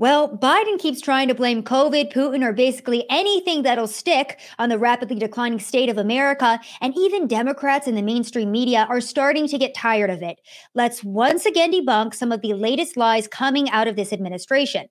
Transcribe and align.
Well, 0.00 0.34
Biden 0.34 0.78
keeps 0.78 1.02
trying 1.02 1.28
to 1.28 1.34
blame 1.34 1.62
COVID, 1.62 2.10
Putin, 2.10 2.42
or 2.42 2.54
basically 2.54 3.04
anything 3.10 3.64
that'll 3.64 3.86
stick 3.86 4.40
on 4.58 4.70
the 4.70 4.78
rapidly 4.78 5.16
declining 5.16 5.58
state 5.58 5.90
of 5.90 5.98
America, 5.98 6.58
and 6.80 6.94
even 6.96 7.26
Democrats 7.26 7.86
in 7.86 7.96
the 7.96 8.02
mainstream 8.02 8.50
media 8.50 8.86
are 8.88 9.02
starting 9.02 9.46
to 9.48 9.58
get 9.58 9.74
tired 9.74 10.08
of 10.08 10.22
it. 10.22 10.40
Let's 10.74 11.04
once 11.04 11.44
again 11.44 11.70
debunk 11.70 12.14
some 12.14 12.32
of 12.32 12.40
the 12.40 12.54
latest 12.54 12.96
lies 12.96 13.28
coming 13.28 13.68
out 13.68 13.88
of 13.88 13.96
this 13.96 14.10
administration. 14.10 14.86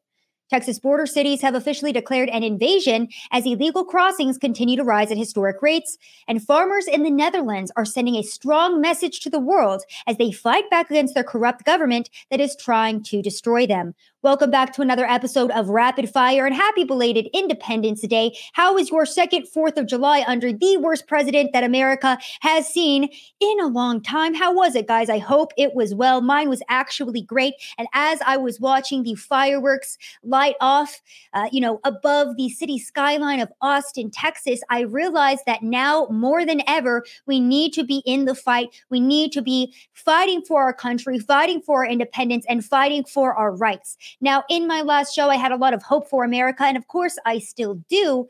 Texas 0.49 0.79
border 0.79 1.05
cities 1.05 1.41
have 1.41 1.53
officially 1.53 1.91
declared 1.91 2.27
an 2.29 2.43
invasion 2.43 3.07
as 3.31 3.45
illegal 3.45 3.85
crossings 3.85 4.37
continue 4.37 4.75
to 4.75 4.83
rise 4.83 5.11
at 5.11 5.17
historic 5.17 5.61
rates. 5.61 5.97
And 6.27 6.43
farmers 6.43 6.87
in 6.87 7.03
the 7.03 7.11
Netherlands 7.11 7.71
are 7.75 7.85
sending 7.85 8.15
a 8.15 8.23
strong 8.23 8.81
message 8.81 9.19
to 9.21 9.29
the 9.29 9.39
world 9.39 9.83
as 10.07 10.17
they 10.17 10.31
fight 10.31 10.67
back 10.71 10.89
against 10.89 11.13
their 11.13 11.23
corrupt 11.23 11.65
government 11.65 12.09
that 12.31 12.39
is 12.39 12.55
trying 12.55 13.03
to 13.03 13.21
destroy 13.21 13.67
them. 13.67 13.93
Welcome 14.21 14.51
back 14.51 14.73
to 14.73 14.81
another 14.81 15.05
episode 15.05 15.49
of 15.51 15.69
Rapid 15.69 16.09
Fire 16.09 16.45
and 16.45 16.53
happy 16.53 16.83
belated 16.83 17.29
Independence 17.33 18.01
Day. 18.01 18.35
How 18.51 18.73
was 18.73 18.89
your 18.89 19.05
second 19.05 19.43
4th 19.43 19.77
of 19.77 19.87
July 19.87 20.25
under 20.27 20.51
the 20.51 20.75
worst 20.75 21.07
president 21.07 21.53
that 21.53 21.63
America 21.63 22.17
has 22.41 22.67
seen 22.67 23.07
in 23.39 23.59
a 23.61 23.67
long 23.67 24.01
time? 24.01 24.33
How 24.33 24.53
was 24.53 24.75
it, 24.75 24.89
guys? 24.89 25.09
I 25.09 25.19
hope 25.19 25.53
it 25.55 25.73
was 25.73 25.95
well. 25.95 26.19
Mine 26.19 26.49
was 26.49 26.61
actually 26.67 27.21
great. 27.21 27.53
And 27.77 27.87
as 27.93 28.19
I 28.25 28.35
was 28.35 28.59
watching 28.59 29.03
the 29.03 29.15
fireworks 29.15 29.97
light 30.21 30.55
off, 30.59 30.99
uh, 31.31 31.47
you 31.49 31.61
know, 31.61 31.79
above 31.85 32.35
the 32.35 32.49
city 32.49 32.77
skyline 32.77 33.39
of 33.39 33.49
Austin, 33.61 34.11
Texas, 34.11 34.59
I 34.69 34.81
realized 34.81 35.43
that 35.45 35.63
now 35.63 36.07
more 36.11 36.45
than 36.45 36.61
ever, 36.67 37.05
we 37.25 37.39
need 37.39 37.71
to 37.71 37.85
be 37.85 38.03
in 38.05 38.25
the 38.25 38.35
fight. 38.35 38.83
We 38.89 38.99
need 38.99 39.31
to 39.31 39.41
be 39.41 39.73
fighting 39.93 40.41
for 40.41 40.61
our 40.61 40.73
country, 40.73 41.19
fighting 41.19 41.61
for 41.61 41.85
our 41.85 41.89
independence, 41.89 42.45
and 42.49 42.65
fighting 42.65 43.05
for 43.05 43.33
our 43.33 43.55
rights. 43.55 43.95
Now, 44.21 44.43
in 44.49 44.67
my 44.67 44.81
last 44.81 45.13
show, 45.15 45.29
I 45.29 45.35
had 45.35 45.51
a 45.51 45.57
lot 45.57 45.73
of 45.73 45.83
hope 45.83 46.09
for 46.09 46.23
America, 46.23 46.63
and 46.63 46.77
of 46.77 46.87
course, 46.87 47.17
I 47.25 47.39
still 47.39 47.75
do. 47.89 48.27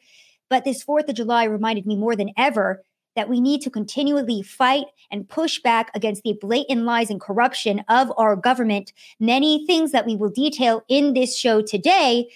But 0.49 0.65
this 0.65 0.83
4th 0.83 1.09
of 1.09 1.15
July 1.15 1.43
reminded 1.43 1.85
me 1.85 1.95
more 1.95 2.15
than 2.15 2.31
ever 2.37 2.83
that 3.15 3.29
we 3.29 3.41
need 3.41 3.61
to 3.61 3.69
continually 3.69 4.41
fight 4.41 4.85
and 5.11 5.27
push 5.27 5.59
back 5.59 5.91
against 5.93 6.23
the 6.23 6.37
blatant 6.39 6.83
lies 6.83 7.09
and 7.09 7.19
corruption 7.19 7.83
of 7.89 8.11
our 8.17 8.35
government. 8.35 8.93
Many 9.19 9.65
things 9.65 9.91
that 9.91 10.05
we 10.05 10.15
will 10.15 10.29
detail 10.29 10.83
in 10.87 11.13
this 11.13 11.37
show 11.37 11.61
today 11.61 12.29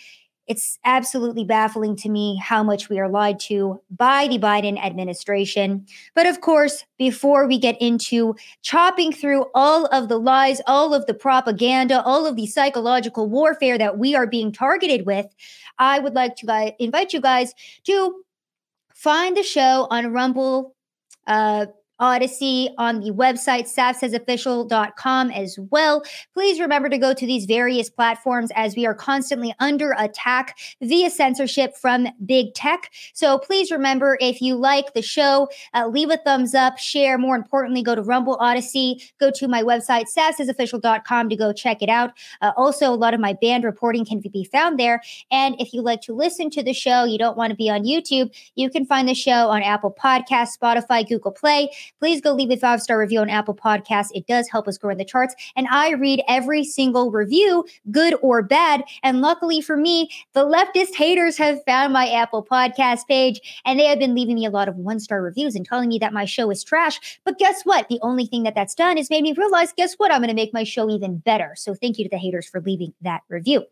it's 0.47 0.77
absolutely 0.83 1.45
baffling 1.45 1.95
to 1.97 2.09
me 2.09 2.35
how 2.35 2.63
much 2.63 2.89
we 2.89 2.99
are 2.99 3.07
lied 3.07 3.39
to 3.39 3.81
by 3.89 4.27
the 4.27 4.37
Biden 4.37 4.77
administration. 4.83 5.85
But 6.15 6.25
of 6.25 6.41
course, 6.41 6.85
before 6.97 7.47
we 7.47 7.57
get 7.57 7.81
into 7.81 8.35
chopping 8.61 9.13
through 9.13 9.45
all 9.55 9.85
of 9.87 10.09
the 10.09 10.19
lies, 10.19 10.59
all 10.67 10.93
of 10.93 11.05
the 11.05 11.13
propaganda, 11.13 12.03
all 12.03 12.25
of 12.25 12.35
the 12.35 12.47
psychological 12.47 13.29
warfare 13.29 13.77
that 13.77 13.97
we 13.97 14.15
are 14.15 14.27
being 14.27 14.51
targeted 14.51 15.05
with, 15.05 15.27
I 15.79 15.99
would 15.99 16.13
like 16.13 16.35
to 16.37 16.73
invite 16.77 17.13
you 17.13 17.21
guys 17.21 17.53
to 17.85 18.23
find 18.93 19.37
the 19.37 19.43
show 19.43 19.87
on 19.89 20.11
Rumble. 20.11 20.75
Uh, 21.25 21.67
Odysee 22.03 22.69
on 22.77 22.99
the 22.99 23.11
website, 23.11 23.63
savsaysofficial.com 23.73 25.31
as 25.31 25.57
well. 25.71 26.03
Please 26.33 26.59
remember 26.59 26.89
to 26.89 26.97
go 26.97 27.13
to 27.13 27.25
these 27.25 27.45
various 27.45 27.89
platforms 27.89 28.51
as 28.55 28.75
we 28.75 28.85
are 28.85 28.93
constantly 28.93 29.55
under 29.61 29.95
attack 29.97 30.57
via 30.81 31.09
censorship 31.09 31.77
from 31.77 32.07
big 32.25 32.53
tech. 32.53 32.91
So 33.13 33.37
please 33.37 33.71
remember 33.71 34.17
if 34.19 34.41
you 34.41 34.55
like 34.55 34.93
the 34.93 35.01
show, 35.01 35.47
uh, 35.73 35.87
leave 35.87 36.09
a 36.09 36.17
thumbs 36.17 36.53
up, 36.53 36.77
share. 36.77 37.17
More 37.17 37.37
importantly, 37.37 37.81
go 37.81 37.95
to 37.95 38.03
Rumble 38.03 38.37
Odysee, 38.41 39.01
go 39.17 39.31
to 39.31 39.47
my 39.47 39.63
website, 39.63 40.05
savsaysofficial.com 40.13 41.29
to 41.29 41.35
go 41.37 41.53
check 41.53 41.81
it 41.81 41.89
out. 41.89 42.11
Uh, 42.41 42.51
also, 42.57 42.87
a 42.89 42.95
lot 42.95 43.13
of 43.13 43.21
my 43.21 43.31
band 43.33 43.63
reporting 43.63 44.03
can 44.03 44.19
be 44.19 44.43
found 44.43 44.77
there. 44.77 45.01
And 45.31 45.55
if 45.59 45.73
you 45.73 45.81
like 45.81 46.01
to 46.01 46.13
listen 46.13 46.49
to 46.49 46.63
the 46.63 46.73
show, 46.73 47.05
you 47.05 47.17
don't 47.17 47.37
want 47.37 47.51
to 47.51 47.55
be 47.55 47.69
on 47.69 47.83
YouTube, 47.83 48.35
you 48.55 48.69
can 48.69 48.85
find 48.85 49.07
the 49.07 49.13
show 49.13 49.47
on 49.49 49.63
Apple 49.63 49.95
Podcasts, 49.97 50.57
Spotify, 50.61 51.07
Google 51.07 51.31
Play 51.31 51.69
please 51.99 52.21
go 52.21 52.33
leave 52.33 52.51
a 52.51 52.57
five 52.57 52.81
star 52.81 52.99
review 52.99 53.19
on 53.19 53.29
Apple 53.29 53.55
Podcasts. 53.55 54.09
It 54.13 54.27
does 54.27 54.49
help 54.49 54.67
us 54.67 54.77
grow 54.77 54.91
in 54.91 54.97
the 54.97 55.05
charts. 55.05 55.35
And 55.55 55.67
I 55.69 55.91
read 55.91 56.23
every 56.27 56.63
single 56.63 57.11
review, 57.11 57.65
good 57.91 58.15
or 58.21 58.41
bad. 58.41 58.83
And 59.03 59.21
luckily 59.21 59.61
for 59.61 59.77
me, 59.77 60.09
the 60.33 60.45
leftist 60.45 60.95
haters 60.95 61.37
have 61.37 61.63
found 61.65 61.93
my 61.93 62.09
Apple 62.09 62.45
Podcast 62.45 63.07
page 63.07 63.61
and 63.65 63.79
they 63.79 63.85
have 63.85 63.99
been 63.99 64.15
leaving 64.15 64.35
me 64.35 64.45
a 64.45 64.49
lot 64.49 64.67
of 64.67 64.75
one 64.75 64.99
star 64.99 65.21
reviews 65.21 65.55
and 65.55 65.65
telling 65.65 65.89
me 65.89 65.99
that 65.99 66.13
my 66.13 66.25
show 66.25 66.49
is 66.51 66.63
trash. 66.63 67.19
But 67.23 67.37
guess 67.37 67.63
what? 67.63 67.87
The 67.89 67.99
only 68.01 68.25
thing 68.25 68.43
that 68.43 68.55
that's 68.55 68.75
done 68.75 68.97
is 68.97 69.09
made 69.09 69.23
me 69.23 69.33
realize 69.33 69.73
guess 69.75 69.93
what? 69.95 70.11
I'm 70.11 70.19
going 70.19 70.29
to 70.29 70.35
make 70.35 70.53
my 70.53 70.63
show 70.63 70.89
even 70.89 71.17
better. 71.17 71.53
So 71.55 71.73
thank 71.73 71.97
you 71.97 72.05
to 72.05 72.09
the 72.09 72.17
haters 72.17 72.47
for 72.47 72.61
leaving 72.61 72.93
that 73.01 73.21
review. 73.29 73.65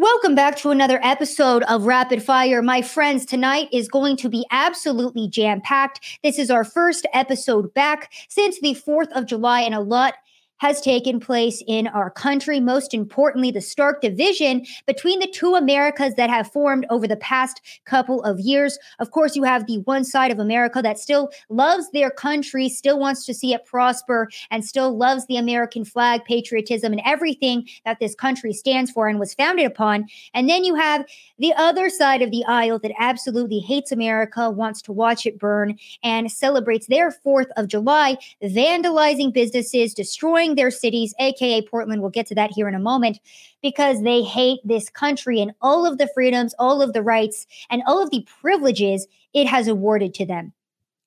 Welcome 0.00 0.36
back 0.36 0.56
to 0.58 0.70
another 0.70 1.00
episode 1.02 1.64
of 1.64 1.84
Rapid 1.84 2.22
Fire. 2.22 2.62
My 2.62 2.82
friends, 2.82 3.26
tonight 3.26 3.66
is 3.72 3.88
going 3.88 4.16
to 4.18 4.28
be 4.28 4.46
absolutely 4.52 5.26
jam 5.26 5.60
packed. 5.60 6.20
This 6.22 6.38
is 6.38 6.52
our 6.52 6.62
first 6.62 7.04
episode 7.12 7.74
back 7.74 8.12
since 8.28 8.60
the 8.60 8.76
4th 8.76 9.10
of 9.10 9.26
July, 9.26 9.62
and 9.62 9.74
a 9.74 9.80
lot 9.80 10.14
has 10.58 10.80
taken 10.80 11.20
place 11.20 11.62
in 11.66 11.86
our 11.88 12.10
country. 12.10 12.60
Most 12.60 12.94
importantly, 12.94 13.50
the 13.50 13.60
stark 13.60 14.00
division 14.00 14.64
between 14.86 15.20
the 15.20 15.26
two 15.26 15.54
Americas 15.54 16.14
that 16.14 16.30
have 16.30 16.50
formed 16.50 16.86
over 16.90 17.06
the 17.06 17.16
past 17.16 17.60
couple 17.84 18.22
of 18.24 18.40
years. 18.40 18.78
Of 18.98 19.10
course, 19.10 19.36
you 19.36 19.42
have 19.44 19.66
the 19.66 19.78
one 19.78 20.04
side 20.04 20.30
of 20.30 20.38
America 20.38 20.82
that 20.82 20.98
still 20.98 21.30
loves 21.48 21.90
their 21.90 22.10
country, 22.10 22.68
still 22.68 22.98
wants 22.98 23.24
to 23.26 23.34
see 23.34 23.54
it 23.54 23.64
prosper, 23.64 24.28
and 24.50 24.64
still 24.64 24.96
loves 24.96 25.26
the 25.26 25.36
American 25.36 25.84
flag, 25.84 26.24
patriotism, 26.24 26.92
and 26.92 27.02
everything 27.04 27.68
that 27.84 28.00
this 28.00 28.14
country 28.14 28.52
stands 28.52 28.90
for 28.90 29.08
and 29.08 29.20
was 29.20 29.34
founded 29.34 29.66
upon. 29.66 30.06
And 30.34 30.48
then 30.48 30.64
you 30.64 30.74
have 30.74 31.04
the 31.38 31.52
other 31.54 31.88
side 31.88 32.22
of 32.22 32.30
the 32.30 32.44
aisle 32.46 32.78
that 32.80 32.92
absolutely 32.98 33.60
hates 33.60 33.92
America, 33.92 34.50
wants 34.50 34.82
to 34.82 34.92
watch 34.92 35.26
it 35.26 35.38
burn, 35.38 35.78
and 36.02 36.30
celebrates 36.30 36.86
their 36.86 37.10
4th 37.10 37.48
of 37.56 37.68
July, 37.68 38.16
vandalizing 38.42 39.32
businesses, 39.32 39.94
destroying 39.94 40.47
their 40.54 40.70
cities, 40.70 41.14
aka 41.18 41.62
Portland. 41.62 42.00
We'll 42.00 42.10
get 42.10 42.26
to 42.28 42.34
that 42.36 42.50
here 42.52 42.68
in 42.68 42.74
a 42.74 42.80
moment 42.80 43.18
because 43.62 44.02
they 44.02 44.22
hate 44.22 44.60
this 44.64 44.88
country 44.88 45.40
and 45.40 45.52
all 45.60 45.86
of 45.86 45.98
the 45.98 46.08
freedoms, 46.14 46.54
all 46.58 46.82
of 46.82 46.92
the 46.92 47.02
rights, 47.02 47.46
and 47.70 47.82
all 47.86 48.02
of 48.02 48.10
the 48.10 48.26
privileges 48.40 49.06
it 49.34 49.46
has 49.46 49.68
awarded 49.68 50.14
to 50.14 50.26
them. 50.26 50.52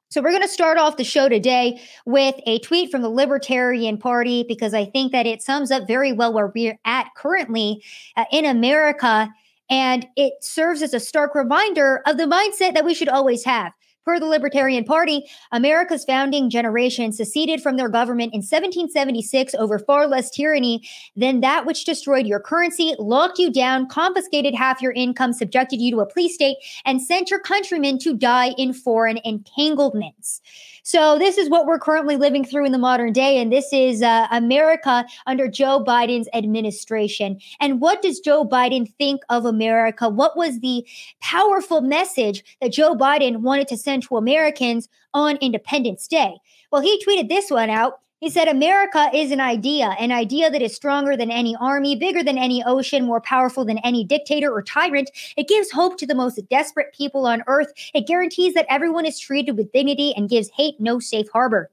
So, 0.10 0.22
we're 0.22 0.32
going 0.32 0.42
to 0.42 0.48
start 0.50 0.78
off 0.78 0.98
the 0.98 1.06
show 1.06 1.30
today 1.30 1.80
with 2.06 2.36
a 2.46 2.60
tweet 2.60 2.92
from 2.92 3.02
the 3.02 3.10
Libertarian 3.10 3.98
Party 3.98 4.44
because 4.46 4.74
I 4.74 4.84
think 4.84 5.14
that 5.14 5.26
it 5.26 5.42
sums 5.42 5.72
up 5.72 5.88
very 5.88 6.12
well 6.12 6.34
where 6.34 6.52
we're 6.54 6.78
at 6.84 7.08
currently 7.16 7.82
uh, 8.18 8.26
in 8.32 8.44
America. 8.46 9.30
And 9.70 10.06
it 10.18 10.34
serves 10.42 10.82
as 10.82 10.94
a 10.94 11.00
stark 11.00 11.34
reminder 11.34 12.02
of 12.06 12.18
the 12.18 12.26
mindset 12.26 12.74
that 12.74 12.84
we 12.84 12.94
should 12.94 13.08
always 13.08 13.46
have. 13.46 13.72
Per 14.04 14.20
the 14.20 14.26
Libertarian 14.26 14.84
Party, 14.84 15.24
America's 15.52 16.04
founding 16.06 16.50
generation 16.50 17.12
seceded 17.12 17.62
from 17.62 17.78
their 17.78 17.90
government 17.90 18.34
in 18.34 18.40
1776 18.40 19.54
over 19.56 19.78
far 19.78 20.08
less 20.08 20.32
tyranny 20.32 20.82
than 21.16 21.42
that 21.42 21.68
which 21.68 21.86
destroyed 21.86 22.26
your 22.26 22.40
currency, 22.40 22.96
locked 22.98 23.38
you 23.38 23.52
down, 23.52 23.88
confiscated 23.88 24.56
half 24.56 24.82
your 24.82 24.94
income, 24.94 25.34
subjected 25.34 25.80
you 25.80 25.92
to 25.92 26.00
a 26.00 26.08
police 26.08 26.34
state, 26.34 26.58
and 26.84 27.02
sent 27.02 27.30
your 27.30 27.40
countrymen 27.40 28.00
to 28.00 28.18
die 28.18 28.56
in 28.58 28.74
foreign 28.74 29.20
entanglements. 29.24 30.42
So, 30.84 31.20
this 31.20 31.38
is 31.38 31.50
what 31.50 31.66
we're 31.66 31.80
currently 31.80 32.16
living 32.16 32.44
through 32.44 32.66
in 32.66 32.72
the 32.72 32.78
modern 32.78 33.14
day. 33.14 33.40
And 33.40 33.52
this 33.52 33.72
is 33.72 34.02
uh, 34.02 34.28
America 34.32 35.06
under 35.28 35.48
Joe 35.48 35.84
Biden's 35.84 36.28
administration. 36.34 37.40
And 37.60 37.80
what 37.80 38.02
does 38.02 38.20
Joe 38.20 38.44
Biden 38.46 38.92
think 38.98 39.22
of 39.30 39.46
America? 39.46 40.10
What 40.10 40.36
was 40.36 40.60
the 40.60 40.86
powerful 41.22 41.82
message 41.82 42.44
that 42.62 42.72
Joe 42.72 42.96
Biden 42.96 43.38
wanted 43.38 43.68
to 43.70 43.78
send 43.78 44.04
to 44.04 44.18
Americans 44.18 44.90
on 45.14 45.38
Independence 45.38 46.08
Day? 46.08 46.38
Well, 46.72 46.82
he 46.82 47.04
tweeted 47.06 47.30
this 47.30 47.52
one 47.52 47.70
out. 47.70 48.00
He 48.22 48.30
said, 48.30 48.48
America 48.48 49.10
is 49.16 49.32
an 49.32 49.42
idea, 49.42 49.96
an 50.00 50.12
idea 50.12 50.52
that 50.52 50.62
is 50.62 50.76
stronger 50.76 51.18
than 51.18 51.32
any 51.32 51.56
army, 51.56 51.96
bigger 51.96 52.22
than 52.22 52.38
any 52.38 52.64
ocean, 52.64 53.04
more 53.04 53.20
powerful 53.20 53.66
than 53.66 53.80
any 53.80 54.04
dictator 54.04 54.54
or 54.54 54.62
tyrant. 54.62 55.10
It 55.36 55.48
gives 55.48 55.72
hope 55.72 55.98
to 55.98 56.06
the 56.06 56.14
most 56.14 56.40
desperate 56.48 56.94
people 56.94 57.26
on 57.26 57.42
earth. 57.48 57.74
It 57.96 58.06
guarantees 58.06 58.54
that 58.54 58.68
everyone 58.70 59.08
is 59.08 59.18
treated 59.18 59.58
with 59.58 59.72
dignity 59.72 60.14
and 60.16 60.30
gives 60.30 60.50
hate 60.50 60.80
no 60.80 61.00
safe 61.00 61.30
harbor. 61.34 61.72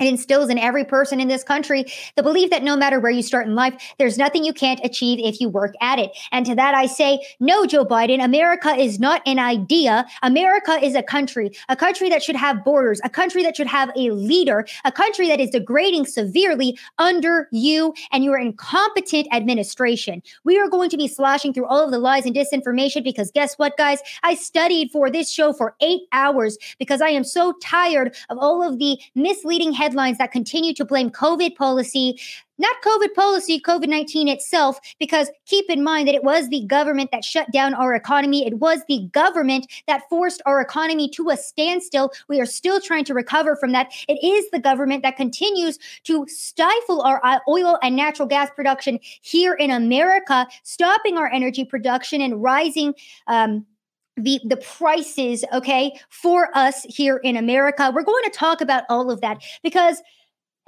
It 0.00 0.08
instills 0.08 0.50
in 0.50 0.58
every 0.58 0.84
person 0.84 1.20
in 1.20 1.28
this 1.28 1.44
country 1.44 1.84
the 2.16 2.22
belief 2.22 2.50
that 2.50 2.64
no 2.64 2.76
matter 2.76 2.98
where 2.98 3.12
you 3.12 3.22
start 3.22 3.46
in 3.46 3.54
life, 3.54 3.74
there's 3.98 4.18
nothing 4.18 4.44
you 4.44 4.52
can't 4.52 4.80
achieve 4.82 5.20
if 5.20 5.40
you 5.40 5.48
work 5.48 5.74
at 5.80 6.00
it. 6.00 6.10
And 6.32 6.44
to 6.46 6.54
that 6.56 6.74
I 6.74 6.86
say, 6.86 7.20
no, 7.38 7.64
Joe 7.64 7.84
Biden, 7.84 8.22
America 8.22 8.70
is 8.70 8.98
not 8.98 9.22
an 9.24 9.38
idea. 9.38 10.04
America 10.22 10.84
is 10.84 10.96
a 10.96 11.02
country, 11.02 11.52
a 11.68 11.76
country 11.76 12.08
that 12.08 12.24
should 12.24 12.34
have 12.34 12.64
borders, 12.64 13.00
a 13.04 13.08
country 13.08 13.44
that 13.44 13.56
should 13.56 13.68
have 13.68 13.90
a 13.96 14.10
leader, 14.10 14.66
a 14.84 14.90
country 14.90 15.28
that 15.28 15.38
is 15.38 15.50
degrading 15.50 16.06
severely 16.06 16.76
under 16.98 17.48
you 17.52 17.94
and 18.10 18.24
your 18.24 18.36
incompetent 18.36 19.28
administration. 19.32 20.22
We 20.42 20.58
are 20.58 20.68
going 20.68 20.90
to 20.90 20.96
be 20.96 21.06
slashing 21.06 21.52
through 21.52 21.66
all 21.66 21.84
of 21.84 21.92
the 21.92 21.98
lies 22.00 22.26
and 22.26 22.34
disinformation 22.34 23.04
because 23.04 23.30
guess 23.30 23.54
what, 23.58 23.76
guys? 23.76 24.00
I 24.24 24.34
studied 24.34 24.90
for 24.90 25.08
this 25.08 25.30
show 25.30 25.52
for 25.52 25.76
eight 25.80 26.02
hours 26.10 26.58
because 26.80 27.00
I 27.00 27.10
am 27.10 27.22
so 27.22 27.52
tired 27.62 28.16
of 28.28 28.38
all 28.38 28.60
of 28.60 28.80
the 28.80 28.98
misleading 29.14 29.72
headlines 29.84 30.18
that 30.18 30.32
continue 30.32 30.72
to 30.74 30.84
blame 30.84 31.10
COVID 31.10 31.56
policy 31.56 32.16
not 32.58 32.76
COVID 32.82 33.14
policy, 33.14 33.60
COVID 33.60 33.88
19 33.88 34.28
itself, 34.28 34.78
because 35.00 35.28
keep 35.46 35.68
in 35.68 35.82
mind 35.82 36.06
that 36.08 36.14
it 36.14 36.22
was 36.22 36.48
the 36.48 36.64
government 36.66 37.10
that 37.10 37.24
shut 37.24 37.50
down 37.52 37.74
our 37.74 37.94
economy. 37.94 38.46
It 38.46 38.58
was 38.58 38.80
the 38.88 39.08
government 39.12 39.66
that 39.88 40.08
forced 40.08 40.40
our 40.46 40.60
economy 40.60 41.08
to 41.10 41.30
a 41.30 41.36
standstill. 41.36 42.12
We 42.28 42.40
are 42.40 42.46
still 42.46 42.80
trying 42.80 43.04
to 43.06 43.14
recover 43.14 43.56
from 43.56 43.72
that. 43.72 43.92
It 44.08 44.24
is 44.24 44.48
the 44.50 44.60
government 44.60 45.02
that 45.02 45.16
continues 45.16 45.78
to 46.04 46.26
stifle 46.28 47.02
our 47.02 47.20
uh, 47.24 47.40
oil 47.48 47.78
and 47.82 47.96
natural 47.96 48.28
gas 48.28 48.50
production 48.54 49.00
here 49.02 49.54
in 49.54 49.70
America, 49.70 50.46
stopping 50.62 51.18
our 51.18 51.30
energy 51.32 51.64
production 51.64 52.20
and 52.20 52.42
rising. 52.42 52.94
Um, 53.26 53.66
the 54.16 54.40
the 54.44 54.56
prices 54.56 55.44
okay 55.52 55.98
for 56.08 56.56
us 56.56 56.84
here 56.88 57.16
in 57.18 57.36
America. 57.36 57.90
We're 57.94 58.04
going 58.04 58.24
to 58.24 58.30
talk 58.30 58.60
about 58.60 58.84
all 58.88 59.10
of 59.10 59.20
that 59.20 59.42
because 59.62 60.02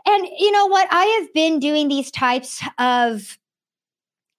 and 0.07 0.29
you 0.39 0.53
know 0.53 0.67
what? 0.67 0.87
I 0.91 1.05
have 1.21 1.35
been 1.35 1.59
doing 1.59 1.89
these 1.89 2.11
types 2.13 2.63
of 2.79 3.39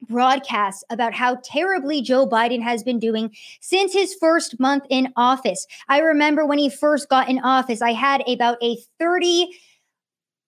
broadcasts 0.07 0.83
about 0.89 1.13
how 1.13 1.37
terribly 1.43 2.01
Joe 2.01 2.27
Biden 2.27 2.61
has 2.61 2.83
been 2.83 2.99
doing 2.99 3.35
since 3.59 3.91
his 3.91 4.15
first 4.15 4.59
month 4.59 4.85
in 4.89 5.11
office. 5.17 5.67
I 5.89 5.99
remember 5.99 6.45
when 6.45 6.59
he 6.59 6.69
first 6.69 7.09
got 7.09 7.27
in 7.27 7.39
office, 7.39 7.81
I 7.81 7.91
had 7.91 8.23
about 8.27 8.57
a 8.63 8.77
30 8.99 9.49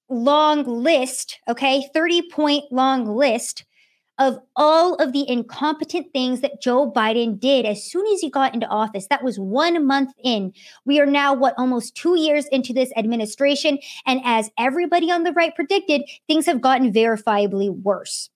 long 0.08 0.64
list, 0.64 1.40
okay, 1.48 1.88
30 1.94 2.30
point 2.30 2.64
long 2.72 3.06
list 3.06 3.66
of 4.20 4.38
all 4.56 4.96
of 4.96 5.14
the 5.14 5.28
incompetent 5.28 6.12
things 6.14 6.42
that 6.42 6.62
Joe 6.62 6.92
Biden 6.92 7.40
did 7.40 7.66
as 7.66 7.84
soon 7.84 8.06
as 8.14 8.20
he 8.20 8.30
got 8.30 8.54
into 8.54 8.68
office. 8.68 9.08
That 9.10 9.24
was 9.24 9.40
one 9.40 9.86
month 9.88 10.12
in. 10.24 10.54
We 10.86 11.00
are 11.00 11.06
now, 11.06 11.34
what, 11.34 11.56
almost 11.58 11.96
two 11.96 12.20
years 12.20 12.46
into 12.52 12.74
this 12.74 12.92
administration. 12.98 13.80
And 14.06 14.22
as 14.26 14.52
everybody 14.60 15.10
on 15.10 15.24
the 15.24 15.32
right 15.32 15.56
predicted, 15.56 16.04
things 16.28 16.46
have 16.46 16.62
gotten 16.62 16.92
verifiably 16.92 17.70
worse. 17.70 18.30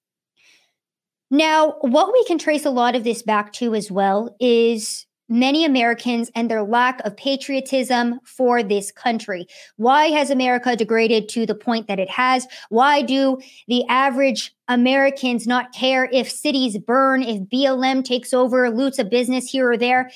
Now, 1.29 1.75
what 1.81 2.13
we 2.13 2.23
can 2.25 2.37
trace 2.37 2.65
a 2.65 2.69
lot 2.69 2.95
of 2.95 3.03
this 3.03 3.21
back 3.21 3.51
to 3.53 3.75
as 3.75 3.91
well 3.91 4.35
is 4.39 5.05
many 5.29 5.65
Americans 5.65 6.29
and 6.35 6.49
their 6.49 6.63
lack 6.63 6.99
of 7.05 7.15
patriotism 7.15 8.19
for 8.23 8.61
this 8.61 8.91
country. 8.91 9.47
Why 9.77 10.07
has 10.07 10.29
America 10.29 10.75
degraded 10.75 11.29
to 11.29 11.45
the 11.45 11.55
point 11.55 11.87
that 11.87 11.99
it 11.99 12.09
has? 12.09 12.47
Why 12.69 13.01
do 13.01 13.39
the 13.67 13.85
average 13.87 14.53
Americans 14.67 15.47
not 15.47 15.73
care 15.73 16.09
if 16.11 16.29
cities 16.29 16.77
burn, 16.77 17.23
if 17.23 17.41
BLM 17.49 18.03
takes 18.03 18.33
over, 18.33 18.69
loots 18.69 18.99
a 18.99 19.05
business 19.05 19.49
here 19.49 19.71
or 19.71 19.77
there? 19.77 20.11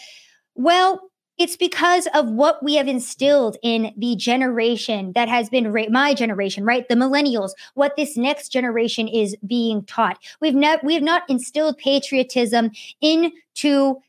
Well, 0.56 1.12
it's 1.38 1.56
because 1.56 2.08
of 2.14 2.32
what 2.32 2.64
we 2.64 2.76
have 2.76 2.88
instilled 2.88 3.58
in 3.62 3.94
the 3.96 4.16
generation 4.16 5.12
that 5.14 5.30
has 5.30 5.50
been 5.50 5.72
ra- 5.72 5.86
my 5.90 6.14
generation, 6.14 6.66
right? 6.66 6.88
The 6.90 6.96
millennials, 6.96 7.52
what 7.76 7.96
this 7.96 8.18
next 8.18 8.50
generation 8.50 9.08
is 9.08 9.36
being 9.46 9.84
taught. 9.86 10.18
We've 10.42 10.56
never 10.56 10.82
we 10.84 10.96
have 10.96 11.04
not 11.04 11.30
instilled 11.30 11.78
patriotism 11.78 12.72
into 13.02 14.02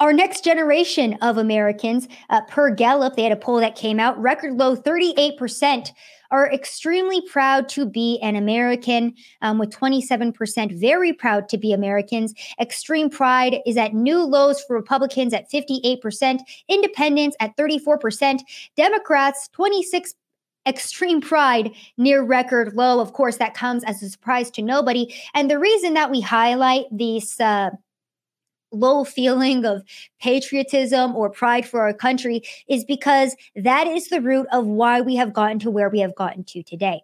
our 0.00 0.12
next 0.12 0.44
generation 0.44 1.16
of 1.22 1.38
Americans, 1.38 2.08
uh, 2.30 2.42
per 2.42 2.70
Gallup, 2.70 3.16
they 3.16 3.22
had 3.22 3.32
a 3.32 3.36
poll 3.36 3.60
that 3.60 3.76
came 3.76 3.98
out, 3.98 4.20
record 4.20 4.54
low 4.54 4.76
38% 4.76 5.92
are 6.30 6.52
extremely 6.52 7.20
proud 7.20 7.68
to 7.70 7.86
be 7.86 8.18
an 8.20 8.36
American, 8.36 9.14
um, 9.42 9.58
with 9.58 9.70
27% 9.70 10.72
very 10.72 11.12
proud 11.12 11.48
to 11.48 11.58
be 11.58 11.72
Americans. 11.72 12.34
Extreme 12.60 13.10
pride 13.10 13.58
is 13.64 13.76
at 13.76 13.94
new 13.94 14.24
lows 14.24 14.62
for 14.62 14.74
Republicans 14.74 15.32
at 15.32 15.50
58%, 15.50 16.40
independents 16.68 17.36
at 17.40 17.56
34%, 17.56 18.40
Democrats 18.76 19.48
26 19.52 20.14
extreme 20.66 21.20
pride 21.20 21.70
near 21.96 22.24
record 22.24 22.74
low. 22.74 23.00
Of 23.00 23.12
course, 23.12 23.36
that 23.36 23.54
comes 23.54 23.84
as 23.84 24.02
a 24.02 24.10
surprise 24.10 24.50
to 24.50 24.62
nobody. 24.62 25.14
And 25.32 25.48
the 25.48 25.60
reason 25.60 25.94
that 25.94 26.10
we 26.10 26.20
highlight 26.20 26.86
these 26.90 27.38
uh, 27.38 27.70
low 28.72 29.04
feeling 29.04 29.64
of 29.64 29.82
patriotism 30.20 31.14
or 31.14 31.30
pride 31.30 31.66
for 31.66 31.80
our 31.80 31.94
country 31.94 32.42
is 32.68 32.84
because 32.84 33.36
that 33.54 33.86
is 33.86 34.08
the 34.08 34.20
root 34.20 34.46
of 34.52 34.66
why 34.66 35.00
we 35.00 35.16
have 35.16 35.32
gotten 35.32 35.58
to 35.60 35.70
where 35.70 35.88
we 35.88 36.00
have 36.00 36.14
gotten 36.14 36.44
to 36.44 36.62
today. 36.62 37.02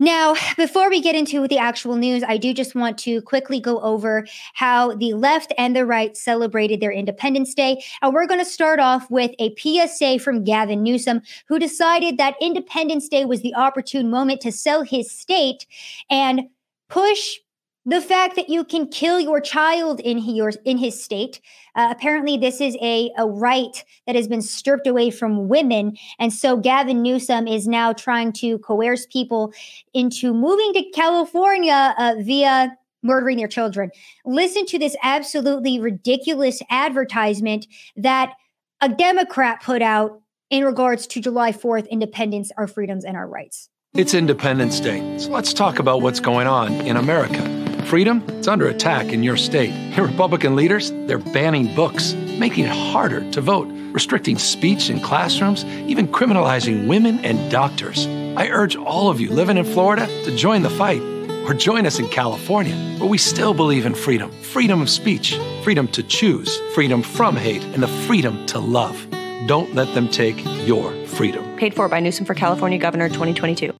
Now, 0.00 0.34
before 0.56 0.90
we 0.90 1.00
get 1.00 1.14
into 1.14 1.46
the 1.46 1.58
actual 1.58 1.94
news, 1.96 2.24
I 2.26 2.36
do 2.36 2.52
just 2.52 2.74
want 2.74 2.98
to 2.98 3.22
quickly 3.22 3.60
go 3.60 3.80
over 3.80 4.26
how 4.54 4.96
the 4.96 5.14
left 5.14 5.54
and 5.56 5.74
the 5.74 5.86
right 5.86 6.16
celebrated 6.16 6.80
their 6.80 6.90
Independence 6.90 7.54
Day. 7.54 7.82
And 8.02 8.12
we're 8.12 8.26
going 8.26 8.40
to 8.40 8.44
start 8.44 8.80
off 8.80 9.08
with 9.08 9.30
a 9.38 9.54
PSA 9.56 10.18
from 10.18 10.42
Gavin 10.42 10.82
Newsom, 10.82 11.22
who 11.46 11.60
decided 11.60 12.18
that 12.18 12.34
Independence 12.40 13.08
Day 13.08 13.24
was 13.24 13.42
the 13.42 13.54
opportune 13.54 14.10
moment 14.10 14.40
to 14.40 14.50
sell 14.50 14.82
his 14.82 15.10
state 15.10 15.64
and 16.10 16.48
push 16.88 17.38
the 17.86 18.00
fact 18.00 18.36
that 18.36 18.48
you 18.48 18.64
can 18.64 18.88
kill 18.88 19.20
your 19.20 19.40
child 19.40 20.00
in 20.00 20.18
his, 20.18 20.58
in 20.64 20.78
his 20.78 21.02
state 21.02 21.40
uh, 21.74 21.88
apparently 21.90 22.36
this 22.36 22.60
is 22.60 22.76
a, 22.80 23.10
a 23.18 23.26
right 23.26 23.84
that 24.06 24.14
has 24.14 24.28
been 24.28 24.42
stripped 24.42 24.86
away 24.86 25.10
from 25.10 25.48
women. 25.48 25.96
And 26.18 26.32
so 26.32 26.56
gavin 26.56 27.02
newsom 27.02 27.46
is 27.46 27.66
now 27.66 27.92
trying 27.92 28.32
to 28.34 28.58
coerce 28.58 29.06
people 29.06 29.52
into 29.92 30.32
moving 30.32 30.72
to 30.74 30.90
california 30.90 31.94
uh, 31.98 32.14
via 32.20 32.76
murdering 33.02 33.36
their 33.36 33.48
children. 33.48 33.90
Listen 34.24 34.64
to 34.66 34.78
this 34.78 34.96
absolutely 35.02 35.78
ridiculous 35.78 36.62
advertisement 36.70 37.66
that 37.96 38.32
a 38.80 38.88
democrat 38.88 39.62
put 39.62 39.82
out 39.82 40.20
in 40.50 40.64
regards 40.64 41.06
to 41.08 41.20
july 41.20 41.52
4th 41.52 41.88
independence 41.90 42.50
our 42.56 42.66
freedoms 42.66 43.04
and 43.04 43.16
our 43.16 43.26
rights. 43.26 43.68
It's 43.94 44.14
independence 44.14 44.80
day. 44.80 45.18
So 45.18 45.30
let's 45.30 45.52
talk 45.52 45.78
about 45.78 46.02
what's 46.02 46.20
going 46.20 46.46
on 46.46 46.72
in 46.82 46.96
america 46.96 47.53
Freedom, 47.84 48.24
it's 48.28 48.48
under 48.48 48.66
attack 48.66 49.12
in 49.12 49.22
your 49.22 49.36
state. 49.36 49.72
Your 49.94 50.06
Republican 50.06 50.56
leaders, 50.56 50.90
they're 51.06 51.18
banning 51.18 51.72
books, 51.74 52.14
making 52.14 52.64
it 52.64 52.70
harder 52.70 53.30
to 53.32 53.40
vote, 53.40 53.68
restricting 53.92 54.38
speech 54.38 54.90
in 54.90 55.00
classrooms, 55.00 55.64
even 55.64 56.08
criminalizing 56.08 56.88
women 56.88 57.24
and 57.24 57.50
doctors. 57.50 58.06
I 58.36 58.48
urge 58.48 58.74
all 58.74 59.10
of 59.10 59.20
you 59.20 59.30
living 59.30 59.58
in 59.58 59.64
Florida 59.64 60.06
to 60.24 60.36
join 60.36 60.62
the 60.62 60.70
fight 60.70 61.02
or 61.46 61.52
join 61.52 61.86
us 61.86 61.98
in 61.98 62.08
California, 62.08 62.74
where 62.98 63.08
we 63.08 63.18
still 63.18 63.54
believe 63.54 63.86
in 63.86 63.94
freedom 63.94 64.30
freedom 64.42 64.80
of 64.80 64.88
speech, 64.88 65.38
freedom 65.62 65.86
to 65.88 66.02
choose, 66.02 66.58
freedom 66.74 67.02
from 67.02 67.36
hate, 67.36 67.62
and 67.74 67.82
the 67.82 67.88
freedom 68.06 68.46
to 68.46 68.58
love. 68.58 69.06
Don't 69.46 69.74
let 69.74 69.92
them 69.94 70.08
take 70.08 70.42
your 70.66 70.92
freedom. 71.06 71.44
Paid 71.56 71.74
for 71.74 71.88
by 71.88 72.00
Newsom 72.00 72.24
for 72.24 72.34
California 72.34 72.78
Governor 72.78 73.08
2022. 73.08 73.74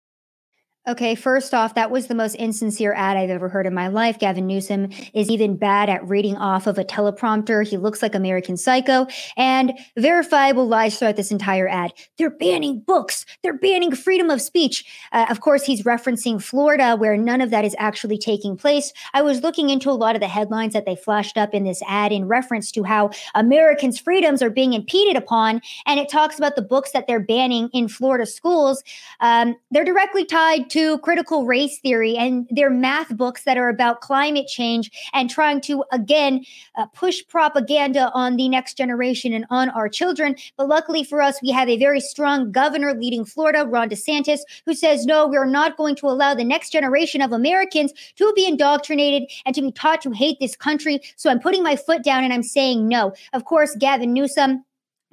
Okay, 0.86 1.14
first 1.14 1.54
off, 1.54 1.74
that 1.76 1.90
was 1.90 2.08
the 2.08 2.14
most 2.14 2.34
insincere 2.34 2.92
ad 2.92 3.16
I've 3.16 3.30
ever 3.30 3.48
heard 3.48 3.66
in 3.66 3.72
my 3.72 3.88
life. 3.88 4.18
Gavin 4.18 4.46
Newsom 4.46 4.90
is 5.14 5.30
even 5.30 5.56
bad 5.56 5.88
at 5.88 6.06
reading 6.06 6.36
off 6.36 6.66
of 6.66 6.76
a 6.76 6.84
teleprompter. 6.84 7.66
He 7.66 7.78
looks 7.78 8.02
like 8.02 8.14
American 8.14 8.58
Psycho 8.58 9.06
and 9.34 9.72
verifiable 9.96 10.68
lies 10.68 10.98
throughout 10.98 11.16
this 11.16 11.32
entire 11.32 11.66
ad. 11.66 11.94
They're 12.18 12.28
banning 12.28 12.80
books. 12.80 13.24
They're 13.42 13.56
banning 13.56 13.94
freedom 13.94 14.28
of 14.28 14.42
speech. 14.42 14.84
Uh, 15.10 15.24
of 15.30 15.40
course, 15.40 15.64
he's 15.64 15.84
referencing 15.84 16.42
Florida, 16.42 16.96
where 16.96 17.16
none 17.16 17.40
of 17.40 17.48
that 17.48 17.64
is 17.64 17.74
actually 17.78 18.18
taking 18.18 18.54
place. 18.54 18.92
I 19.14 19.22
was 19.22 19.42
looking 19.42 19.70
into 19.70 19.88
a 19.88 19.92
lot 19.92 20.16
of 20.16 20.20
the 20.20 20.28
headlines 20.28 20.74
that 20.74 20.84
they 20.84 20.96
flashed 20.96 21.38
up 21.38 21.54
in 21.54 21.64
this 21.64 21.80
ad 21.88 22.12
in 22.12 22.28
reference 22.28 22.70
to 22.72 22.82
how 22.82 23.08
Americans' 23.34 23.98
freedoms 23.98 24.42
are 24.42 24.50
being 24.50 24.74
impeded 24.74 25.16
upon. 25.16 25.62
And 25.86 25.98
it 25.98 26.10
talks 26.10 26.36
about 26.36 26.56
the 26.56 26.62
books 26.62 26.92
that 26.92 27.06
they're 27.06 27.20
banning 27.20 27.70
in 27.72 27.88
Florida 27.88 28.26
schools. 28.26 28.84
Um, 29.20 29.56
they're 29.70 29.84
directly 29.84 30.26
tied 30.26 30.68
to 30.74 30.98
critical 30.98 31.46
race 31.46 31.78
theory 31.78 32.16
and 32.16 32.48
their 32.50 32.68
math 32.68 33.16
books 33.16 33.44
that 33.44 33.56
are 33.56 33.68
about 33.68 34.00
climate 34.00 34.48
change 34.48 34.90
and 35.12 35.30
trying 35.30 35.60
to, 35.60 35.84
again, 35.92 36.44
uh, 36.74 36.84
push 36.86 37.22
propaganda 37.28 38.10
on 38.12 38.34
the 38.34 38.48
next 38.48 38.76
generation 38.76 39.32
and 39.32 39.46
on 39.50 39.68
our 39.68 39.88
children. 39.88 40.34
But 40.56 40.66
luckily 40.66 41.04
for 41.04 41.22
us, 41.22 41.40
we 41.40 41.52
have 41.52 41.68
a 41.68 41.78
very 41.78 42.00
strong 42.00 42.50
governor 42.50 42.92
leading 42.92 43.24
Florida, 43.24 43.64
Ron 43.64 43.88
DeSantis, 43.88 44.40
who 44.66 44.74
says, 44.74 45.06
no, 45.06 45.28
we're 45.28 45.44
not 45.44 45.76
going 45.76 45.94
to 45.94 46.08
allow 46.08 46.34
the 46.34 46.42
next 46.42 46.70
generation 46.70 47.22
of 47.22 47.30
Americans 47.30 47.92
to 48.16 48.32
be 48.34 48.44
indoctrinated 48.44 49.30
and 49.46 49.54
to 49.54 49.62
be 49.62 49.70
taught 49.70 50.02
to 50.02 50.10
hate 50.10 50.38
this 50.40 50.56
country. 50.56 50.98
So 51.14 51.30
I'm 51.30 51.38
putting 51.38 51.62
my 51.62 51.76
foot 51.76 52.02
down 52.02 52.24
and 52.24 52.32
I'm 52.32 52.42
saying 52.42 52.88
no. 52.88 53.12
Of 53.32 53.44
course, 53.44 53.76
Gavin 53.78 54.12
Newsom 54.12 54.64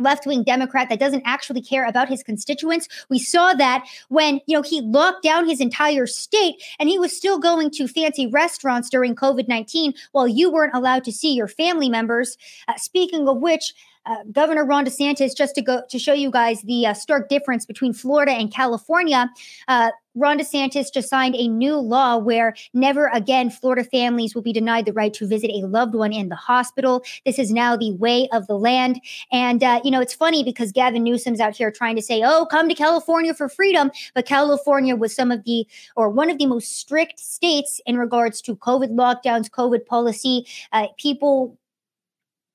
left 0.01 0.25
wing 0.25 0.43
Democrat 0.43 0.89
that 0.89 0.99
doesn't 0.99 1.23
actually 1.25 1.61
care 1.61 1.85
about 1.85 2.09
his 2.09 2.23
constituents. 2.23 2.87
We 3.09 3.19
saw 3.19 3.53
that 3.53 3.85
when, 4.09 4.41
you 4.47 4.57
know, 4.57 4.61
he 4.61 4.81
locked 4.81 5.23
down 5.23 5.47
his 5.47 5.61
entire 5.61 6.07
state 6.07 6.61
and 6.79 6.89
he 6.89 6.99
was 6.99 7.15
still 7.15 7.39
going 7.39 7.71
to 7.71 7.87
fancy 7.87 8.27
restaurants 8.27 8.89
during 8.89 9.15
COVID 9.15 9.47
19 9.47 9.93
while 10.11 10.27
you 10.27 10.51
weren't 10.51 10.75
allowed 10.75 11.03
to 11.05 11.11
see 11.11 11.33
your 11.33 11.47
family 11.47 11.89
members. 11.89 12.37
Uh, 12.67 12.75
speaking 12.77 13.27
of 13.27 13.37
which, 13.37 13.73
uh, 14.05 14.23
Governor 14.31 14.65
Ron 14.65 14.85
DeSantis, 14.85 15.35
just 15.35 15.55
to 15.55 15.61
go 15.61 15.83
to 15.89 15.99
show 15.99 16.13
you 16.13 16.31
guys 16.31 16.61
the 16.63 16.87
uh, 16.87 16.93
stark 16.93 17.29
difference 17.29 17.65
between 17.65 17.93
Florida 17.93 18.31
and 18.31 18.51
California, 18.51 19.29
uh, 19.67 19.91
Ron 20.13 20.39
DeSantis 20.39 20.93
just 20.93 21.09
signed 21.09 21.35
a 21.35 21.47
new 21.47 21.77
law 21.77 22.17
where 22.17 22.53
never 22.73 23.07
again 23.13 23.49
Florida 23.49 23.83
families 23.83 24.35
will 24.35 24.41
be 24.41 24.51
denied 24.51 24.85
the 24.85 24.93
right 24.93 25.13
to 25.13 25.27
visit 25.27 25.49
a 25.49 25.65
loved 25.65 25.95
one 25.95 26.11
in 26.11 26.27
the 26.27 26.35
hospital. 26.35 27.03
This 27.25 27.39
is 27.39 27.51
now 27.51 27.77
the 27.77 27.93
way 27.93 28.27
of 28.33 28.47
the 28.47 28.57
land. 28.57 29.01
And, 29.31 29.63
uh, 29.63 29.79
you 29.85 29.91
know, 29.91 30.01
it's 30.01 30.13
funny 30.13 30.43
because 30.43 30.73
Gavin 30.73 31.03
Newsom's 31.03 31.39
out 31.39 31.55
here 31.55 31.71
trying 31.71 31.95
to 31.95 32.01
say, 32.01 32.21
oh, 32.25 32.45
come 32.45 32.67
to 32.67 32.75
California 32.75 33.33
for 33.33 33.47
freedom. 33.47 33.89
But 34.13 34.25
California 34.25 34.95
was 34.95 35.15
some 35.15 35.31
of 35.31 35.45
the, 35.45 35.65
or 35.95 36.09
one 36.09 36.29
of 36.29 36.37
the 36.37 36.45
most 36.45 36.77
strict 36.77 37.19
states 37.19 37.79
in 37.85 37.97
regards 37.97 38.41
to 38.41 38.55
COVID 38.57 38.91
lockdowns, 38.91 39.49
COVID 39.49 39.85
policy. 39.85 40.45
Uh, 40.73 40.87
people 40.97 41.57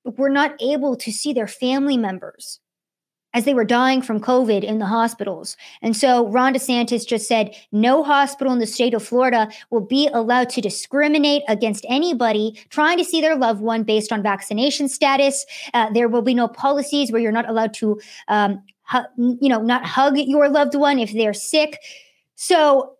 were 0.04 0.30
not 0.30 0.54
able 0.60 0.94
to 0.96 1.10
see 1.10 1.32
their 1.32 1.48
family 1.48 1.96
members 1.96 2.60
as 3.36 3.44
they 3.44 3.52
were 3.52 3.66
dying 3.66 4.00
from 4.00 4.18
COVID 4.18 4.64
in 4.64 4.78
the 4.78 4.86
hospitals. 4.86 5.58
And 5.82 5.94
so 5.94 6.26
Ron 6.28 6.54
DeSantis 6.54 7.06
just 7.06 7.28
said 7.28 7.54
no 7.70 8.02
hospital 8.02 8.50
in 8.50 8.60
the 8.60 8.66
state 8.66 8.94
of 8.94 9.02
Florida 9.02 9.48
will 9.68 9.82
be 9.82 10.08
allowed 10.08 10.48
to 10.50 10.62
discriminate 10.62 11.42
against 11.46 11.84
anybody 11.86 12.58
trying 12.70 12.96
to 12.96 13.04
see 13.04 13.20
their 13.20 13.36
loved 13.36 13.60
one 13.60 13.82
based 13.82 14.10
on 14.10 14.22
vaccination 14.22 14.88
status. 14.88 15.44
Uh, 15.74 15.90
there 15.92 16.08
will 16.08 16.22
be 16.22 16.32
no 16.32 16.48
policies 16.48 17.12
where 17.12 17.20
you're 17.20 17.30
not 17.30 17.46
allowed 17.46 17.74
to, 17.74 18.00
um, 18.28 18.62
hu- 18.90 19.36
you 19.42 19.50
know, 19.50 19.60
not 19.60 19.84
hug 19.84 20.16
your 20.16 20.48
loved 20.48 20.74
one 20.74 20.98
if 20.98 21.12
they're 21.12 21.34
sick. 21.34 21.78
So 22.36 22.94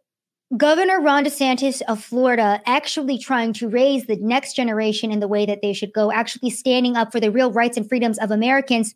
Governor 0.54 1.00
Ron 1.00 1.24
DeSantis 1.24 1.80
of 1.88 2.04
Florida 2.04 2.60
actually 2.66 3.16
trying 3.16 3.54
to 3.54 3.70
raise 3.70 4.04
the 4.04 4.16
next 4.16 4.54
generation 4.54 5.10
in 5.10 5.20
the 5.20 5.28
way 5.28 5.46
that 5.46 5.62
they 5.62 5.72
should 5.72 5.94
go, 5.94 6.12
actually 6.12 6.50
standing 6.50 6.94
up 6.94 7.10
for 7.10 7.20
the 7.20 7.30
real 7.30 7.50
rights 7.50 7.78
and 7.78 7.88
freedoms 7.88 8.18
of 8.18 8.30
Americans 8.30 8.94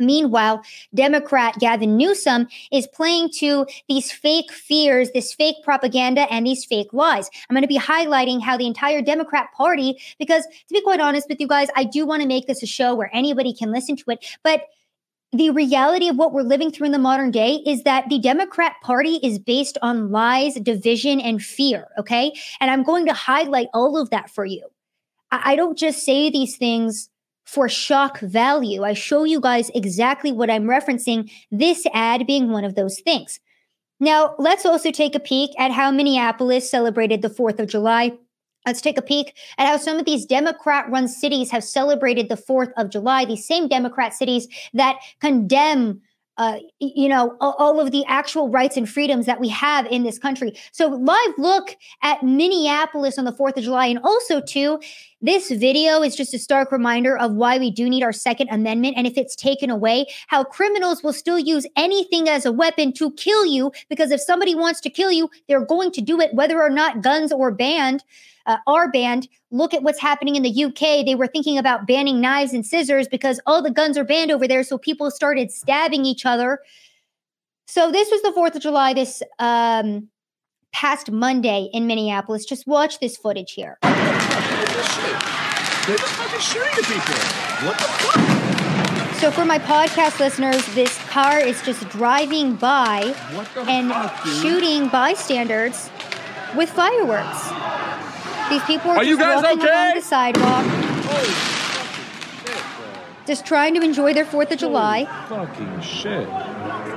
Meanwhile, 0.00 0.62
Democrat 0.94 1.54
Gavin 1.60 1.96
Newsom 1.96 2.48
is 2.72 2.86
playing 2.86 3.30
to 3.38 3.66
these 3.88 4.10
fake 4.10 4.50
fears, 4.50 5.10
this 5.12 5.32
fake 5.32 5.56
propaganda, 5.62 6.22
and 6.32 6.46
these 6.46 6.64
fake 6.64 6.92
lies. 6.92 7.30
I'm 7.48 7.54
going 7.54 7.62
to 7.62 7.68
be 7.68 7.78
highlighting 7.78 8.42
how 8.42 8.56
the 8.56 8.66
entire 8.66 9.02
Democrat 9.02 9.48
Party, 9.56 10.00
because 10.18 10.44
to 10.44 10.74
be 10.74 10.80
quite 10.80 11.00
honest 11.00 11.28
with 11.28 11.40
you 11.40 11.46
guys, 11.46 11.68
I 11.76 11.84
do 11.84 12.06
want 12.06 12.22
to 12.22 12.28
make 12.28 12.46
this 12.46 12.62
a 12.62 12.66
show 12.66 12.94
where 12.94 13.10
anybody 13.14 13.52
can 13.52 13.70
listen 13.70 13.96
to 13.96 14.10
it. 14.10 14.26
But 14.42 14.62
the 15.32 15.50
reality 15.50 16.08
of 16.08 16.16
what 16.16 16.32
we're 16.32 16.42
living 16.42 16.72
through 16.72 16.86
in 16.86 16.92
the 16.92 16.98
modern 16.98 17.30
day 17.30 17.62
is 17.64 17.84
that 17.84 18.08
the 18.08 18.18
Democrat 18.18 18.74
Party 18.82 19.20
is 19.22 19.38
based 19.38 19.78
on 19.80 20.10
lies, 20.10 20.54
division, 20.54 21.20
and 21.20 21.40
fear. 21.40 21.86
Okay. 21.98 22.32
And 22.60 22.70
I'm 22.70 22.82
going 22.82 23.06
to 23.06 23.12
highlight 23.12 23.68
all 23.72 23.96
of 23.96 24.10
that 24.10 24.30
for 24.30 24.44
you. 24.44 24.66
I, 25.30 25.54
don't 25.54 25.78
just 25.78 26.04
say 26.04 26.30
these 26.30 26.56
things 26.56 27.09
for 27.50 27.68
shock 27.68 28.20
value. 28.20 28.84
I 28.84 28.92
show 28.92 29.24
you 29.24 29.40
guys 29.40 29.72
exactly 29.74 30.30
what 30.30 30.48
I'm 30.48 30.66
referencing, 30.68 31.28
this 31.50 31.84
ad 31.92 32.24
being 32.24 32.50
one 32.50 32.64
of 32.64 32.76
those 32.76 33.00
things. 33.00 33.40
Now, 33.98 34.36
let's 34.38 34.64
also 34.64 34.92
take 34.92 35.16
a 35.16 35.20
peek 35.20 35.50
at 35.58 35.72
how 35.72 35.90
Minneapolis 35.90 36.70
celebrated 36.70 37.22
the 37.22 37.28
4th 37.28 37.58
of 37.58 37.66
July. 37.66 38.12
Let's 38.66 38.80
take 38.80 38.96
a 38.96 39.02
peek 39.02 39.36
at 39.58 39.66
how 39.66 39.78
some 39.78 39.98
of 39.98 40.04
these 40.04 40.26
Democrat 40.26 40.88
run 40.90 41.08
cities 41.08 41.50
have 41.50 41.64
celebrated 41.64 42.28
the 42.28 42.36
4th 42.36 42.70
of 42.76 42.88
July, 42.88 43.24
these 43.24 43.44
same 43.44 43.66
Democrat 43.66 44.14
cities 44.14 44.46
that 44.72 45.00
condemn 45.20 46.00
uh, 46.38 46.58
you 46.78 47.06
know, 47.06 47.36
all 47.40 47.78
of 47.78 47.90
the 47.90 48.02
actual 48.06 48.48
rights 48.48 48.74
and 48.74 48.88
freedoms 48.88 49.26
that 49.26 49.40
we 49.40 49.48
have 49.48 49.84
in 49.86 50.04
this 50.04 50.18
country. 50.18 50.56
So, 50.72 50.88
live 50.88 51.34
look 51.36 51.76
at 52.02 52.22
Minneapolis 52.22 53.18
on 53.18 53.26
the 53.26 53.32
4th 53.32 53.58
of 53.58 53.64
July. 53.64 53.86
And 53.88 53.98
also, 53.98 54.40
too, 54.40 54.80
this 55.20 55.50
video 55.50 56.02
is 56.02 56.16
just 56.16 56.34
a 56.34 56.38
stark 56.38 56.72
reminder 56.72 57.16
of 57.18 57.32
why 57.32 57.58
we 57.58 57.70
do 57.70 57.88
need 57.88 58.02
our 58.02 58.12
Second 58.12 58.48
Amendment. 58.50 58.94
And 58.96 59.06
if 59.06 59.16
it's 59.16 59.36
taken 59.36 59.70
away, 59.70 60.06
how 60.28 60.44
criminals 60.44 61.02
will 61.02 61.12
still 61.12 61.38
use 61.38 61.66
anything 61.76 62.28
as 62.28 62.46
a 62.46 62.52
weapon 62.52 62.92
to 62.94 63.12
kill 63.12 63.44
you. 63.44 63.72
Because 63.88 64.10
if 64.10 64.20
somebody 64.20 64.54
wants 64.54 64.80
to 64.82 64.90
kill 64.90 65.12
you, 65.12 65.28
they're 65.48 65.64
going 65.64 65.92
to 65.92 66.00
do 66.00 66.20
it, 66.20 66.34
whether 66.34 66.62
or 66.62 66.70
not 66.70 67.02
guns 67.02 67.32
are 67.32 67.50
banned 67.50 68.02
uh, 68.46 68.58
are 68.66 68.90
banned. 68.90 69.28
Look 69.50 69.74
at 69.74 69.82
what's 69.82 70.00
happening 70.00 70.36
in 70.36 70.42
the 70.42 70.64
UK. 70.64 71.04
They 71.04 71.14
were 71.14 71.26
thinking 71.26 71.58
about 71.58 71.86
banning 71.86 72.20
knives 72.20 72.52
and 72.52 72.64
scissors 72.64 73.08
because 73.08 73.40
all 73.46 73.62
the 73.62 73.70
guns 73.70 73.96
are 73.96 74.04
banned 74.04 74.30
over 74.30 74.46
there. 74.48 74.62
So 74.62 74.78
people 74.78 75.10
started 75.10 75.50
stabbing 75.50 76.04
each 76.04 76.26
other. 76.26 76.60
So 77.66 77.92
this 77.92 78.10
was 78.10 78.22
the 78.22 78.32
4th 78.32 78.56
of 78.56 78.62
July, 78.62 78.92
this 78.94 79.22
um, 79.38 80.08
past 80.72 81.10
Monday 81.10 81.70
in 81.72 81.86
Minneapolis. 81.86 82.44
Just 82.44 82.66
watch 82.66 82.98
this 82.98 83.16
footage 83.16 83.52
here. 83.52 83.78
They're 85.86 85.96
just 85.98 86.12
fucking 86.12 86.40
shooting 86.40 86.68
at 86.72 86.84
people. 86.84 87.14
What 87.66 87.76
the 87.78 87.84
fuck? 87.84 89.16
So, 89.20 89.30
for 89.30 89.44
my 89.44 89.58
podcast 89.58 90.20
listeners, 90.20 90.64
this 90.74 90.96
car 91.08 91.40
is 91.40 91.60
just 91.62 91.88
driving 91.88 92.54
by 92.54 93.14
and 93.66 93.90
fuck, 93.90 94.26
shooting 94.26 94.88
bystanders 94.88 95.90
with 96.56 96.70
fireworks. 96.70 97.50
These 98.50 98.62
people 98.64 98.92
are, 98.92 98.98
Are 98.98 99.04
you 99.04 99.16
just 99.18 99.20
guys 99.20 99.42
walking 99.42 99.62
okay? 99.62 99.70
along 99.70 99.94
the 99.96 100.02
sidewalk, 100.02 100.64
shit, 102.46 103.26
just 103.26 103.44
trying 103.44 103.74
to 103.74 103.80
enjoy 103.82 104.14
their 104.14 104.24
4th 104.24 104.52
of 104.52 104.58
July. 104.58 105.04
Holy 105.04 105.46
fucking 105.46 105.80
shit. 105.80 106.28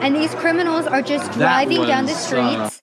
And 0.02 0.16
these 0.16 0.34
criminals 0.36 0.86
are 0.86 1.02
just 1.02 1.32
driving 1.32 1.82
down 1.88 2.06
the 2.06 2.14
was, 2.14 2.34
uh, 2.34 2.68
streets 2.68 2.83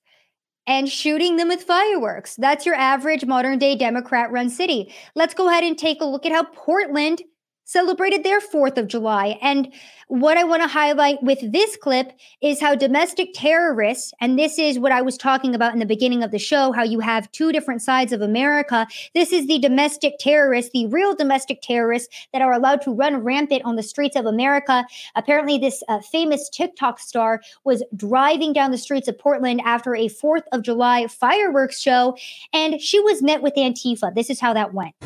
and 0.66 0.88
shooting 0.88 1.36
them 1.36 1.48
with 1.48 1.62
fireworks. 1.62 2.36
That's 2.36 2.66
your 2.66 2.74
average 2.74 3.24
modern 3.24 3.58
day 3.58 3.76
Democrat 3.76 4.30
run 4.30 4.50
city. 4.50 4.92
Let's 5.14 5.34
go 5.34 5.48
ahead 5.48 5.64
and 5.64 5.76
take 5.76 6.00
a 6.00 6.04
look 6.04 6.26
at 6.26 6.32
how 6.32 6.44
Portland 6.44 7.22
celebrated 7.70 8.24
their 8.24 8.40
4th 8.40 8.76
of 8.78 8.88
July. 8.88 9.38
And 9.40 9.72
what 10.08 10.36
I 10.36 10.42
want 10.42 10.60
to 10.62 10.66
highlight 10.66 11.22
with 11.22 11.38
this 11.52 11.76
clip 11.76 12.10
is 12.42 12.60
how 12.60 12.74
domestic 12.74 13.28
terrorists, 13.32 14.12
and 14.20 14.36
this 14.36 14.58
is 14.58 14.76
what 14.76 14.90
I 14.90 15.02
was 15.02 15.16
talking 15.16 15.54
about 15.54 15.72
in 15.72 15.78
the 15.78 15.86
beginning 15.86 16.24
of 16.24 16.32
the 16.32 16.38
show, 16.38 16.72
how 16.72 16.82
you 16.82 16.98
have 16.98 17.30
two 17.30 17.52
different 17.52 17.80
sides 17.80 18.12
of 18.12 18.22
America. 18.22 18.88
This 19.14 19.32
is 19.32 19.46
the 19.46 19.60
domestic 19.60 20.14
terrorists, 20.18 20.72
the 20.72 20.88
real 20.88 21.14
domestic 21.14 21.62
terrorists 21.62 22.12
that 22.32 22.42
are 22.42 22.52
allowed 22.52 22.82
to 22.82 22.92
run 22.92 23.18
rampant 23.18 23.62
on 23.64 23.76
the 23.76 23.84
streets 23.84 24.16
of 24.16 24.26
America. 24.26 24.84
Apparently, 25.14 25.56
this 25.56 25.84
uh, 25.88 26.00
famous 26.00 26.48
TikTok 26.48 26.98
star 26.98 27.40
was 27.62 27.84
driving 27.94 28.52
down 28.52 28.72
the 28.72 28.78
streets 28.78 29.06
of 29.06 29.16
Portland 29.16 29.60
after 29.64 29.94
a 29.94 30.08
4th 30.08 30.42
of 30.50 30.62
July 30.62 31.06
fireworks 31.06 31.80
show, 31.80 32.16
and 32.52 32.80
she 32.80 32.98
was 32.98 33.22
met 33.22 33.42
with 33.42 33.54
Antifa. 33.54 34.12
This 34.12 34.28
is 34.28 34.40
how 34.40 34.52
that 34.54 34.74
went. 34.74 34.96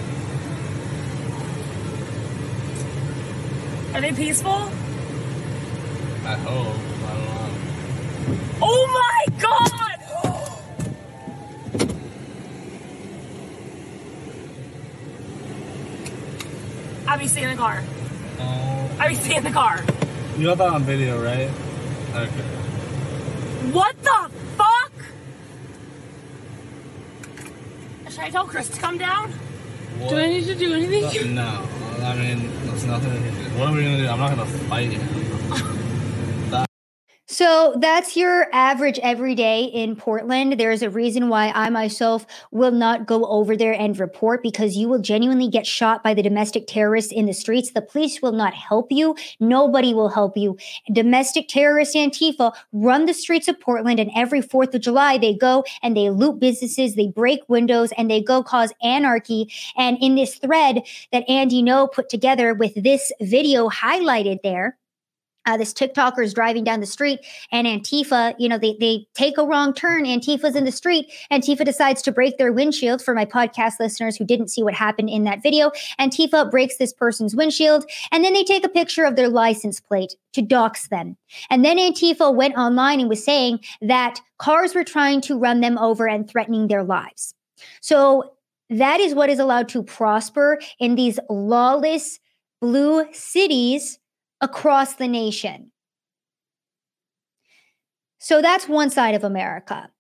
Are 3.94 4.00
they 4.00 4.12
peaceful? 4.12 4.50
I 4.50 6.34
hope. 6.34 6.76
I 7.04 7.14
don't 7.14 7.26
know. 7.30 7.54
Oh 8.60 8.86
my 8.92 9.24
god! 9.40 9.98
Abby, 17.06 17.28
stay 17.28 17.44
in 17.44 17.50
the 17.50 17.56
car. 17.56 17.84
Oh. 18.40 18.96
Abby, 18.98 19.14
stay 19.14 19.36
in 19.36 19.44
the 19.44 19.50
car. 19.52 19.84
You 20.38 20.46
got 20.46 20.58
that 20.58 20.70
on 20.70 20.82
video, 20.82 21.22
right? 21.22 21.48
Okay. 22.16 22.48
What 23.70 23.94
the 24.02 24.30
fuck? 24.56 24.92
Should 28.10 28.24
I 28.24 28.30
tell 28.30 28.46
Chris 28.46 28.68
to 28.70 28.80
come 28.80 28.98
down? 28.98 29.32
What? 29.98 30.10
Do 30.10 30.16
I 30.18 30.26
need 30.26 30.44
to 30.46 30.54
do 30.54 30.74
anything? 30.74 31.34
No. 31.34 31.68
I 32.02 32.16
mean, 32.16 32.50
there's 32.66 32.84
nothing. 32.84 33.12
What 33.58 33.68
are 33.68 33.72
we 33.74 33.84
gonna 33.84 33.96
do? 33.98 34.08
I'm 34.08 34.18
not 34.18 34.30
gonna 34.30 34.46
fight 34.46 34.92
you. 34.92 35.00
So 37.26 37.74
that's 37.80 38.18
your 38.18 38.48
average 38.52 38.98
every 38.98 39.34
day 39.34 39.64
in 39.64 39.96
Portland. 39.96 40.58
There's 40.58 40.82
a 40.82 40.90
reason 40.90 41.30
why 41.30 41.52
I 41.54 41.70
myself 41.70 42.26
will 42.50 42.70
not 42.70 43.06
go 43.06 43.24
over 43.24 43.56
there 43.56 43.72
and 43.72 43.98
report 43.98 44.42
because 44.42 44.76
you 44.76 44.90
will 44.90 44.98
genuinely 44.98 45.48
get 45.48 45.66
shot 45.66 46.02
by 46.02 46.12
the 46.12 46.22
domestic 46.22 46.66
terrorists 46.66 47.10
in 47.10 47.24
the 47.24 47.32
streets. 47.32 47.70
The 47.72 47.80
police 47.80 48.20
will 48.20 48.32
not 48.32 48.52
help 48.52 48.92
you. 48.92 49.16
Nobody 49.40 49.94
will 49.94 50.10
help 50.10 50.36
you. 50.36 50.58
Domestic 50.92 51.48
terrorist 51.48 51.94
Antifa 51.94 52.52
run 52.74 53.06
the 53.06 53.14
streets 53.14 53.48
of 53.48 53.58
Portland, 53.58 53.98
and 53.98 54.10
every 54.14 54.42
4th 54.42 54.74
of 54.74 54.82
July, 54.82 55.16
they 55.16 55.34
go 55.34 55.64
and 55.82 55.96
they 55.96 56.10
loot 56.10 56.38
businesses, 56.38 56.94
they 56.94 57.08
break 57.08 57.40
windows, 57.48 57.90
and 57.96 58.10
they 58.10 58.22
go 58.22 58.42
cause 58.42 58.70
anarchy. 58.82 59.50
And 59.78 59.96
in 60.02 60.14
this 60.14 60.34
thread 60.34 60.82
that 61.10 61.26
Andy 61.26 61.62
Ngo 61.62 61.90
put 61.90 62.10
together 62.10 62.52
with 62.52 62.74
this 62.74 63.10
video 63.22 63.70
highlighted 63.70 64.40
there, 64.42 64.76
uh, 65.46 65.56
this 65.56 65.72
TikToker 65.72 66.24
is 66.24 66.34
driving 66.34 66.64
down 66.64 66.80
the 66.80 66.86
street 66.86 67.20
and 67.52 67.66
Antifa, 67.66 68.34
you 68.38 68.48
know, 68.48 68.58
they, 68.58 68.76
they 68.80 69.06
take 69.14 69.38
a 69.38 69.44
wrong 69.44 69.74
turn. 69.74 70.04
Antifa's 70.04 70.56
in 70.56 70.64
the 70.64 70.72
street. 70.72 71.12
Antifa 71.30 71.64
decides 71.64 72.02
to 72.02 72.12
break 72.12 72.38
their 72.38 72.52
windshield 72.52 73.02
for 73.02 73.14
my 73.14 73.24
podcast 73.24 73.74
listeners 73.80 74.16
who 74.16 74.24
didn't 74.24 74.48
see 74.48 74.62
what 74.62 74.74
happened 74.74 75.10
in 75.10 75.24
that 75.24 75.42
video. 75.42 75.70
Antifa 76.00 76.50
breaks 76.50 76.76
this 76.76 76.92
person's 76.92 77.36
windshield 77.36 77.84
and 78.10 78.24
then 78.24 78.32
they 78.32 78.44
take 78.44 78.64
a 78.64 78.68
picture 78.68 79.04
of 79.04 79.16
their 79.16 79.28
license 79.28 79.80
plate 79.80 80.16
to 80.32 80.42
dox 80.42 80.88
them. 80.88 81.16
And 81.50 81.64
then 81.64 81.78
Antifa 81.78 82.34
went 82.34 82.56
online 82.56 83.00
and 83.00 83.08
was 83.08 83.24
saying 83.24 83.60
that 83.82 84.20
cars 84.38 84.74
were 84.74 84.84
trying 84.84 85.20
to 85.22 85.38
run 85.38 85.60
them 85.60 85.78
over 85.78 86.08
and 86.08 86.28
threatening 86.28 86.68
their 86.68 86.82
lives. 86.82 87.34
So 87.80 88.34
that 88.70 89.00
is 89.00 89.14
what 89.14 89.30
is 89.30 89.38
allowed 89.38 89.68
to 89.70 89.82
prosper 89.82 90.58
in 90.78 90.94
these 90.94 91.18
lawless 91.28 92.18
blue 92.60 93.06
cities 93.12 93.98
across 94.40 94.94
the 94.94 95.08
nation. 95.08 95.70
So 98.18 98.40
that's 98.40 98.68
one 98.68 98.90
side 98.90 99.14
of 99.14 99.24
America. 99.24 99.90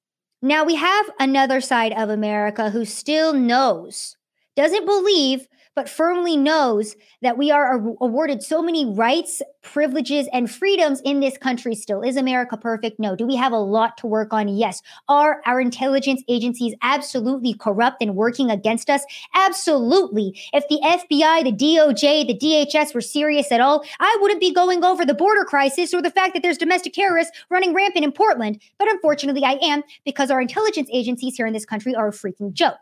Now 0.40 0.64
we 0.64 0.74
have 0.76 1.10
another 1.18 1.60
side 1.60 1.92
of 1.92 2.10
America 2.10 2.70
who 2.70 2.84
still 2.84 3.32
knows, 3.32 4.16
doesn't 4.56 4.86
believe, 4.86 5.46
but 5.74 5.88
firmly 5.88 6.36
knows 6.36 6.96
that 7.22 7.36
we 7.36 7.50
are 7.50 7.74
awarded 8.00 8.42
so 8.42 8.62
many 8.62 8.86
rights, 8.86 9.42
privileges, 9.62 10.28
and 10.32 10.50
freedoms 10.50 11.00
in 11.04 11.20
this 11.20 11.36
country 11.36 11.74
still. 11.74 12.02
Is 12.02 12.16
America 12.16 12.56
perfect? 12.56 13.00
No. 13.00 13.16
Do 13.16 13.26
we 13.26 13.36
have 13.36 13.52
a 13.52 13.58
lot 13.58 13.96
to 13.98 14.06
work 14.06 14.32
on? 14.32 14.48
Yes. 14.48 14.82
Are 15.08 15.40
our 15.46 15.60
intelligence 15.60 16.22
agencies 16.28 16.74
absolutely 16.82 17.54
corrupt 17.54 18.02
and 18.02 18.14
working 18.14 18.50
against 18.50 18.88
us? 18.88 19.04
Absolutely. 19.34 20.38
If 20.52 20.68
the 20.68 20.80
FBI, 20.84 21.44
the 21.44 21.52
DOJ, 21.52 22.26
the 22.26 22.38
DHS 22.38 22.94
were 22.94 23.00
serious 23.00 23.50
at 23.50 23.60
all, 23.60 23.84
I 23.98 24.16
wouldn't 24.20 24.40
be 24.40 24.52
going 24.52 24.84
over 24.84 25.04
the 25.04 25.14
border 25.14 25.44
crisis 25.44 25.92
or 25.92 26.02
the 26.02 26.10
fact 26.10 26.34
that 26.34 26.42
there's 26.42 26.58
domestic 26.58 26.92
terrorists 26.92 27.36
running 27.50 27.74
rampant 27.74 28.04
in 28.04 28.12
Portland. 28.12 28.60
But 28.78 28.88
unfortunately, 28.88 29.44
I 29.44 29.58
am 29.62 29.82
because 30.04 30.30
our 30.30 30.40
intelligence 30.40 30.88
agencies 30.92 31.34
here 31.36 31.46
in 31.46 31.52
this 31.52 31.66
country 31.66 31.94
are 31.94 32.08
a 32.08 32.12
freaking 32.12 32.52
joke. 32.52 32.78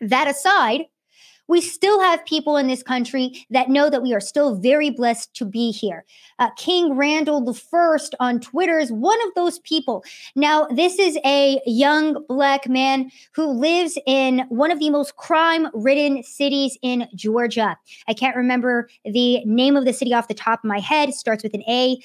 That 0.00 0.28
aside, 0.28 0.86
we 1.48 1.60
still 1.60 2.00
have 2.00 2.24
people 2.24 2.56
in 2.56 2.66
this 2.66 2.82
country 2.82 3.46
that 3.50 3.68
know 3.68 3.90
that 3.90 4.02
we 4.02 4.14
are 4.14 4.20
still 4.20 4.56
very 4.56 4.90
blessed 4.90 5.34
to 5.34 5.44
be 5.44 5.70
here. 5.70 6.04
Uh, 6.38 6.50
King 6.56 6.96
Randall 6.96 7.44
I 7.72 7.98
on 8.20 8.40
Twitter 8.40 8.78
is 8.78 8.90
one 8.90 9.20
of 9.26 9.34
those 9.34 9.58
people. 9.60 10.04
Now, 10.34 10.66
this 10.66 10.98
is 10.98 11.18
a 11.24 11.60
young 11.66 12.24
black 12.28 12.68
man 12.68 13.10
who 13.32 13.46
lives 13.46 13.98
in 14.06 14.46
one 14.48 14.70
of 14.70 14.78
the 14.78 14.90
most 14.90 15.16
crime 15.16 15.68
ridden 15.74 16.22
cities 16.22 16.78
in 16.82 17.08
Georgia. 17.14 17.76
I 18.08 18.14
can't 18.14 18.36
remember 18.36 18.88
the 19.04 19.44
name 19.44 19.76
of 19.76 19.84
the 19.84 19.92
city 19.92 20.14
off 20.14 20.28
the 20.28 20.34
top 20.34 20.60
of 20.60 20.68
my 20.68 20.80
head. 20.80 21.10
It 21.10 21.14
starts 21.14 21.42
with 21.42 21.54
an 21.54 21.62
A 21.68 21.98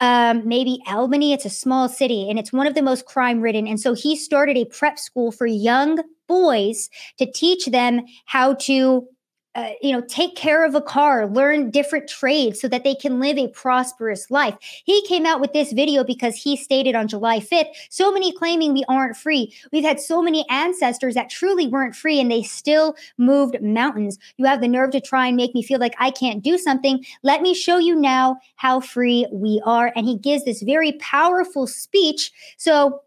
um, 0.00 0.46
maybe 0.46 0.80
Albany. 0.86 1.32
It's 1.32 1.44
a 1.44 1.50
small 1.50 1.88
city 1.88 2.28
and 2.28 2.38
it's 2.38 2.52
one 2.52 2.66
of 2.66 2.74
the 2.74 2.82
most 2.82 3.04
crime 3.04 3.40
ridden. 3.40 3.66
And 3.66 3.78
so 3.78 3.94
he 3.94 4.16
started 4.16 4.56
a 4.56 4.64
prep 4.64 4.98
school 4.98 5.30
for 5.30 5.46
young 5.46 5.98
boys 6.26 6.88
to 7.18 7.30
teach 7.30 7.66
them 7.66 8.02
how 8.26 8.54
to 8.54 9.06
uh, 9.56 9.70
you 9.82 9.90
know, 9.90 10.00
take 10.02 10.36
care 10.36 10.64
of 10.64 10.76
a 10.76 10.80
car, 10.80 11.26
learn 11.26 11.70
different 11.70 12.08
trades 12.08 12.60
so 12.60 12.68
that 12.68 12.84
they 12.84 12.94
can 12.94 13.18
live 13.18 13.36
a 13.36 13.48
prosperous 13.48 14.30
life. 14.30 14.56
He 14.84 15.04
came 15.06 15.26
out 15.26 15.40
with 15.40 15.52
this 15.52 15.72
video 15.72 16.04
because 16.04 16.36
he 16.36 16.56
stated 16.56 16.94
on 16.94 17.08
July 17.08 17.40
5th, 17.40 17.66
so 17.88 18.12
many 18.12 18.32
claiming 18.32 18.72
we 18.72 18.84
aren't 18.88 19.16
free. 19.16 19.52
We've 19.72 19.84
had 19.84 19.98
so 19.98 20.22
many 20.22 20.46
ancestors 20.48 21.14
that 21.14 21.30
truly 21.30 21.66
weren't 21.66 21.96
free 21.96 22.20
and 22.20 22.30
they 22.30 22.42
still 22.42 22.94
moved 23.18 23.60
mountains. 23.60 24.18
You 24.36 24.44
have 24.44 24.60
the 24.60 24.68
nerve 24.68 24.90
to 24.92 25.00
try 25.00 25.26
and 25.26 25.36
make 25.36 25.54
me 25.54 25.64
feel 25.64 25.80
like 25.80 25.94
I 25.98 26.12
can't 26.12 26.44
do 26.44 26.56
something. 26.56 27.04
Let 27.24 27.42
me 27.42 27.52
show 27.52 27.78
you 27.78 27.96
now 27.96 28.36
how 28.54 28.78
free 28.78 29.26
we 29.32 29.60
are. 29.64 29.92
And 29.96 30.06
he 30.06 30.16
gives 30.16 30.44
this 30.44 30.62
very 30.62 30.92
powerful 30.92 31.66
speech. 31.66 32.30
So, 32.56 33.00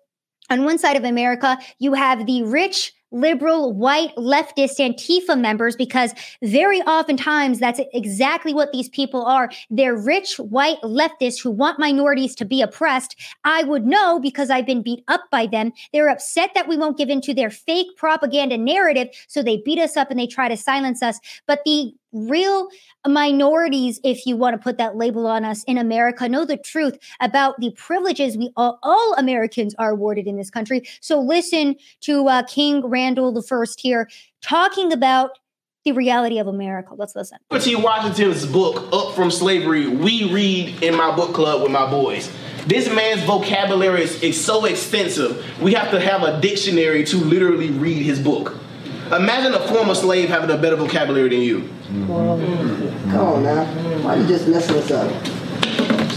on 0.49 0.65
one 0.65 0.77
side 0.77 0.97
of 0.97 1.05
America, 1.05 1.57
you 1.79 1.93
have 1.93 2.25
the 2.25 2.43
rich, 2.43 2.93
liberal, 3.13 3.71
white, 3.71 4.13
leftist 4.17 4.79
Antifa 4.79 5.39
members 5.39 5.75
because 5.75 6.13
very 6.41 6.81
oftentimes 6.81 7.59
that's 7.59 7.79
exactly 7.93 8.53
what 8.53 8.71
these 8.71 8.89
people 8.89 9.23
are. 9.23 9.49
They're 9.69 9.95
rich, 9.95 10.37
white 10.37 10.81
leftists 10.81 11.41
who 11.41 11.51
want 11.51 11.79
minorities 11.79 12.35
to 12.35 12.45
be 12.45 12.61
oppressed. 12.61 13.15
I 13.43 13.63
would 13.63 13.85
know 13.85 14.19
because 14.19 14.49
I've 14.49 14.65
been 14.65 14.81
beat 14.81 15.03
up 15.07 15.21
by 15.31 15.45
them. 15.45 15.71
They're 15.93 16.09
upset 16.09 16.51
that 16.55 16.67
we 16.67 16.77
won't 16.77 16.97
give 16.97 17.09
into 17.09 17.33
their 17.33 17.49
fake 17.49 17.95
propaganda 17.95 18.57
narrative. 18.57 19.09
So 19.27 19.41
they 19.41 19.57
beat 19.57 19.79
us 19.79 19.95
up 19.95 20.09
and 20.09 20.19
they 20.19 20.27
try 20.27 20.49
to 20.49 20.57
silence 20.57 21.01
us. 21.01 21.19
But 21.47 21.61
the 21.65 21.93
real 22.13 22.67
minorities, 23.07 23.99
if 24.03 24.25
you 24.25 24.35
want 24.35 24.53
to 24.55 24.57
put 24.57 24.77
that 24.77 24.95
label 24.95 25.27
on 25.27 25.43
us 25.43 25.63
in 25.65 25.77
America, 25.77 26.29
know 26.29 26.45
the 26.45 26.57
truth 26.57 26.97
about 27.19 27.59
the 27.59 27.71
privileges 27.71 28.37
we 28.37 28.51
all, 28.55 28.79
all 28.83 29.13
Americans 29.17 29.75
are 29.77 29.91
awarded 29.91 30.27
in 30.27 30.37
this 30.37 30.49
country. 30.49 30.83
So 31.01 31.19
listen 31.19 31.75
to 32.01 32.27
uh, 32.27 32.43
King 32.43 32.85
Randall 32.85 33.33
the 33.33 33.43
First 33.43 33.79
here 33.79 34.09
talking 34.41 34.93
about 34.93 35.31
the 35.85 35.91
reality 35.91 36.39
of 36.39 36.47
America. 36.47 36.93
Let's 36.95 37.15
listen. 37.15 37.39
T. 37.59 37.75
Washington's 37.75 38.45
book, 38.45 38.87
Up 38.93 39.15
from 39.15 39.29
Slavery, 39.29 39.87
we 39.87 40.31
read 40.31 40.81
in 40.81 40.95
my 40.95 41.13
book 41.13 41.33
club 41.33 41.61
with 41.61 41.71
my 41.71 41.89
boys. 41.89 42.31
This 42.65 42.87
man's 42.89 43.21
vocabulary 43.23 44.03
is, 44.03 44.23
is 44.23 44.43
so 44.43 44.63
extensive, 44.63 45.45
we 45.61 45.73
have 45.73 45.91
to 45.91 45.99
have 45.99 46.23
a 46.23 46.39
dictionary 46.39 47.03
to 47.05 47.17
literally 47.17 47.69
read 47.69 48.01
his 48.01 48.19
book. 48.19 48.55
Imagine 49.11 49.53
a 49.53 49.67
former 49.67 49.95
slave 49.95 50.29
having 50.29 50.49
a 50.49 50.57
better 50.57 50.75
vocabulary 50.75 51.29
than 51.29 51.41
you. 51.41 51.69
Come 51.87 52.11
on 52.11 53.43
now. 53.43 53.65
Why 54.03 54.15
you 54.15 54.27
just 54.27 54.47
messing 54.47 54.77
us 54.77 54.91
up? 54.91 55.33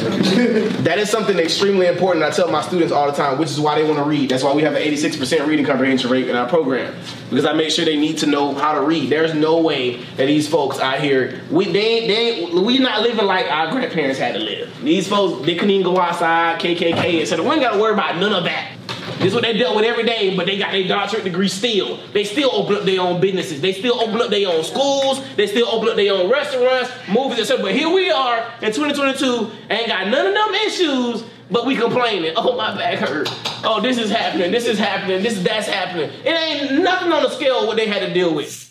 that 0.07 0.99
is 0.99 1.11
something 1.11 1.38
extremely 1.38 1.87
important. 1.87 2.25
I 2.25 2.31
tell 2.31 2.51
my 2.51 2.62
students 2.62 2.92
all 2.92 3.07
the 3.07 3.16
time, 3.16 3.38
which 3.38 3.51
is 3.51 3.61
why 3.61 3.75
they 3.75 3.85
want 3.85 3.99
to 3.99 4.05
read. 4.05 4.31
That's 4.31 4.42
why 4.42 4.55
we 4.55 4.62
have 4.62 4.75
an 4.75 4.83
86% 4.83 5.46
reading 5.46 5.64
comprehension 5.64 6.11
rate 6.11 6.29
in 6.29 6.37
our 6.37 6.49
program. 6.49 6.94
Because 7.29 7.44
I 7.44 7.55
make 7.55 7.70
sure 7.70 7.85
they 7.85 7.96
need 7.96 8.18
to 8.18 8.27
know 8.27 8.55
how 8.55 8.75
to 8.75 8.83
read. 8.83 9.11
There's 9.11 9.35
no 9.35 9.61
way 9.61 9.96
that 10.16 10.27
these 10.27 10.46
folks 10.49 10.79
out 10.79 11.01
here, 11.01 11.40
we 11.51 11.64
they 11.72 12.07
they 12.07 12.44
we 12.61 12.79
not 12.79 13.03
living 13.03 13.27
like 13.27 13.46
our 13.46 13.70
grandparents 13.70 14.18
had 14.18 14.35
to 14.35 14.40
live. 14.40 14.72
These 14.83 15.09
folks, 15.09 15.44
they 15.44 15.55
couldn't 15.55 15.70
even 15.70 15.85
go 15.85 15.99
outside, 15.99 16.61
KKK, 16.61 17.22
etc. 17.22 17.44
We 17.44 17.51
ain't 17.53 17.62
got 17.62 17.72
to 17.72 17.81
worry 17.81 17.94
about 17.94 18.16
none 18.18 18.33
of 18.33 18.44
that. 18.44 18.72
This 19.18 19.29
is 19.29 19.35
what 19.35 19.42
they 19.42 19.57
dealt 19.57 19.74
with 19.74 19.85
every 19.85 20.05
day, 20.05 20.37
but 20.37 20.46
they 20.46 20.59
got 20.59 20.72
their 20.72 20.87
doctorate 20.87 21.24
degree 21.24 21.48
still. 21.48 21.98
They 22.12 22.24
still 22.24 22.50
open 22.52 22.76
up 22.76 22.83
their 22.85 23.00
own 23.00 23.20
businesses. 23.20 23.61
They 23.61 23.72
still 23.72 23.98
open 24.00 24.20
up 24.20 24.31
their 24.31 24.48
own 24.48 24.62
schools. 24.62 25.22
They 25.37 25.46
still 25.46 25.68
open 25.68 25.88
up 25.88 25.96
their 25.96 26.12
own 26.12 26.31
restaurants, 26.31 26.90
movies, 27.09 27.40
etc. 27.40 27.62
But 27.62 27.74
here 27.74 27.88
we 27.88 28.11
are 28.11 28.38
in 28.61 28.72
2022, 28.72 29.50
ain't 29.70 29.88
got 29.88 30.09
none 30.09 30.26
of 30.26 30.35
them 30.35 30.55
issues, 30.66 31.24
but 31.50 31.64
we 31.64 31.76
complaining. 31.76 32.35
Oh, 32.37 32.57
my 32.57 32.76
back 32.76 32.98
hurt. 32.98 33.29
Oh, 33.64 33.81
this 33.81 33.98
is 33.98 34.11
happening. 34.11 34.52
This 34.52 34.66
is 34.66 34.79
happening. 34.79 35.22
This 35.22 35.38
is 35.38 35.44
that's 35.44 35.66
happening. 35.66 36.11
It 36.24 36.29
ain't 36.29 36.83
nothing 36.83 37.12
on 37.12 37.22
the 37.22 37.31
scale 37.31 37.61
of 37.61 37.68
what 37.68 37.76
they 37.76 37.87
had 37.87 38.07
to 38.07 38.12
deal 38.12 38.35
with. 38.35 38.65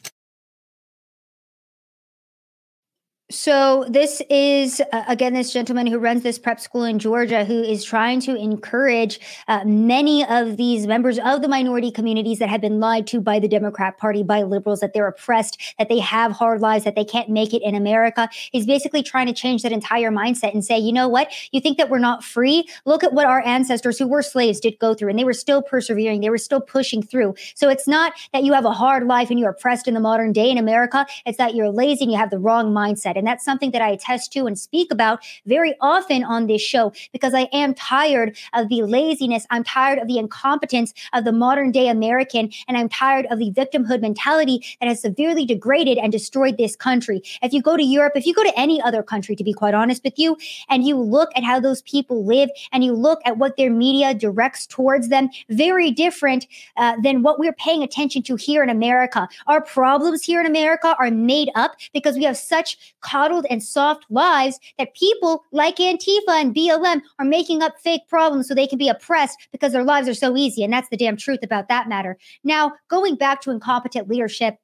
So 3.31 3.85
this 3.89 4.21
is 4.29 4.83
uh, 4.93 5.03
again 5.07 5.33
this 5.33 5.51
gentleman 5.51 5.87
who 5.87 5.97
runs 5.97 6.21
this 6.21 6.37
prep 6.37 6.59
school 6.59 6.83
in 6.83 6.99
Georgia 6.99 7.43
who 7.43 7.63
is 7.63 7.83
trying 7.83 8.19
to 8.19 8.35
encourage 8.35 9.19
uh, 9.47 9.63
many 9.65 10.23
of 10.23 10.57
these 10.57 10.85
members 10.85 11.17
of 11.17 11.41
the 11.41 11.47
minority 11.47 11.89
communities 11.89 12.37
that 12.37 12.49
have 12.49 12.61
been 12.61 12.79
lied 12.79 13.07
to 13.07 13.19
by 13.19 13.39
the 13.39 13.47
Democrat 13.47 13.97
Party 13.97 14.21
by 14.21 14.43
liberals 14.43 14.79
that 14.81 14.93
they're 14.93 15.07
oppressed 15.07 15.59
that 15.79 15.89
they 15.89 15.97
have 15.97 16.33
hard 16.33 16.61
lives 16.61 16.83
that 16.83 16.93
they 16.93 17.03
can't 17.03 17.27
make 17.27 17.51
it 17.51 17.63
in 17.63 17.73
America. 17.73 18.29
He's 18.51 18.67
basically 18.67 19.01
trying 19.01 19.25
to 19.25 19.33
change 19.33 19.63
that 19.63 19.71
entire 19.71 20.11
mindset 20.11 20.53
and 20.53 20.63
say, 20.63 20.77
you 20.77 20.93
know 20.93 21.07
what? 21.07 21.33
You 21.51 21.59
think 21.59 21.79
that 21.79 21.89
we're 21.89 21.97
not 21.97 22.23
free? 22.23 22.69
Look 22.85 23.03
at 23.03 23.13
what 23.13 23.25
our 23.25 23.43
ancestors 23.43 23.97
who 23.97 24.05
were 24.05 24.21
slaves 24.21 24.59
did 24.59 24.77
go 24.77 24.93
through 24.93 25.09
and 25.09 25.17
they 25.17 25.23
were 25.23 25.33
still 25.33 25.63
persevering. 25.63 26.21
They 26.21 26.29
were 26.29 26.37
still 26.37 26.61
pushing 26.61 27.01
through. 27.01 27.33
So 27.55 27.69
it's 27.69 27.87
not 27.87 28.13
that 28.33 28.43
you 28.43 28.53
have 28.53 28.65
a 28.65 28.71
hard 28.71 29.07
life 29.07 29.31
and 29.31 29.39
you're 29.39 29.49
oppressed 29.49 29.87
in 29.87 29.95
the 29.95 29.99
modern 29.99 30.31
day 30.31 30.51
in 30.51 30.59
America. 30.59 31.07
It's 31.25 31.39
that 31.39 31.55
you're 31.55 31.69
lazy 31.69 32.03
and 32.03 32.11
you 32.11 32.19
have 32.19 32.29
the 32.29 32.37
wrong 32.37 32.71
mindset. 32.71 33.14
And 33.15 33.25
that's 33.25 33.43
something 33.43 33.71
that 33.71 33.81
I 33.81 33.89
attest 33.89 34.31
to 34.33 34.45
and 34.45 34.57
speak 34.57 34.91
about 34.91 35.19
very 35.45 35.75
often 35.81 36.23
on 36.23 36.47
this 36.47 36.61
show 36.61 36.93
because 37.11 37.33
I 37.33 37.47
am 37.53 37.73
tired 37.73 38.37
of 38.53 38.69
the 38.69 38.83
laziness. 38.83 39.45
I'm 39.49 39.63
tired 39.63 39.99
of 39.99 40.07
the 40.07 40.17
incompetence 40.17 40.93
of 41.13 41.25
the 41.25 41.31
modern 41.31 41.71
day 41.71 41.87
American. 41.87 42.51
And 42.67 42.77
I'm 42.77 42.89
tired 42.89 43.27
of 43.29 43.39
the 43.39 43.51
victimhood 43.51 44.01
mentality 44.01 44.63
that 44.79 44.87
has 44.87 45.01
severely 45.01 45.45
degraded 45.45 45.97
and 45.97 46.11
destroyed 46.11 46.57
this 46.57 46.75
country. 46.75 47.21
If 47.41 47.53
you 47.53 47.61
go 47.61 47.77
to 47.77 47.83
Europe, 47.83 48.13
if 48.15 48.25
you 48.25 48.33
go 48.33 48.43
to 48.43 48.59
any 48.59 48.81
other 48.81 49.03
country, 49.03 49.35
to 49.35 49.43
be 49.43 49.53
quite 49.53 49.73
honest 49.73 50.03
with 50.03 50.17
you, 50.17 50.37
and 50.69 50.85
you 50.85 50.97
look 50.97 51.29
at 51.35 51.43
how 51.43 51.59
those 51.59 51.81
people 51.83 52.25
live 52.25 52.49
and 52.71 52.83
you 52.83 52.93
look 52.93 53.21
at 53.25 53.37
what 53.37 53.57
their 53.57 53.71
media 53.71 54.13
directs 54.13 54.65
towards 54.65 55.09
them, 55.09 55.29
very 55.49 55.91
different 55.91 56.47
uh, 56.77 56.95
than 57.01 57.23
what 57.23 57.39
we're 57.39 57.53
paying 57.53 57.83
attention 57.83 58.21
to 58.23 58.35
here 58.35 58.63
in 58.63 58.69
America. 58.69 59.27
Our 59.47 59.61
problems 59.61 60.23
here 60.23 60.39
in 60.39 60.45
America 60.45 60.95
are 60.99 61.11
made 61.11 61.49
up 61.55 61.75
because 61.93 62.15
we 62.15 62.23
have 62.23 62.37
such 62.37 62.77
coddled 63.05 63.45
and 63.49 63.61
soft 63.63 64.05
lives 64.09 64.59
that 64.77 64.95
people 64.95 65.43
like 65.51 65.77
Antifa 65.77 66.29
and 66.29 66.55
BLM 66.55 67.01
are 67.19 67.25
making 67.25 67.61
up 67.61 67.79
fake 67.79 68.01
problems 68.07 68.47
so 68.47 68.55
they 68.55 68.67
can 68.67 68.77
be 68.77 68.89
oppressed 68.89 69.37
because 69.51 69.71
their 69.71 69.83
lives 69.83 70.07
are 70.07 70.13
so 70.13 70.35
easy. 70.35 70.63
And 70.63 70.73
that's 70.73 70.89
the 70.89 70.97
damn 70.97 71.17
truth 71.17 71.39
about 71.43 71.67
that 71.69 71.87
matter. 71.87 72.17
Now, 72.43 72.73
going 72.89 73.15
back 73.15 73.41
to 73.41 73.51
incompetent 73.51 74.09
leadership, 74.09 74.57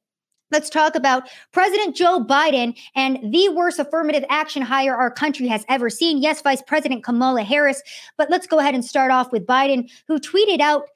Let's 0.51 0.69
talk 0.69 0.95
about 0.95 1.30
President 1.54 1.95
Joe 1.95 2.19
Biden 2.19 2.77
and 2.93 3.19
the 3.34 3.47
worst 3.49 3.80
affirmative 3.80 4.25
action 4.30 4.62
hire 4.62 4.93
our 4.93 5.10
country 5.10 5.47
has 5.47 5.63
ever 5.69 5.89
seen. 5.89 6.21
Yes, 6.21 6.41
Vice 6.41 6.62
President 6.62 7.06
Kamala 7.06 7.43
Harris. 7.43 7.82
But 8.17 8.30
let's 8.30 8.47
go 8.47 8.60
ahead 8.60 8.75
and 8.75 8.84
start 8.84 9.12
off 9.12 9.32
with 9.32 9.45
Biden, 9.47 9.89
who 10.10 10.19
tweeted 10.19 10.60
out 10.60 10.89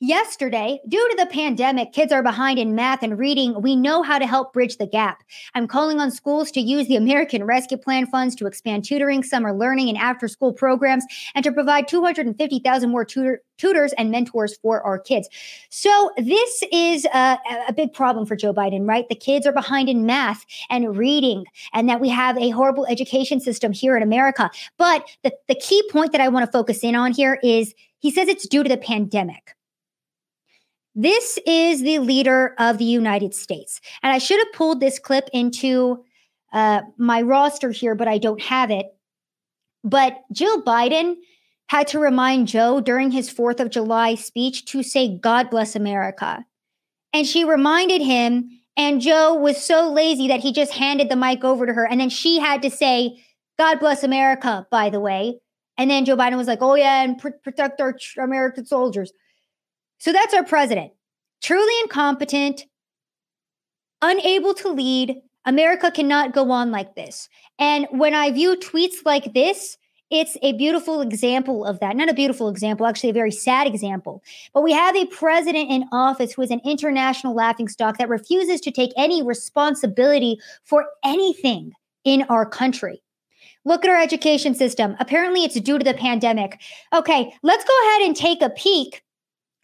Yesterday, 0.00 0.80
due 0.86 1.08
to 1.10 1.16
the 1.16 1.26
pandemic, 1.26 1.92
kids 1.92 2.12
are 2.12 2.22
behind 2.22 2.56
in 2.60 2.76
math 2.76 3.02
and 3.02 3.18
reading. 3.18 3.60
We 3.60 3.74
know 3.74 4.04
how 4.04 4.20
to 4.20 4.28
help 4.28 4.52
bridge 4.52 4.76
the 4.76 4.86
gap. 4.86 5.24
I'm 5.56 5.66
calling 5.66 5.98
on 5.98 6.12
schools 6.12 6.52
to 6.52 6.60
use 6.60 6.86
the 6.86 6.94
American 6.94 7.42
Rescue 7.42 7.78
Plan 7.78 8.06
funds 8.06 8.36
to 8.36 8.46
expand 8.46 8.84
tutoring, 8.84 9.24
summer 9.24 9.52
learning, 9.52 9.88
and 9.88 9.98
after 9.98 10.28
school 10.28 10.52
programs, 10.52 11.04
and 11.34 11.42
to 11.42 11.50
provide 11.50 11.88
250,000 11.88 12.88
more 12.88 13.04
tutor- 13.04 13.42
tutors 13.56 13.92
and 13.94 14.12
mentors 14.12 14.56
for 14.58 14.80
our 14.82 15.00
kids. 15.00 15.28
So, 15.68 16.12
this 16.16 16.62
is 16.70 17.04
a, 17.06 17.36
a 17.66 17.72
big 17.72 17.92
problem 17.92 18.24
for 18.24 18.36
Joe 18.36 18.54
Biden, 18.54 18.86
right? 18.88 19.08
The 19.08 19.16
kids 19.16 19.48
are 19.48 19.52
behind 19.52 19.88
in 19.88 20.06
math 20.06 20.46
and 20.70 20.96
reading, 20.96 21.44
and 21.72 21.88
that 21.88 22.00
we 22.00 22.08
have 22.08 22.38
a 22.38 22.50
horrible 22.50 22.86
education 22.86 23.40
system 23.40 23.72
here 23.72 23.96
in 23.96 24.04
America. 24.04 24.48
But 24.76 25.04
the, 25.24 25.32
the 25.48 25.56
key 25.56 25.82
point 25.90 26.12
that 26.12 26.20
I 26.20 26.28
want 26.28 26.46
to 26.46 26.52
focus 26.52 26.84
in 26.84 26.94
on 26.94 27.10
here 27.10 27.40
is 27.42 27.74
he 27.98 28.12
says 28.12 28.28
it's 28.28 28.46
due 28.46 28.62
to 28.62 28.68
the 28.68 28.76
pandemic. 28.76 29.56
This 31.00 31.38
is 31.46 31.82
the 31.82 32.00
leader 32.00 32.56
of 32.58 32.78
the 32.78 32.84
United 32.84 33.32
States. 33.32 33.80
And 34.02 34.12
I 34.12 34.18
should 34.18 34.40
have 34.40 34.52
pulled 34.52 34.80
this 34.80 34.98
clip 34.98 35.30
into 35.32 36.02
uh, 36.52 36.80
my 36.96 37.22
roster 37.22 37.70
here, 37.70 37.94
but 37.94 38.08
I 38.08 38.18
don't 38.18 38.42
have 38.42 38.72
it. 38.72 38.86
But 39.84 40.16
Jill 40.32 40.60
Biden 40.64 41.14
had 41.68 41.86
to 41.88 42.00
remind 42.00 42.48
Joe 42.48 42.80
during 42.80 43.12
his 43.12 43.32
4th 43.32 43.60
of 43.60 43.70
July 43.70 44.16
speech 44.16 44.64
to 44.72 44.82
say, 44.82 45.16
God 45.18 45.50
bless 45.50 45.76
America. 45.76 46.44
And 47.12 47.28
she 47.28 47.44
reminded 47.44 48.02
him, 48.02 48.50
and 48.76 49.00
Joe 49.00 49.34
was 49.34 49.64
so 49.64 49.88
lazy 49.92 50.26
that 50.26 50.40
he 50.40 50.52
just 50.52 50.72
handed 50.72 51.10
the 51.10 51.14
mic 51.14 51.44
over 51.44 51.64
to 51.64 51.74
her. 51.74 51.86
And 51.86 52.00
then 52.00 52.10
she 52.10 52.40
had 52.40 52.60
to 52.62 52.72
say, 52.72 53.22
God 53.56 53.78
bless 53.78 54.02
America, 54.02 54.66
by 54.68 54.90
the 54.90 54.98
way. 54.98 55.38
And 55.76 55.88
then 55.88 56.04
Joe 56.04 56.16
Biden 56.16 56.36
was 56.36 56.48
like, 56.48 56.60
oh, 56.60 56.74
yeah, 56.74 57.04
and 57.04 57.16
pr- 57.18 57.38
protect 57.44 57.80
our 57.80 57.96
American 58.20 58.66
soldiers. 58.66 59.12
So 59.98 60.12
that's 60.12 60.34
our 60.34 60.44
president. 60.44 60.92
Truly 61.42 61.72
incompetent, 61.82 62.64
unable 64.02 64.54
to 64.54 64.70
lead. 64.70 65.16
America 65.44 65.90
cannot 65.90 66.34
go 66.34 66.50
on 66.50 66.70
like 66.70 66.94
this. 66.94 67.28
And 67.58 67.86
when 67.90 68.14
I 68.14 68.30
view 68.30 68.56
tweets 68.56 69.04
like 69.04 69.34
this, 69.34 69.76
it's 70.10 70.38
a 70.42 70.52
beautiful 70.52 71.02
example 71.02 71.64
of 71.64 71.80
that. 71.80 71.94
Not 71.94 72.08
a 72.08 72.14
beautiful 72.14 72.48
example, 72.48 72.86
actually, 72.86 73.10
a 73.10 73.14
very 73.14 73.30
sad 73.30 73.66
example. 73.66 74.22
But 74.54 74.62
we 74.62 74.72
have 74.72 74.96
a 74.96 75.06
president 75.06 75.70
in 75.70 75.84
office 75.92 76.32
who 76.32 76.42
is 76.42 76.50
an 76.50 76.62
international 76.64 77.34
laughingstock 77.34 77.98
that 77.98 78.08
refuses 78.08 78.60
to 78.62 78.70
take 78.70 78.90
any 78.96 79.22
responsibility 79.22 80.38
for 80.64 80.86
anything 81.04 81.72
in 82.04 82.22
our 82.30 82.46
country. 82.46 83.02
Look 83.66 83.84
at 83.84 83.90
our 83.90 84.00
education 84.00 84.54
system. 84.54 84.96
Apparently, 84.98 85.44
it's 85.44 85.60
due 85.60 85.76
to 85.76 85.84
the 85.84 85.92
pandemic. 85.92 86.58
Okay, 86.94 87.34
let's 87.42 87.64
go 87.64 87.88
ahead 87.88 88.06
and 88.06 88.16
take 88.16 88.40
a 88.40 88.50
peek 88.50 89.02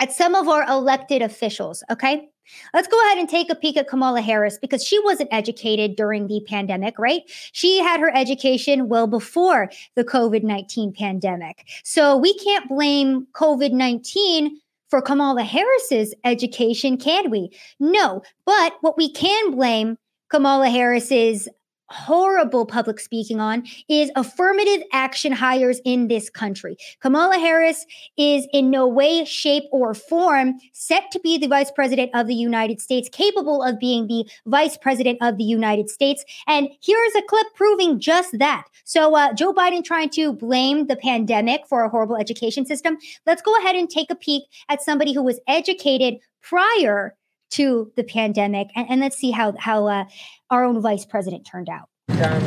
at 0.01 0.13
some 0.13 0.35
of 0.35 0.49
our 0.49 0.65
elected 0.69 1.23
officials, 1.23 1.83
okay? 1.91 2.29
Let's 2.75 2.89
go 2.89 3.01
ahead 3.07 3.19
and 3.19 3.29
take 3.29 3.51
a 3.51 3.55
peek 3.55 3.77
at 3.77 3.89
Kamala 3.89 4.21
Harris 4.21 4.59
because 4.59 4.85
she 4.85 5.01
wasn't 5.01 5.33
educated 5.33 5.97
during 5.97 6.27
the 6.27 6.43
pandemic, 6.47 6.99
right? 6.99 7.23
She 7.53 7.79
had 7.79 8.01
her 8.01 8.15
education 8.15 8.89
well 8.89 9.07
before 9.07 9.71
the 9.95 10.05
COVID 10.05 10.43
19 10.43 10.93
pandemic. 10.93 11.67
So 11.85 12.17
we 12.17 12.37
can't 12.39 12.69
blame 12.69 13.27
COVID 13.33 13.73
19 13.73 14.61
for 14.91 15.01
Kamala 15.01 15.43
Harris's 15.43 16.15
education, 16.25 16.99
can 16.99 17.31
we? 17.31 17.51
No. 17.81 18.23
But 18.45 18.75
what 18.83 18.97
we 18.97 19.11
can 19.11 19.53
blame 19.53 19.97
Kamala 20.29 20.69
Harris's 20.69 21.49
horrible 21.95 22.67
public 22.67 22.99
speaking 22.99 23.41
on 23.41 23.65
is 23.89 24.11
affirmative 24.17 24.83
action 24.93 25.33
hires 25.33 25.81
in 25.85 26.09
this 26.09 26.29
country. 26.29 26.77
Kamala 27.01 27.39
Harris 27.39 27.87
is 28.19 28.47
in 28.53 28.71
no 28.71 28.87
way, 28.87 29.25
shape, 29.25 29.65
or 29.71 29.95
form 29.95 30.55
set 30.73 31.11
to 31.13 31.21
be 31.21 31.39
the 31.39 31.47
vice 31.47 31.71
president 31.71 32.11
of 32.15 32.27
the 32.27 32.35
United 32.35 32.81
States, 32.81 33.09
capable 33.11 33.63
of 33.63 33.79
being 33.79 34.07
the 34.07 34.29
vice 34.47 34.77
president 34.77 35.19
of 35.23 35.39
the 35.39 35.45
United 35.45 35.89
States. 35.89 36.25
And 36.47 36.69
here's 36.83 37.15
a 37.15 37.23
clip 37.23 37.47
proving 37.55 38.01
just 38.01 38.39
that. 38.39 38.65
So, 38.85 39.15
uh, 39.15 39.33
Joe 39.33 39.53
Biden 39.53 39.85
trying 39.85 40.11
to 40.11 40.33
blame 40.33 40.89
the 40.89 40.97
pandemic 40.97 41.67
for 41.69 41.85
a 41.85 41.89
horrible 41.89 42.17
education 42.17 42.67
system. 42.67 42.99
Let's 43.27 43.43
go 43.43 43.57
ahead 43.59 43.77
and 43.77 43.89
take 43.89 44.11
a 44.11 44.17
peek 44.17 44.45
at 44.69 44.83
somebody 44.83 45.15
who 45.15 45.23
was 45.23 45.41
educated 45.47 46.15
prior 46.43 47.17
to 47.57 47.93
the 47.97 48.05
pandemic, 48.05 48.69
and, 48.75 48.87
and 48.91 49.01
let's 49.01 49.17
see 49.17 49.31
how 49.31 49.55
how 49.59 49.87
uh, 49.87 50.05
our 50.51 50.65
own 50.65 50.81
vice 50.81 51.05
president 51.05 51.47
turned 51.47 51.69
out. 51.69 51.89
Um, 52.09 52.43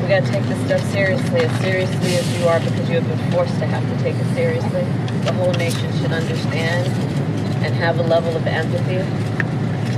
we 0.00 0.08
got 0.08 0.24
to 0.24 0.30
take 0.30 0.44
this 0.44 0.64
stuff 0.66 0.82
seriously, 0.92 1.40
as 1.40 1.60
seriously 1.60 2.14
as 2.14 2.38
you 2.38 2.46
are, 2.46 2.60
because 2.60 2.88
you 2.88 3.00
have 3.00 3.08
been 3.08 3.32
forced 3.32 3.58
to 3.58 3.66
have 3.66 3.82
to 3.82 4.02
take 4.02 4.14
it 4.14 4.34
seriously. 4.34 4.84
The 5.24 5.32
whole 5.32 5.52
nation 5.54 5.90
should 5.98 6.12
understand 6.12 6.86
and 7.64 7.74
have 7.74 7.98
a 7.98 8.04
level 8.04 8.36
of 8.36 8.46
empathy 8.46 9.02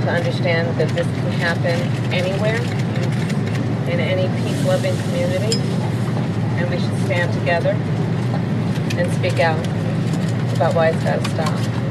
to 0.01 0.09
understand 0.09 0.79
that 0.79 0.89
this 0.89 1.05
can 1.05 1.31
happen 1.33 1.77
anywhere 2.11 2.59
in 3.91 3.99
any 3.99 4.27
peace-loving 4.41 4.97
community, 5.03 5.57
and 6.57 6.69
we 6.69 6.79
should 6.79 7.05
stand 7.05 7.31
together 7.33 7.71
and 8.97 9.11
speak 9.13 9.39
out 9.39 9.59
about 10.55 10.73
why 10.73 10.89
it's 10.89 11.03
got 11.03 11.23
to 11.23 11.29
stop. 11.29 11.88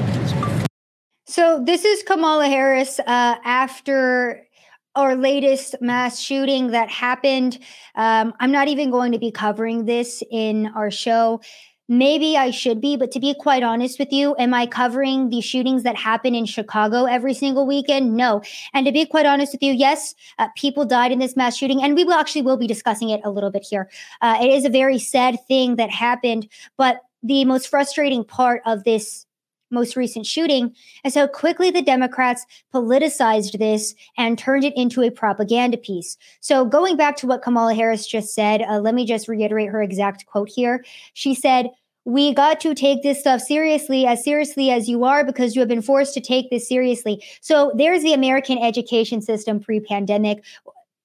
So 1.30 1.62
this 1.62 1.84
is 1.84 2.02
Kamala 2.04 2.46
Harris 2.46 2.98
uh, 3.00 3.04
after 3.44 4.46
our 4.94 5.14
latest 5.14 5.74
mass 5.78 6.18
shooting 6.18 6.68
that 6.68 6.88
happened. 6.88 7.58
Um, 7.96 8.32
I'm 8.40 8.50
not 8.50 8.68
even 8.68 8.90
going 8.90 9.12
to 9.12 9.18
be 9.18 9.30
covering 9.30 9.84
this 9.84 10.22
in 10.30 10.68
our 10.74 10.90
show. 10.90 11.42
Maybe 11.86 12.38
I 12.38 12.50
should 12.50 12.80
be, 12.80 12.96
but 12.96 13.10
to 13.10 13.20
be 13.20 13.34
quite 13.34 13.62
honest 13.62 13.98
with 13.98 14.10
you, 14.10 14.36
am 14.38 14.54
I 14.54 14.64
covering 14.66 15.28
the 15.28 15.42
shootings 15.42 15.82
that 15.82 15.96
happen 15.96 16.34
in 16.34 16.46
Chicago 16.46 17.04
every 17.04 17.34
single 17.34 17.66
weekend? 17.66 18.16
No. 18.16 18.40
And 18.72 18.86
to 18.86 18.92
be 18.92 19.04
quite 19.04 19.26
honest 19.26 19.52
with 19.52 19.62
you, 19.62 19.74
yes, 19.74 20.14
uh, 20.38 20.48
people 20.56 20.86
died 20.86 21.12
in 21.12 21.18
this 21.18 21.36
mass 21.36 21.58
shooting, 21.58 21.82
and 21.82 21.94
we 21.94 22.04
will 22.04 22.14
actually 22.14 22.42
will 22.42 22.56
be 22.56 22.66
discussing 22.66 23.10
it 23.10 23.20
a 23.22 23.30
little 23.30 23.50
bit 23.50 23.66
here. 23.68 23.90
Uh, 24.22 24.38
it 24.40 24.48
is 24.48 24.64
a 24.64 24.70
very 24.70 24.98
sad 24.98 25.36
thing 25.46 25.76
that 25.76 25.90
happened, 25.90 26.48
but 26.78 27.02
the 27.22 27.44
most 27.44 27.68
frustrating 27.68 28.24
part 28.24 28.62
of 28.64 28.84
this 28.84 29.26
most 29.70 29.96
recent 29.96 30.26
shooting 30.26 30.74
is 31.04 31.14
how 31.14 31.26
quickly 31.26 31.70
the 31.70 31.82
Democrats 31.82 32.44
politicized 32.74 33.58
this 33.58 33.94
and 34.16 34.38
turned 34.38 34.64
it 34.64 34.76
into 34.76 35.02
a 35.02 35.10
propaganda 35.10 35.76
piece. 35.76 36.16
So, 36.40 36.64
going 36.64 36.96
back 36.96 37.16
to 37.18 37.26
what 37.26 37.42
Kamala 37.42 37.74
Harris 37.74 38.06
just 38.06 38.34
said, 38.34 38.62
uh, 38.62 38.80
let 38.80 38.94
me 38.94 39.04
just 39.04 39.28
reiterate 39.28 39.70
her 39.70 39.82
exact 39.82 40.26
quote 40.26 40.48
here. 40.48 40.84
She 41.14 41.34
said, 41.34 41.70
we 42.08 42.32
got 42.32 42.58
to 42.60 42.74
take 42.74 43.02
this 43.02 43.20
stuff 43.20 43.42
seriously, 43.42 44.06
as 44.06 44.24
seriously 44.24 44.70
as 44.70 44.88
you 44.88 45.04
are, 45.04 45.24
because 45.24 45.54
you 45.54 45.60
have 45.60 45.68
been 45.68 45.82
forced 45.82 46.14
to 46.14 46.22
take 46.22 46.48
this 46.48 46.66
seriously. 46.66 47.22
So 47.42 47.70
there's 47.76 48.02
the 48.02 48.14
American 48.14 48.56
education 48.56 49.20
system 49.20 49.60
pre 49.60 49.80
pandemic. 49.80 50.42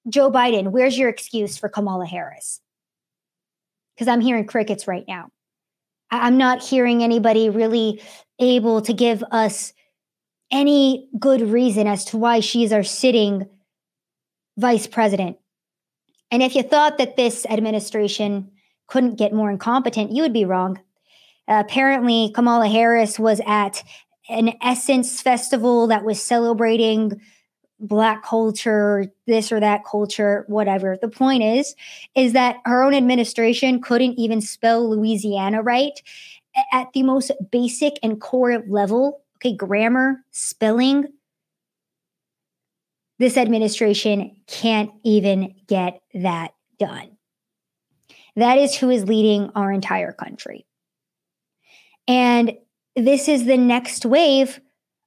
Joe 0.08 0.30
Biden, 0.30 0.68
where's 0.68 0.96
your 0.96 1.10
excuse 1.10 1.58
for 1.58 1.68
Kamala 1.68 2.06
Harris? 2.06 2.60
Because 3.94 4.08
I'm 4.08 4.22
hearing 4.22 4.46
crickets 4.46 4.88
right 4.88 5.04
now. 5.06 5.30
I'm 6.22 6.38
not 6.38 6.62
hearing 6.62 7.02
anybody 7.02 7.50
really 7.50 8.02
able 8.38 8.82
to 8.82 8.92
give 8.92 9.22
us 9.30 9.72
any 10.50 11.08
good 11.18 11.40
reason 11.40 11.86
as 11.86 12.04
to 12.06 12.16
why 12.16 12.40
she's 12.40 12.72
our 12.72 12.82
sitting 12.82 13.48
vice 14.56 14.86
president. 14.86 15.36
And 16.30 16.42
if 16.42 16.54
you 16.54 16.62
thought 16.62 16.98
that 16.98 17.16
this 17.16 17.46
administration 17.46 18.50
couldn't 18.86 19.16
get 19.16 19.32
more 19.32 19.50
incompetent, 19.50 20.12
you 20.12 20.22
would 20.22 20.32
be 20.32 20.44
wrong. 20.44 20.80
Apparently, 21.48 22.30
Kamala 22.34 22.68
Harris 22.68 23.18
was 23.18 23.40
at 23.46 23.82
an 24.28 24.54
Essence 24.62 25.20
festival 25.20 25.86
that 25.88 26.04
was 26.04 26.22
celebrating 26.22 27.20
black 27.80 28.24
culture, 28.24 29.06
this 29.26 29.52
or 29.52 29.60
that 29.60 29.84
culture, 29.84 30.44
whatever. 30.48 30.96
The 31.00 31.08
point 31.08 31.42
is, 31.42 31.74
is 32.14 32.32
that 32.32 32.56
her 32.64 32.82
own 32.82 32.94
administration 32.94 33.80
couldn't 33.80 34.18
even 34.18 34.40
spell 34.40 34.88
Louisiana 34.88 35.62
right 35.62 36.00
at 36.72 36.92
the 36.92 37.02
most 37.02 37.32
basic 37.50 37.94
and 38.02 38.20
core 38.20 38.62
level. 38.68 39.22
Okay, 39.36 39.54
grammar, 39.54 40.24
spelling. 40.30 41.06
This 43.18 43.36
administration 43.36 44.36
can't 44.46 44.90
even 45.04 45.54
get 45.66 46.00
that 46.14 46.54
done. 46.78 47.16
That 48.36 48.58
is 48.58 48.74
who 48.74 48.90
is 48.90 49.04
leading 49.04 49.50
our 49.54 49.70
entire 49.70 50.12
country. 50.12 50.66
And 52.08 52.56
this 52.96 53.28
is 53.28 53.44
the 53.44 53.56
next 53.56 54.04
wave 54.04 54.60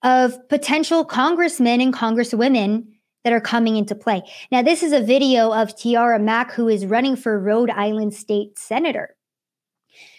of 0.03 0.47
potential 0.49 1.03
congressmen 1.03 1.81
and 1.81 1.93
congresswomen 1.93 2.85
that 3.23 3.33
are 3.33 3.41
coming 3.41 3.75
into 3.75 3.95
play. 3.95 4.21
Now, 4.51 4.61
this 4.61 4.83
is 4.83 4.93
a 4.93 5.01
video 5.01 5.51
of 5.51 5.75
Tiara 5.77 6.19
Mack, 6.19 6.51
who 6.53 6.67
is 6.67 6.85
running 6.85 7.15
for 7.15 7.39
Rhode 7.39 7.69
Island 7.71 8.13
State 8.13 8.57
Senator. 8.57 9.15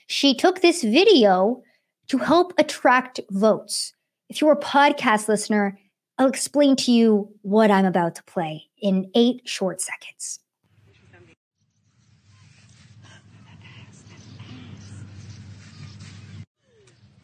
She 0.07 0.35
took 0.35 0.61
this 0.61 0.83
video 0.83 1.63
to 2.09 2.19
help 2.19 2.53
attract 2.59 3.21
votes. 3.31 3.95
If 4.29 4.41
you're 4.41 4.53
a 4.53 4.61
podcast 4.61 5.29
listener, 5.29 5.79
I'll 6.19 6.29
explain 6.29 6.77
to 6.77 6.93
you 6.93 7.33
what 7.43 7.71
I'm 7.71 7.85
about 7.85 8.17
to 8.17 8.23
play 8.25 8.65
in 8.81 9.11
eight 9.15 9.43
short 9.45 9.81
seconds. 9.81 10.41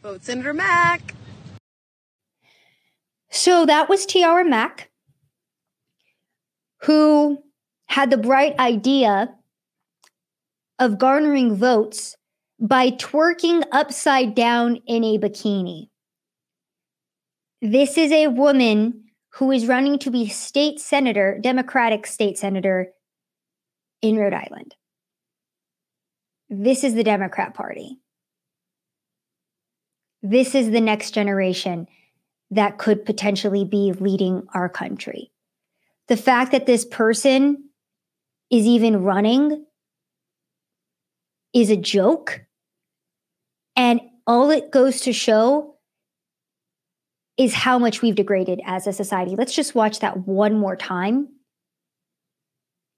Vote 0.01 0.23
Senator 0.23 0.53
Mack. 0.53 1.15
So 3.35 3.65
that 3.65 3.89
was 3.89 4.05
Tiara 4.05 4.45
Mack, 4.45 4.89
who 6.83 7.43
had 7.87 8.09
the 8.09 8.17
bright 8.17 8.57
idea 8.57 9.35
of 10.79 10.97
garnering 10.97 11.57
votes 11.57 12.15
by 12.61 12.91
twerking 12.91 13.65
upside 13.73 14.35
down 14.35 14.77
in 14.87 15.03
a 15.03 15.17
bikini. 15.17 15.89
This 17.61 17.97
is 17.97 18.13
a 18.13 18.27
woman 18.27 19.03
who 19.33 19.51
is 19.51 19.67
running 19.67 19.99
to 19.99 20.09
be 20.09 20.29
state 20.29 20.79
senator, 20.79 21.37
Democratic 21.41 22.07
state 22.07 22.37
senator 22.37 22.93
in 24.01 24.15
Rhode 24.15 24.33
Island. 24.33 24.75
This 26.49 26.85
is 26.85 26.93
the 26.93 27.03
Democrat 27.03 27.53
Party. 27.53 27.97
This 30.23 30.55
is 30.55 30.71
the 30.71 30.79
next 30.79 31.11
generation 31.11 31.87
that 32.51 32.77
could 32.77 33.05
potentially 33.05 33.65
be 33.65 33.93
leading 33.93 34.43
our 34.53 34.69
country. 34.69 35.31
The 36.07 36.17
fact 36.17 36.51
that 36.51 36.65
this 36.65 36.85
person 36.85 37.69
is 38.51 38.65
even 38.65 39.03
running 39.03 39.65
is 41.53 41.69
a 41.69 41.75
joke. 41.75 42.41
And 43.75 44.01
all 44.27 44.51
it 44.51 44.71
goes 44.71 45.01
to 45.01 45.13
show 45.13 45.75
is 47.37 47.53
how 47.53 47.79
much 47.79 48.01
we've 48.01 48.15
degraded 48.15 48.61
as 48.65 48.87
a 48.87 48.93
society. 48.93 49.35
Let's 49.35 49.55
just 49.55 49.75
watch 49.75 49.99
that 49.99 50.25
one 50.27 50.57
more 50.57 50.75
time 50.75 51.29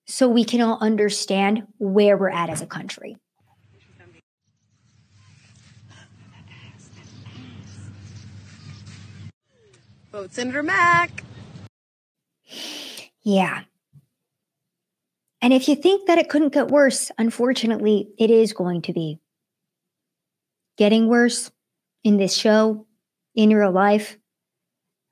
so 0.06 0.28
we 0.28 0.44
can 0.44 0.62
all 0.62 0.78
understand 0.80 1.64
where 1.78 2.18
we're 2.18 2.30
at 2.30 2.50
as 2.50 2.62
a 2.62 2.68
country. 2.68 3.18
Vote 10.18 10.34
Senator 10.34 10.64
Mack. 10.64 11.24
Yeah. 13.22 13.62
And 15.44 15.54
if 15.54 15.68
you 15.68 15.76
think 15.76 16.08
that 16.08 16.18
it 16.18 16.28
couldn't 16.28 16.54
get 16.54 16.70
worse, 16.70 17.12
unfortunately, 17.20 18.10
it 18.18 18.32
is 18.32 18.52
going 18.52 18.82
to 18.84 18.94
be. 18.94 19.20
Getting 20.76 21.08
worse 21.08 21.52
in 22.04 22.18
this 22.18 22.36
show, 22.36 22.88
in 23.36 23.52
real 23.52 23.70
life. 23.70 24.18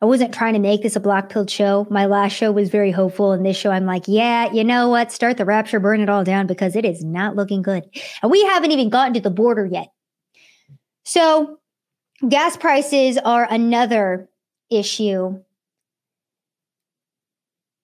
I 0.02 0.08
wasn't 0.08 0.34
trying 0.34 0.54
to 0.54 0.60
make 0.60 0.82
this 0.82 0.96
a 0.96 1.00
black 1.00 1.30
pilled 1.30 1.52
show. 1.52 1.86
My 1.92 2.08
last 2.08 2.32
show 2.32 2.52
was 2.52 2.72
very 2.72 2.90
hopeful. 2.90 3.32
And 3.32 3.46
this 3.46 3.58
show, 3.58 3.70
I'm 3.70 3.86
like, 3.86 4.06
yeah, 4.08 4.52
you 4.52 4.64
know 4.64 4.90
what? 4.90 5.12
Start 5.12 5.38
the 5.38 5.46
rapture, 5.46 5.80
burn 5.80 6.02
it 6.02 6.10
all 6.10 6.24
down 6.24 6.48
because 6.48 6.76
it 6.76 6.84
is 6.84 7.04
not 7.04 7.36
looking 7.36 7.62
good. 7.62 7.84
And 8.24 8.32
we 8.32 8.44
haven't 8.46 8.72
even 8.72 8.90
gotten 8.90 9.14
to 9.14 9.20
the 9.20 9.30
border 9.30 9.68
yet. 9.68 9.90
So, 11.04 11.60
gas 12.28 12.58
prices 12.58 13.20
are 13.20 13.48
another 13.48 14.30
issue 14.70 15.40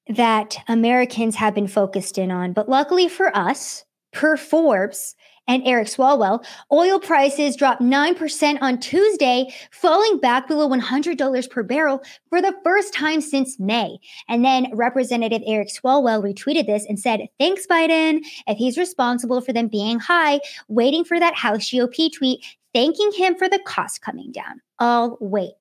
that 0.08 0.58
Americans 0.68 1.36
have 1.36 1.56
been 1.56 1.68
focused 1.68 2.18
in 2.18 2.32
on. 2.32 2.54
But 2.54 2.70
luckily 2.70 3.08
for 3.08 3.36
us, 3.36 3.86
per 4.12 4.36
Forbes 4.36 5.16
and 5.48 5.64
Eric 5.66 5.88
Swalwell, 5.88 6.46
oil 6.72 7.00
prices 7.00 7.56
dropped 7.56 7.82
9% 7.82 8.58
on 8.62 8.80
Tuesday, 8.80 9.54
falling 9.72 10.20
back 10.20 10.48
below 10.48 10.70
$100 10.70 11.50
per 11.50 11.64
barrel 11.64 12.02
for 12.30 12.42
the 12.42 12.56
first 12.64 12.94
time 12.94 13.22
since 13.22 13.60
May. 13.60 13.98
And 14.28 14.46
then 14.46 14.68
Representative 14.74 15.42
Eric 15.46 15.70
Swalwell 15.70 16.24
retweeted 16.24 16.68
this 16.68 16.86
and 16.88 17.00
said, 17.00 17.28
Thanks, 17.40 17.66
Biden. 17.66 18.20
If 18.48 18.58
he's 18.58 18.78
responsible 18.78 19.42
for 19.42 19.52
them 19.54 19.68
being 19.68 20.00
high, 20.00 20.40
waiting 20.68 21.04
for 21.04 21.20
that 21.20 21.36
House 21.36 21.70
GOP 21.70 22.12
tweet, 22.14 22.46
thanking 22.74 23.12
him 23.14 23.36
for 23.36 23.50
the 23.50 23.60
cost 23.66 24.02
coming 24.02 24.32
down. 24.32 24.62
I'll 24.80 25.18
wait. 25.20 25.54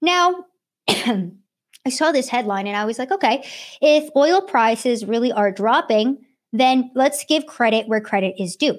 Now, 0.00 0.46
I 0.88 1.90
saw 1.90 2.12
this 2.12 2.28
headline 2.28 2.66
and 2.66 2.76
I 2.76 2.84
was 2.84 2.98
like, 2.98 3.10
okay, 3.10 3.44
if 3.80 4.10
oil 4.14 4.42
prices 4.42 5.04
really 5.04 5.32
are 5.32 5.50
dropping, 5.50 6.18
then 6.52 6.90
let's 6.94 7.24
give 7.24 7.46
credit 7.46 7.88
where 7.88 8.00
credit 8.00 8.34
is 8.38 8.56
due. 8.56 8.78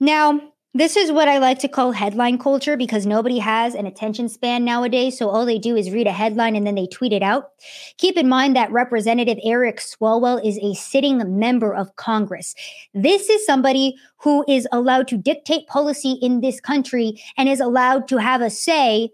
Now, 0.00 0.40
this 0.76 0.96
is 0.96 1.12
what 1.12 1.28
I 1.28 1.38
like 1.38 1.60
to 1.60 1.68
call 1.68 1.92
headline 1.92 2.36
culture 2.36 2.76
because 2.76 3.06
nobody 3.06 3.38
has 3.38 3.76
an 3.76 3.86
attention 3.86 4.28
span 4.28 4.64
nowadays. 4.64 5.16
So 5.16 5.28
all 5.28 5.46
they 5.46 5.58
do 5.58 5.76
is 5.76 5.92
read 5.92 6.08
a 6.08 6.12
headline 6.12 6.56
and 6.56 6.66
then 6.66 6.74
they 6.74 6.88
tweet 6.88 7.12
it 7.12 7.22
out. 7.22 7.50
Keep 7.98 8.16
in 8.16 8.28
mind 8.28 8.56
that 8.56 8.72
Representative 8.72 9.38
Eric 9.44 9.78
Swalwell 9.78 10.44
is 10.44 10.58
a 10.58 10.74
sitting 10.74 11.38
member 11.38 11.72
of 11.72 11.94
Congress. 11.94 12.56
This 12.92 13.30
is 13.30 13.46
somebody 13.46 13.94
who 14.18 14.44
is 14.48 14.66
allowed 14.72 15.06
to 15.08 15.16
dictate 15.16 15.68
policy 15.68 16.18
in 16.20 16.40
this 16.40 16.60
country 16.60 17.22
and 17.36 17.48
is 17.48 17.60
allowed 17.60 18.08
to 18.08 18.16
have 18.16 18.40
a 18.40 18.50
say 18.50 19.10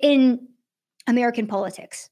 in 0.00 0.48
American 1.06 1.46
politics. 1.46 2.10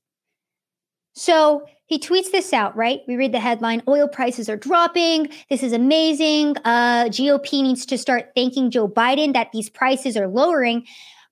So 1.14 1.64
he 1.86 1.98
tweets 1.98 2.30
this 2.32 2.52
out, 2.52 2.76
right? 2.76 3.00
We 3.06 3.16
read 3.16 3.32
the 3.32 3.40
headline 3.40 3.82
Oil 3.86 4.08
prices 4.08 4.48
are 4.48 4.56
dropping. 4.56 5.28
This 5.48 5.62
is 5.62 5.72
amazing. 5.72 6.56
Uh, 6.64 7.04
GOP 7.04 7.62
needs 7.62 7.86
to 7.86 7.98
start 7.98 8.30
thanking 8.34 8.70
Joe 8.70 8.88
Biden 8.88 9.32
that 9.34 9.52
these 9.52 9.70
prices 9.70 10.16
are 10.16 10.26
lowering. 10.26 10.84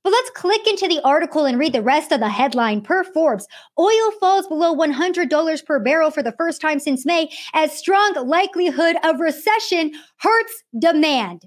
But 0.04 0.10
let's 0.10 0.30
click 0.30 0.66
into 0.66 0.88
the 0.88 1.00
article 1.04 1.44
and 1.44 1.58
read 1.58 1.72
the 1.72 1.82
rest 1.82 2.10
of 2.10 2.20
the 2.20 2.28
headline. 2.28 2.80
Per 2.80 3.04
Forbes, 3.04 3.46
oil 3.78 4.10
falls 4.18 4.48
below 4.48 4.74
$100 4.74 5.64
per 5.64 5.78
barrel 5.78 6.10
for 6.10 6.22
the 6.22 6.32
first 6.32 6.60
time 6.60 6.80
since 6.80 7.06
May 7.06 7.30
as 7.54 7.72
strong 7.72 8.14
likelihood 8.26 8.96
of 9.04 9.20
recession 9.20 9.92
hurts 10.18 10.64
demand 10.78 11.44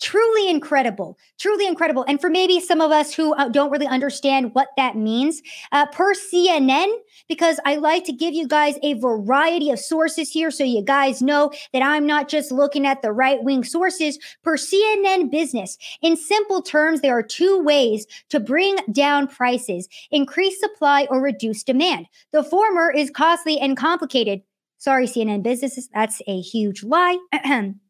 truly 0.00 0.48
incredible 0.48 1.18
truly 1.38 1.66
incredible. 1.66 2.04
And 2.08 2.20
for 2.20 2.28
maybe 2.28 2.60
some 2.60 2.80
of 2.80 2.90
us 2.90 3.14
who 3.14 3.32
uh, 3.34 3.48
don't 3.48 3.70
really 3.70 3.86
understand 3.86 4.54
what 4.54 4.68
that 4.76 4.96
means 4.96 5.40
uh, 5.72 5.86
per 5.86 6.14
cnn 6.14 6.92
because 7.28 7.60
i 7.64 7.76
like 7.76 8.04
to 8.04 8.12
give 8.12 8.34
you 8.34 8.46
guys 8.46 8.76
a 8.82 8.94
variety 8.94 9.70
of 9.70 9.78
sources 9.78 10.30
here 10.30 10.50
so 10.50 10.64
you 10.64 10.82
guys 10.82 11.22
know 11.22 11.50
that 11.72 11.82
i'm 11.82 12.06
not 12.06 12.28
just 12.28 12.50
looking 12.50 12.86
at 12.86 13.02
the 13.02 13.12
right 13.12 13.42
wing 13.42 13.64
sources. 13.64 14.18
Per 14.42 14.56
cnn 14.56 15.30
business 15.30 15.78
in 16.02 16.16
simple 16.16 16.62
terms 16.62 17.00
there 17.00 17.16
are 17.16 17.22
two 17.22 17.62
ways 17.62 18.06
to 18.30 18.40
bring 18.40 18.76
down 18.92 19.28
prices 19.28 19.88
increase 20.10 20.58
supply 20.60 21.06
or 21.10 21.20
reduce 21.20 21.62
demand. 21.62 22.06
The 22.32 22.42
former 22.42 22.90
is 22.90 23.10
costly 23.10 23.58
and 23.58 23.76
complicated. 23.76 24.42
Sorry 24.78 25.06
cnn 25.06 25.42
business 25.42 25.88
that's 25.92 26.22
a 26.26 26.40
huge 26.40 26.82
lie 26.82 27.18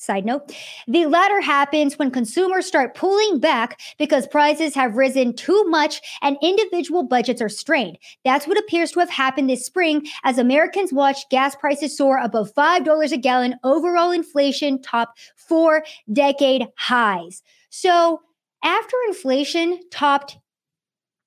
Side 0.00 0.24
note, 0.24 0.56
the 0.88 1.04
latter 1.04 1.42
happens 1.42 1.98
when 1.98 2.10
consumers 2.10 2.64
start 2.64 2.94
pulling 2.94 3.38
back 3.38 3.78
because 3.98 4.26
prices 4.26 4.74
have 4.74 4.96
risen 4.96 5.34
too 5.34 5.62
much 5.64 6.00
and 6.22 6.38
individual 6.42 7.02
budgets 7.02 7.42
are 7.42 7.50
strained. 7.50 7.98
That's 8.24 8.46
what 8.46 8.58
appears 8.58 8.92
to 8.92 9.00
have 9.00 9.10
happened 9.10 9.50
this 9.50 9.66
spring 9.66 10.06
as 10.24 10.38
Americans 10.38 10.90
watched 10.90 11.28
gas 11.28 11.54
prices 11.54 11.98
soar 11.98 12.16
above 12.16 12.54
$5 12.54 13.12
a 13.12 13.16
gallon. 13.18 13.56
Overall 13.62 14.10
inflation 14.10 14.80
topped 14.80 15.20
four 15.36 15.84
decade 16.10 16.68
highs. 16.78 17.42
So, 17.68 18.22
after 18.64 18.96
inflation 19.06 19.80
topped 19.90 20.38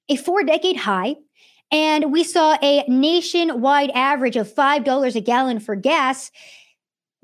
a 0.09 0.15
four 0.15 0.43
decade 0.43 0.77
high, 0.77 1.17
and 1.71 2.11
we 2.11 2.23
saw 2.23 2.57
a 2.61 2.83
nationwide 2.87 3.91
average 3.91 4.35
of 4.35 4.51
$5 4.51 5.15
a 5.15 5.21
gallon 5.21 5.59
for 5.59 5.75
gas 5.75 6.31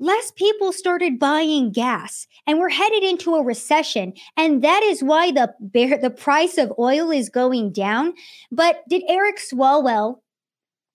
less 0.00 0.32
people 0.32 0.72
started 0.72 1.18
buying 1.18 1.70
gas 1.70 2.26
and 2.46 2.58
we're 2.58 2.70
headed 2.70 3.04
into 3.04 3.34
a 3.34 3.44
recession 3.44 4.14
and 4.36 4.64
that 4.64 4.82
is 4.82 5.02
why 5.02 5.30
the 5.30 5.54
bear, 5.60 5.98
the 5.98 6.10
price 6.10 6.58
of 6.58 6.72
oil 6.78 7.10
is 7.10 7.28
going 7.28 7.70
down. 7.70 8.14
But 8.50 8.82
did 8.88 9.02
Eric 9.06 9.38
Swalwell 9.38 10.16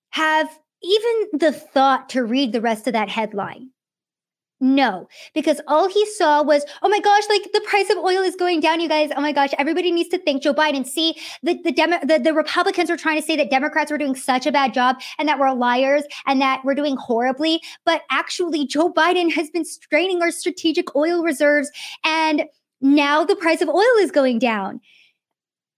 have 0.10 0.50
even 0.84 1.40
the 1.40 1.52
thought 1.52 2.10
to 2.10 2.24
read 2.24 2.52
the 2.52 2.62
rest 2.62 2.88
of 2.88 2.94
that 2.94 3.10
headline 3.10 3.70
no, 4.66 5.08
because 5.36 5.62
all 5.68 5.88
he 5.88 6.08
saw 6.08 6.42
was, 6.42 6.66
oh 6.82 6.90
my 6.90 7.00
gosh, 7.00 7.24
like 7.30 7.44
the 7.54 7.62
price 7.62 7.92
of 7.92 8.00
oil 8.00 8.24
is 8.24 8.36
going 8.36 8.62
down, 8.62 8.80
you 8.80 8.90
guys. 8.90 9.12
Oh 9.16 9.22
my 9.22 9.32
gosh, 9.32 9.52
everybody 9.60 9.92
needs 9.92 10.10
to 10.10 10.18
thank 10.18 10.42
Joe 10.42 10.56
Biden. 10.56 10.88
See, 10.88 11.16
the 11.44 11.62
the, 11.62 11.72
Demo- 11.72 12.00
the 12.02 12.18
the 12.18 12.34
Republicans 12.34 12.90
were 12.90 12.98
trying 12.98 13.22
to 13.22 13.22
say 13.22 13.36
that 13.36 13.52
Democrats 13.52 13.92
were 13.92 14.00
doing 14.00 14.16
such 14.16 14.48
a 14.48 14.52
bad 14.52 14.74
job 14.74 14.96
and 15.20 15.30
that 15.30 15.38
we're 15.38 15.54
liars 15.54 16.04
and 16.26 16.42
that 16.42 16.62
we're 16.66 16.74
doing 16.74 16.98
horribly. 16.98 17.62
But 17.86 18.02
actually, 18.10 18.66
Joe 18.66 18.92
Biden 18.92 19.32
has 19.34 19.52
been 19.52 19.66
straining 19.66 20.24
our 20.24 20.32
strategic 20.32 20.96
oil 20.96 21.22
reserves, 21.22 21.70
and 22.04 22.46
now 22.82 23.24
the 23.24 23.36
price 23.36 23.62
of 23.62 23.70
oil 23.70 23.98
is 24.00 24.10
going 24.10 24.40
down. 24.40 24.82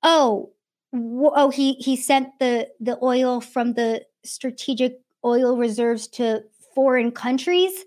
Oh, 0.01 0.53
oh, 0.93 1.49
he 1.49 1.73
he 1.73 1.97
sent 1.97 2.29
the 2.39 2.69
the 2.79 2.97
oil 3.03 3.41
from 3.41 3.73
the 3.73 4.05
strategic 4.23 5.01
oil 5.25 5.57
reserves 5.57 6.07
to 6.07 6.43
foreign 6.73 7.11
countries 7.11 7.83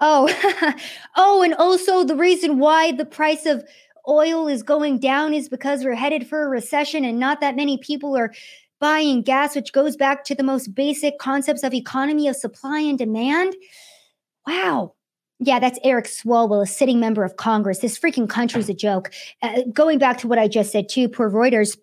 Oh, 0.00 0.74
oh, 1.16 1.42
and 1.42 1.54
also 1.54 2.04
the 2.04 2.16
reason 2.16 2.58
why 2.58 2.92
the 2.92 3.04
price 3.04 3.46
of 3.46 3.64
oil 4.08 4.48
is 4.48 4.62
going 4.62 4.98
down 4.98 5.34
is 5.34 5.48
because 5.48 5.84
we're 5.84 5.94
headed 5.94 6.26
for 6.26 6.44
a 6.44 6.48
recession 6.48 7.04
and 7.04 7.18
not 7.18 7.40
that 7.40 7.56
many 7.56 7.78
people 7.78 8.16
are 8.16 8.32
buying 8.80 9.22
gas, 9.22 9.56
which 9.56 9.72
goes 9.72 9.96
back 9.96 10.24
to 10.24 10.34
the 10.34 10.42
most 10.42 10.74
basic 10.74 11.18
concepts 11.18 11.62
of 11.62 11.74
economy 11.74 12.28
of 12.28 12.36
supply 12.36 12.80
and 12.80 12.98
demand. 12.98 13.54
Wow. 14.46 14.94
Yeah, 15.40 15.60
that's 15.60 15.78
Eric 15.84 16.06
Swalwell, 16.06 16.62
a 16.62 16.66
sitting 16.66 16.98
member 16.98 17.22
of 17.22 17.36
Congress. 17.36 17.78
This 17.78 17.98
freaking 17.98 18.28
country's 18.28 18.68
a 18.68 18.74
joke. 18.74 19.12
Uh, 19.42 19.62
going 19.72 19.98
back 19.98 20.18
to 20.18 20.28
what 20.28 20.38
I 20.38 20.48
just 20.48 20.72
said, 20.72 20.88
too, 20.88 21.08
poor 21.08 21.30
Reuters, 21.30 21.76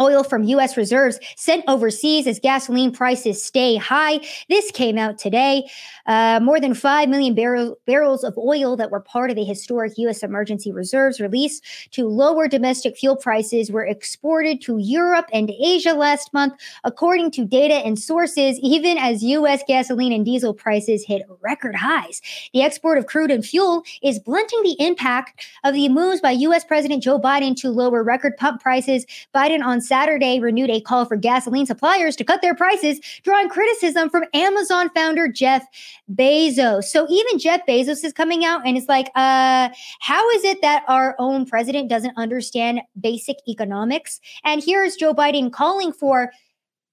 oil 0.00 0.24
from 0.24 0.44
U.S. 0.44 0.76
reserves 0.76 1.18
sent 1.36 1.64
overseas 1.68 2.26
as 2.26 2.38
gasoline 2.38 2.92
prices 2.92 3.42
stay 3.42 3.76
high. 3.76 4.20
This 4.48 4.70
came 4.70 4.98
out 4.98 5.18
today. 5.18 5.68
Uh, 6.06 6.40
more 6.42 6.60
than 6.60 6.74
5 6.74 7.08
million 7.08 7.34
barrel, 7.34 7.78
barrels 7.86 8.24
of 8.24 8.36
oil 8.38 8.76
that 8.76 8.90
were 8.90 9.00
part 9.00 9.30
of 9.30 9.36
the 9.36 9.44
historic 9.44 9.96
U.S. 9.98 10.22
emergency 10.22 10.72
reserves 10.72 11.20
release 11.20 11.60
to 11.90 12.08
lower 12.08 12.48
domestic 12.48 12.96
fuel 12.96 13.16
prices 13.16 13.70
were 13.70 13.84
exported 13.84 14.60
to 14.62 14.78
Europe 14.78 15.26
and 15.32 15.50
Asia 15.50 15.92
last 15.92 16.32
month, 16.32 16.54
according 16.84 17.30
to 17.32 17.44
data 17.44 17.74
and 17.74 17.98
sources, 17.98 18.58
even 18.60 18.98
as 18.98 19.22
U.S. 19.22 19.62
gasoline 19.66 20.12
and 20.12 20.24
diesel 20.24 20.54
prices 20.54 21.04
hit 21.04 21.22
record 21.40 21.74
highs. 21.74 22.20
The 22.52 22.62
export 22.62 22.98
of 22.98 23.06
crude 23.06 23.30
and 23.30 23.44
fuel 23.44 23.82
is 24.02 24.18
blunting 24.18 24.62
the 24.62 24.76
impact 24.78 25.44
of 25.64 25.74
the 25.74 25.88
moves 25.88 26.20
by 26.20 26.32
U.S. 26.32 26.64
President 26.64 27.02
Joe 27.02 27.20
Biden 27.20 27.56
to 27.56 27.70
lower 27.70 28.02
record 28.02 28.36
pump 28.36 28.62
prices. 28.62 29.06
Biden 29.34 29.64
on 29.64 29.80
Saturday 29.90 30.38
renewed 30.38 30.70
a 30.70 30.80
call 30.80 31.04
for 31.04 31.16
gasoline 31.16 31.66
suppliers 31.66 32.14
to 32.14 32.22
cut 32.22 32.42
their 32.42 32.54
prices, 32.54 33.00
drawing 33.24 33.48
criticism 33.48 34.08
from 34.08 34.22
Amazon 34.34 34.88
founder 34.90 35.26
Jeff 35.26 35.66
Bezos. 36.14 36.84
So 36.84 37.08
even 37.10 37.40
Jeff 37.40 37.66
Bezos 37.66 38.04
is 38.04 38.12
coming 38.12 38.44
out 38.44 38.64
and 38.64 38.76
it's 38.76 38.88
like, 38.88 39.10
uh, 39.16 39.68
how 39.98 40.30
is 40.30 40.44
it 40.44 40.62
that 40.62 40.84
our 40.86 41.16
own 41.18 41.44
president 41.44 41.90
doesn't 41.90 42.16
understand 42.16 42.82
basic 43.00 43.38
economics? 43.48 44.20
And 44.44 44.62
here's 44.62 44.94
Joe 44.94 45.12
Biden 45.12 45.50
calling 45.50 45.92
for 45.92 46.30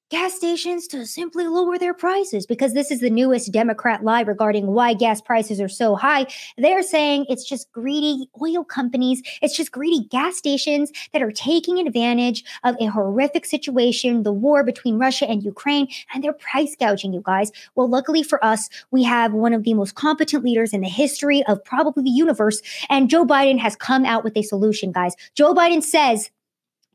gas 0.09 0.33
stations 0.33 0.87
to 0.87 1.05
simply 1.05 1.47
lower 1.47 1.77
their 1.77 1.93
prices 1.93 2.45
because 2.45 2.73
this 2.73 2.91
is 2.91 3.01
the 3.01 3.09
newest 3.09 3.51
Democrat 3.51 4.03
lie 4.03 4.21
regarding 4.21 4.67
why 4.67 4.93
gas 4.93 5.19
prices 5.19 5.59
are 5.59 5.67
so 5.67 5.95
high. 5.95 6.25
They're 6.57 6.83
saying 6.83 7.25
it's 7.27 7.43
just 7.43 7.69
greedy 7.73 8.29
oil 8.41 8.63
companies, 8.63 9.21
it's 9.41 9.55
just 9.55 9.71
greedy 9.71 10.07
gas 10.09 10.37
stations 10.37 10.91
that 11.11 11.21
are 11.21 11.31
taking 11.31 11.85
advantage 11.85 12.45
of 12.63 12.77
a 12.79 12.85
horrific 12.85 13.45
situation, 13.45 14.23
the 14.23 14.31
war 14.31 14.63
between 14.63 14.97
Russia 14.97 15.29
and 15.29 15.43
Ukraine, 15.43 15.89
and 16.13 16.23
they're 16.23 16.33
price 16.33 16.75
gouging 16.79 17.13
you 17.13 17.21
guys. 17.25 17.51
Well, 17.75 17.89
luckily 17.89 18.23
for 18.23 18.43
us, 18.43 18.69
we 18.91 19.03
have 19.03 19.33
one 19.33 19.53
of 19.53 19.63
the 19.63 19.73
most 19.73 19.95
competent 19.95 20.43
leaders 20.45 20.73
in 20.73 20.81
the 20.81 20.89
history 20.89 21.43
of 21.47 21.63
probably 21.65 22.03
the 22.03 22.09
universe, 22.09 22.61
and 22.89 23.09
Joe 23.09 23.25
Biden 23.25 23.59
has 23.59 23.75
come 23.75 24.05
out 24.05 24.23
with 24.23 24.37
a 24.37 24.41
solution, 24.41 24.93
guys. 24.93 25.15
Joe 25.35 25.53
Biden 25.53 25.83
says 25.83 26.31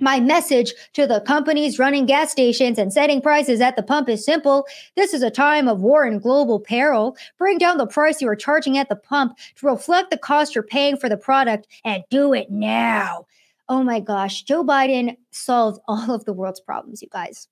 my 0.00 0.20
message 0.20 0.74
to 0.94 1.06
the 1.06 1.20
companies 1.20 1.78
running 1.78 2.06
gas 2.06 2.32
stations 2.32 2.78
and 2.78 2.92
setting 2.92 3.20
prices 3.20 3.60
at 3.60 3.76
the 3.76 3.82
pump 3.82 4.08
is 4.08 4.24
simple. 4.24 4.66
This 4.96 5.14
is 5.14 5.22
a 5.22 5.30
time 5.30 5.68
of 5.68 5.80
war 5.80 6.04
and 6.04 6.20
global 6.20 6.58
peril. 6.58 7.16
Bring 7.38 7.58
down 7.58 7.78
the 7.78 7.86
price 7.86 8.20
you 8.20 8.28
are 8.28 8.36
charging 8.36 8.78
at 8.78 8.88
the 8.88 8.96
pump 8.96 9.38
to 9.56 9.66
reflect 9.66 10.10
the 10.10 10.18
cost 10.18 10.54
you're 10.54 10.64
paying 10.64 10.96
for 10.96 11.08
the 11.08 11.16
product 11.16 11.68
and 11.84 12.02
do 12.10 12.32
it 12.32 12.50
now. 12.50 13.26
Oh 13.68 13.82
my 13.82 14.00
gosh, 14.00 14.42
Joe 14.42 14.64
Biden 14.64 15.16
solved 15.30 15.80
all 15.88 16.10
of 16.10 16.24
the 16.24 16.32
world's 16.32 16.60
problems, 16.60 17.02
you 17.02 17.08
guys. 17.08 17.48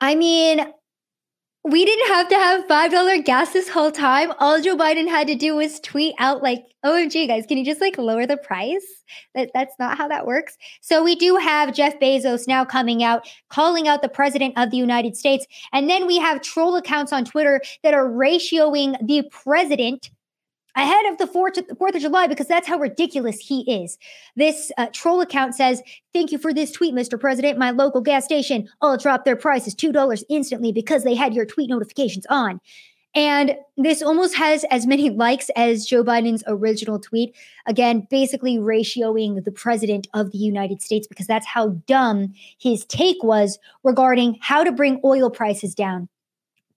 I 0.00 0.14
mean, 0.14 0.66
we 1.66 1.82
didn't 1.86 2.08
have 2.08 2.28
to 2.28 2.34
have 2.34 2.66
$5 2.66 3.24
gas 3.24 3.54
this 3.54 3.70
whole 3.70 3.90
time. 3.90 4.32
All 4.38 4.60
Joe 4.60 4.76
Biden 4.76 5.08
had 5.08 5.26
to 5.28 5.34
do 5.34 5.56
was 5.56 5.80
tweet 5.80 6.14
out 6.18 6.42
like, 6.42 6.66
OMG 6.84 7.26
guys, 7.26 7.46
can 7.46 7.56
you 7.56 7.64
just 7.64 7.80
like 7.80 7.96
lower 7.96 8.26
the 8.26 8.36
price? 8.36 8.84
That 9.34 9.50
that's 9.54 9.74
not 9.78 9.96
how 9.96 10.06
that 10.08 10.26
works. 10.26 10.58
So 10.82 11.02
we 11.02 11.16
do 11.16 11.36
have 11.36 11.72
Jeff 11.72 11.98
Bezos 11.98 12.46
now 12.46 12.66
coming 12.66 13.02
out 13.02 13.26
calling 13.48 13.88
out 13.88 14.02
the 14.02 14.10
president 14.10 14.58
of 14.58 14.70
the 14.70 14.76
United 14.76 15.16
States. 15.16 15.46
And 15.72 15.88
then 15.88 16.06
we 16.06 16.18
have 16.18 16.42
troll 16.42 16.76
accounts 16.76 17.14
on 17.14 17.24
Twitter 17.24 17.62
that 17.82 17.94
are 17.94 18.10
ratioing 18.10 18.98
the 19.06 19.26
president 19.30 20.10
ahead 20.76 21.06
of 21.06 21.18
the 21.18 21.26
4th, 21.26 21.66
4th 21.76 21.94
of 21.94 22.02
July 22.02 22.26
because 22.26 22.46
that's 22.46 22.68
how 22.68 22.78
ridiculous 22.78 23.38
he 23.38 23.62
is. 23.82 23.98
This 24.36 24.72
uh, 24.76 24.86
troll 24.92 25.20
account 25.20 25.54
says, 25.54 25.82
Thank 26.12 26.32
you 26.32 26.38
for 26.38 26.52
this 26.52 26.70
tweet, 26.70 26.94
Mr. 26.94 27.18
President. 27.18 27.58
My 27.58 27.70
local 27.70 28.00
gas 28.00 28.24
station 28.24 28.68
all 28.80 28.96
dropped 28.96 29.24
their 29.24 29.36
prices 29.36 29.74
$2 29.74 30.22
instantly 30.28 30.72
because 30.72 31.04
they 31.04 31.14
had 31.14 31.34
your 31.34 31.46
tweet 31.46 31.70
notifications 31.70 32.26
on. 32.30 32.60
And 33.16 33.56
this 33.76 34.02
almost 34.02 34.36
has 34.36 34.64
as 34.70 34.86
many 34.86 35.10
likes 35.24 35.50
as 35.56 35.86
Joe 35.86 36.02
Biden's 36.02 36.42
original 36.46 36.98
tweet. 36.98 37.34
Again, 37.66 38.06
basically 38.10 38.58
ratioing 38.58 39.44
the 39.44 39.52
president 39.52 40.08
of 40.14 40.32
the 40.32 40.38
United 40.38 40.82
States 40.82 41.06
because 41.06 41.26
that's 41.26 41.46
how 41.46 41.68
dumb 41.86 42.34
his 42.58 42.84
take 42.86 43.22
was 43.22 43.58
regarding 43.82 44.38
how 44.40 44.64
to 44.64 44.72
bring 44.72 45.00
oil 45.04 45.30
prices 45.30 45.74
down 45.74 46.08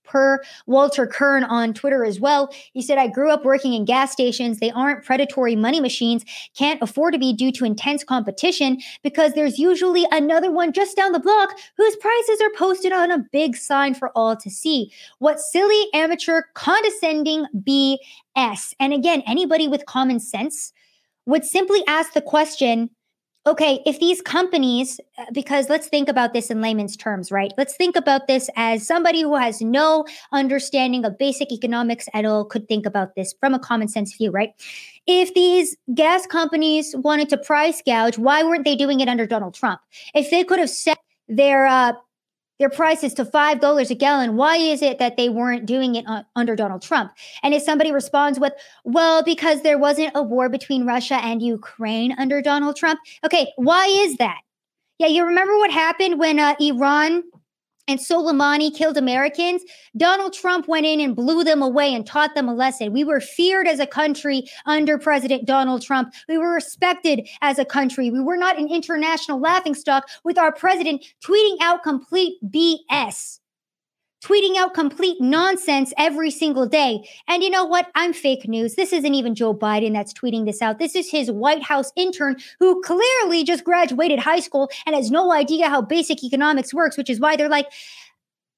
per 0.08 0.42
Walter 0.66 1.06
Kirn 1.06 1.44
on 1.44 1.74
Twitter 1.74 2.04
as 2.04 2.20
well. 2.20 2.52
He 2.74 2.82
said, 2.82 2.98
I 2.98 3.08
grew 3.08 3.30
up 3.30 3.46
working 3.46 3.74
in 3.74 3.86
gas 3.86 4.12
stations. 4.12 4.60
They 4.60 4.72
aren't 4.72 5.04
predatory 5.04 5.56
money 5.56 5.80
machines, 5.80 6.26
can't 6.56 6.82
afford 6.82 7.14
to 7.14 7.20
be 7.20 7.34
due 7.34 7.52
to 7.54 7.66
intense 7.66 8.04
competition 8.04 8.80
because 9.04 9.34
there's 9.34 9.60
usually 9.60 10.06
another 10.12 10.52
one 10.52 10.74
just 10.74 10.96
down 10.96 11.12
the 11.12 11.20
block 11.20 11.58
whose 11.78 11.96
prices 11.98 12.42
are 12.42 12.52
posted 12.58 12.92
on 12.92 13.12
a 13.12 13.26
big 13.32 13.56
sign 13.56 13.94
for 13.94 14.10
all 14.16 14.36
to 14.38 14.50
see. 14.50 14.92
What 15.20 15.40
silly, 15.40 15.88
amateur, 15.94 16.42
condescending 16.54 17.46
BS. 17.56 18.74
And 18.80 18.94
again, 18.94 19.24
anybody 19.28 19.68
with 19.68 19.86
common 19.86 20.20
sense 20.20 20.74
would 21.26 21.44
simply 21.44 21.84
ask 21.88 22.14
the 22.14 22.22
question 22.22 22.90
okay, 23.48 23.80
if 23.86 24.00
these 24.00 24.22
companies, 24.22 25.00
uh, 25.18 25.24
because 25.34 25.70
let's 25.70 25.88
think 25.88 26.10
about 26.10 26.34
this 26.34 26.52
in 26.52 26.62
layman's 26.62 26.98
terms, 26.98 27.32
right? 27.32 27.54
Let's 27.58 27.76
think 27.76 27.96
about 27.96 28.28
this 28.28 28.50
as 28.58 28.86
somebody 28.86 29.22
who 29.22 29.36
has 29.36 29.62
no 29.62 30.06
understanding 30.34 31.06
of 31.06 31.18
basic 31.18 31.52
economics 31.54 32.10
at 32.14 32.26
all 32.26 32.44
could 32.44 32.68
think 32.68 32.86
about 32.86 33.16
this 33.16 33.34
from 33.40 33.54
a 33.54 33.60
common 33.60 33.88
sense 33.88 34.16
view, 34.16 34.32
right? 34.32 34.52
If 35.08 35.34
these 35.34 35.78
gas 35.94 36.28
companies 36.28 36.94
wanted 36.98 37.30
to 37.30 37.38
price 37.38 37.82
gouge, 37.86 38.18
why 38.18 38.44
weren't 38.44 38.66
they 38.66 38.76
doing 38.76 39.00
it 39.00 39.08
under 39.08 39.26
Donald 39.26 39.54
Trump? 39.54 39.80
If 40.14 40.30
they 40.30 40.44
could 40.44 40.60
have 40.60 40.70
set 40.70 41.00
their 41.30 41.66
uh, 41.66 41.94
their 42.60 42.70
prices 42.70 43.14
to 43.16 43.26
$5 43.26 43.90
a 43.90 43.96
gallon. 43.96 44.36
Why 44.36 44.58
is 44.58 44.82
it 44.82 45.00
that 45.00 45.18
they 45.18 45.30
weren't 45.30 45.66
doing 45.66 45.96
it 45.96 46.06
under 46.36 46.56
Donald 46.56 46.82
Trump? 46.82 47.12
And 47.44 47.54
if 47.54 47.62
somebody 47.62 47.92
responds 47.92 48.40
with, 48.40 48.54
well, 48.84 49.24
because 49.24 49.62
there 49.62 49.78
wasn't 49.78 50.12
a 50.16 50.24
war 50.24 50.50
between 50.50 50.86
Russia 50.86 51.16
and 51.16 51.42
Ukraine 51.42 52.16
under 52.18 52.42
Donald 52.42 52.76
Trump. 52.76 53.00
Okay, 53.24 53.52
why 53.58 53.86
is 53.88 54.18
that? 54.18 54.40
Yeah, 55.00 55.08
you 55.08 55.26
remember 55.26 55.56
what 55.58 55.72
happened 55.72 56.20
when 56.20 56.40
uh, 56.40 56.56
Iran 56.60 57.24
and 57.88 58.00
Soleimani 58.00 58.76
killed 58.76 58.98
Americans, 58.98 59.64
Donald 59.96 60.34
Trump 60.34 60.68
went 60.68 60.86
in 60.86 61.00
and 61.00 61.16
blew 61.16 61.44
them 61.44 61.62
away 61.62 61.94
and 61.94 62.06
taught 62.06 62.36
them 62.36 62.48
a 62.48 62.54
lesson. 62.54 62.94
We 62.94 63.04
were 63.04 63.22
feared 63.22 63.68
as 63.68 63.80
a 63.80 63.88
country 63.88 64.48
under 64.66 64.98
President 64.98 65.46
Donald 65.46 65.82
Trump. 65.82 66.14
We 66.28 66.38
were 66.38 66.54
respected 66.54 67.28
as 67.42 67.60
a 67.60 67.66
country. 67.66 68.12
We 68.12 68.22
were 68.22 68.38
not 68.38 68.58
an 68.58 68.68
international 68.68 69.40
laughingstock 69.40 70.08
with 70.24 70.38
our 70.38 70.52
president 70.52 71.06
tweeting 71.24 71.58
out 71.62 71.84
complete 71.84 72.38
BS 72.44 73.40
tweeting 74.24 74.58
out 74.58 74.74
complete 74.74 75.22
nonsense 75.22 75.94
every 75.98 76.32
single 76.32 76.66
day. 76.66 77.08
And 77.28 77.44
you 77.44 77.50
know 77.50 77.66
what? 77.66 77.88
I'm 77.96 78.14
fake 78.14 78.48
news. 78.48 78.76
This 78.76 78.92
isn't 78.94 79.14
even 79.14 79.36
Joe 79.36 79.54
Biden 79.54 79.94
that's 79.94 80.14
tweeting 80.14 80.46
this 80.46 80.62
out. 80.62 80.80
This 80.80 80.96
is 80.96 81.10
his 81.10 81.32
White 81.32 81.64
House 81.64 81.92
intern 81.96 82.38
who 82.60 82.82
clearly 82.82 83.44
just 83.44 83.64
graduated 83.64 84.20
high 84.20 84.40
school 84.40 84.70
and 84.86 84.96
has 84.96 85.12
no 85.12 85.32
idea 85.32 85.70
how 85.70 85.82
basic 85.82 86.24
economics 86.24 86.74
works, 86.74 86.98
which 86.98 87.10
is 87.10 87.20
why 87.20 87.36
they're 87.36 87.50
like, 87.50 87.68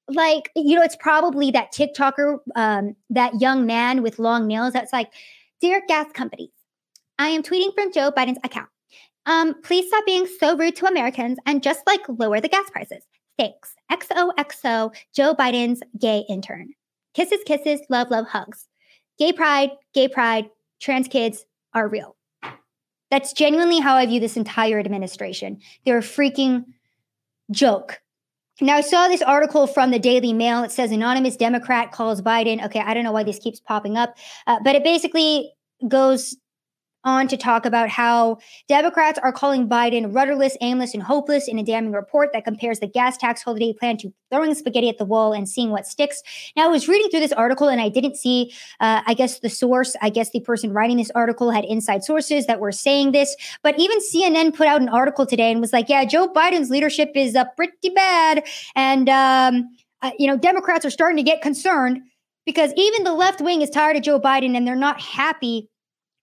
like, 0.08 0.50
you 0.56 0.74
know, 0.74 0.82
it's 0.82 0.96
probably 0.96 1.50
that 1.52 1.72
TikToker, 1.72 2.38
um, 2.56 2.96
that 3.10 3.40
young 3.40 3.66
man 3.66 4.02
with 4.02 4.18
long 4.18 4.46
nails 4.46 4.72
that's 4.72 4.92
like, 4.92 5.12
Dear 5.60 5.82
gas 5.86 6.10
companies, 6.14 6.48
I 7.18 7.28
am 7.28 7.42
tweeting 7.42 7.74
from 7.74 7.92
Joe 7.92 8.10
Biden's 8.10 8.38
account. 8.42 8.70
Um, 9.26 9.60
please 9.62 9.88
stop 9.88 10.06
being 10.06 10.26
so 10.26 10.56
rude 10.56 10.74
to 10.76 10.86
Americans 10.86 11.36
and 11.44 11.62
just 11.62 11.86
like 11.86 12.00
lower 12.08 12.40
the 12.40 12.48
gas 12.48 12.70
prices. 12.70 13.04
Thanks. 13.38 13.74
XOXO, 13.90 14.94
Joe 15.14 15.34
Biden's 15.34 15.82
gay 15.98 16.24
intern. 16.28 16.70
Kisses, 17.14 17.40
kisses, 17.44 17.80
love, 17.88 18.10
love, 18.10 18.26
hugs. 18.26 18.68
Gay 19.18 19.32
pride, 19.32 19.70
gay 19.92 20.08
pride, 20.08 20.48
trans 20.80 21.08
kids 21.08 21.44
are 21.74 21.88
real. 21.88 22.16
That's 23.10 23.32
genuinely 23.32 23.80
how 23.80 23.96
I 23.96 24.06
view 24.06 24.20
this 24.20 24.36
entire 24.36 24.78
administration. 24.78 25.60
They're 25.84 25.98
a 25.98 26.02
freaking 26.02 26.64
joke. 27.50 28.00
Now, 28.60 28.76
I 28.76 28.82
saw 28.82 29.08
this 29.08 29.22
article 29.22 29.66
from 29.66 29.90
the 29.90 29.98
Daily 29.98 30.32
Mail. 30.32 30.62
It 30.62 30.70
says 30.70 30.92
anonymous 30.92 31.36
Democrat 31.36 31.92
calls 31.92 32.20
Biden. 32.20 32.64
Okay, 32.64 32.80
I 32.80 32.94
don't 32.94 33.04
know 33.04 33.12
why 33.12 33.24
this 33.24 33.38
keeps 33.38 33.58
popping 33.58 33.96
up, 33.96 34.16
uh, 34.46 34.58
but 34.62 34.76
it 34.76 34.84
basically 34.84 35.52
goes 35.88 36.36
on 37.04 37.28
to 37.28 37.36
talk 37.36 37.64
about 37.64 37.88
how 37.88 38.38
Democrats 38.68 39.18
are 39.22 39.32
calling 39.32 39.68
Biden 39.68 40.14
rudderless, 40.14 40.56
aimless, 40.60 40.94
and 40.94 41.02
hopeless 41.02 41.48
in 41.48 41.58
a 41.58 41.62
damning 41.62 41.92
report 41.92 42.30
that 42.32 42.44
compares 42.44 42.80
the 42.80 42.86
gas 42.86 43.16
tax 43.16 43.42
holiday 43.42 43.72
plan 43.72 43.96
to 43.98 44.12
throwing 44.30 44.54
spaghetti 44.54 44.88
at 44.88 44.98
the 44.98 45.04
wall 45.04 45.32
and 45.32 45.48
seeing 45.48 45.70
what 45.70 45.86
sticks. 45.86 46.22
Now, 46.56 46.66
I 46.66 46.68
was 46.68 46.88
reading 46.88 47.10
through 47.10 47.20
this 47.20 47.32
article 47.32 47.68
and 47.68 47.80
I 47.80 47.88
didn't 47.88 48.16
see, 48.16 48.52
uh, 48.80 49.02
I 49.06 49.14
guess, 49.14 49.40
the 49.40 49.48
source. 49.48 49.96
I 50.02 50.10
guess 50.10 50.30
the 50.30 50.40
person 50.40 50.72
writing 50.72 50.98
this 50.98 51.10
article 51.14 51.50
had 51.50 51.64
inside 51.64 52.04
sources 52.04 52.46
that 52.46 52.60
were 52.60 52.72
saying 52.72 53.12
this. 53.12 53.34
But 53.62 53.78
even 53.78 53.98
CNN 54.00 54.54
put 54.54 54.66
out 54.66 54.80
an 54.80 54.88
article 54.88 55.26
today 55.26 55.50
and 55.50 55.60
was 55.60 55.72
like, 55.72 55.88
yeah, 55.88 56.04
Joe 56.04 56.28
Biden's 56.28 56.70
leadership 56.70 57.12
is 57.14 57.34
uh, 57.34 57.44
pretty 57.56 57.90
bad. 57.90 58.44
And, 58.74 59.08
um, 59.08 59.76
uh, 60.02 60.12
you 60.18 60.26
know, 60.26 60.36
Democrats 60.36 60.84
are 60.84 60.90
starting 60.90 61.16
to 61.16 61.22
get 61.22 61.42
concerned 61.42 62.00
because 62.46 62.72
even 62.76 63.04
the 63.04 63.12
left 63.12 63.40
wing 63.40 63.62
is 63.62 63.70
tired 63.70 63.96
of 63.96 64.02
Joe 64.02 64.18
Biden 64.18 64.56
and 64.56 64.66
they're 64.66 64.76
not 64.76 65.00
happy 65.00 65.68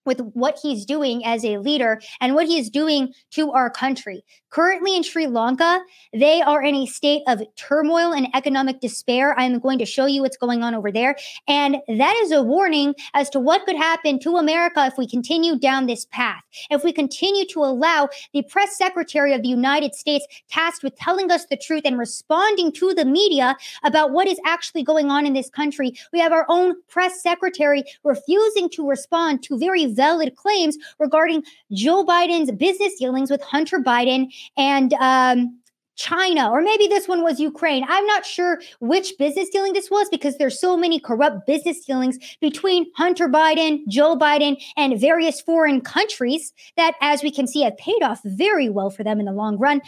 with 0.08 0.22
what 0.34 0.58
he's 0.64 0.86
doing 0.86 1.24
as 1.24 1.46
a 1.46 1.60
leader 1.60 2.02
and 2.20 2.34
what 2.34 2.48
he 2.48 2.58
is 2.58 2.72
doing 2.72 3.14
to 3.32 3.52
our 3.52 3.70
country. 3.70 4.24
Currently 4.50 4.96
in 4.96 5.04
Sri 5.04 5.28
Lanka, 5.28 5.82
they 6.14 6.42
are 6.42 6.64
in 6.64 6.74
a 6.74 6.86
state 6.86 7.22
of 7.28 7.42
turmoil 7.58 8.14
and 8.14 8.28
economic 8.34 8.80
despair. 8.80 9.38
I'm 9.38 9.60
going 9.60 9.78
to 9.80 9.86
show 9.86 10.06
you 10.06 10.22
what's 10.22 10.38
going 10.38 10.64
on 10.64 10.74
over 10.74 10.90
there. 10.90 11.18
And 11.50 11.78
that 11.88 12.16
is 12.22 12.32
a 12.32 12.42
warning 12.42 12.96
as 13.14 13.30
to 13.32 13.42
what 13.42 13.66
could 13.66 13.76
happen 13.76 14.20
to 14.20 14.38
America 14.38 14.86
if 14.86 14.98
we 14.98 15.06
continue 15.06 15.58
down 15.60 15.86
this 15.86 16.06
path. 16.06 16.42
If 16.72 16.86
we 16.86 16.94
continue 16.94 17.46
to 17.48 17.60
allow 17.60 18.08
the 18.34 18.44
press 18.44 18.78
secretary 18.78 19.34
of 19.34 19.42
the 19.42 19.50
United 19.50 19.94
States 19.94 20.26
tasked 20.50 20.82
with 20.82 20.96
telling 20.96 21.30
us 21.30 21.46
the 21.46 21.58
truth 21.58 21.84
and 21.84 22.00
responding 22.00 22.72
to 22.74 22.94
the 22.94 23.06
media 23.06 23.58
about 23.84 24.12
what 24.12 24.28
is 24.28 24.40
actually 24.46 24.84
going 24.84 25.12
on 25.12 25.26
in 25.26 25.34
this 25.34 25.50
country, 25.50 25.94
we 26.14 26.20
have 26.20 26.32
our 26.32 26.46
own 26.48 26.76
press 26.88 27.22
secretary 27.22 27.84
refusing 28.06 28.70
to 28.70 28.88
respond 28.88 29.44
to 29.44 29.58
very 29.58 29.88
valid 29.88 30.36
claims 30.36 30.78
regarding 31.00 31.44
Joe 31.74 32.06
Biden's 32.06 32.52
business 32.52 32.96
dealings 32.96 33.30
with 33.30 33.42
Hunter 33.42 33.80
Biden 33.80 34.32
and 34.58 34.94
um, 34.94 35.60
China, 35.98 36.50
or 36.52 36.62
maybe 36.62 36.88
this 36.88 37.08
one 37.08 37.24
was 37.24 37.40
Ukraine. 37.40 37.84
I'm 37.90 38.06
not 38.06 38.26
sure 38.26 38.62
which 38.80 39.18
business 39.18 39.50
dealing 39.50 39.74
this 39.74 39.90
was 39.90 40.08
because 40.10 40.38
there's 40.38 40.60
so 40.60 40.78
many 40.78 41.00
corrupt 41.00 41.48
business 41.48 41.84
dealings 41.84 42.20
between 42.40 42.86
Hunter 42.96 43.28
Biden, 43.28 43.80
Joe 43.88 44.16
Biden, 44.16 44.62
and 44.78 45.02
various 45.02 45.42
foreign 45.42 45.82
countries 45.82 46.54
that, 46.78 46.94
as 47.02 47.24
we 47.24 47.32
can 47.32 47.48
see, 47.48 47.64
have 47.64 47.76
paid 47.78 48.04
off 48.04 48.22
very 48.24 48.70
well 48.70 48.92
for 48.92 49.04
them 49.04 49.20
in 49.20 49.26
the 49.26 49.32
long 49.32 49.58
run. 49.58 49.82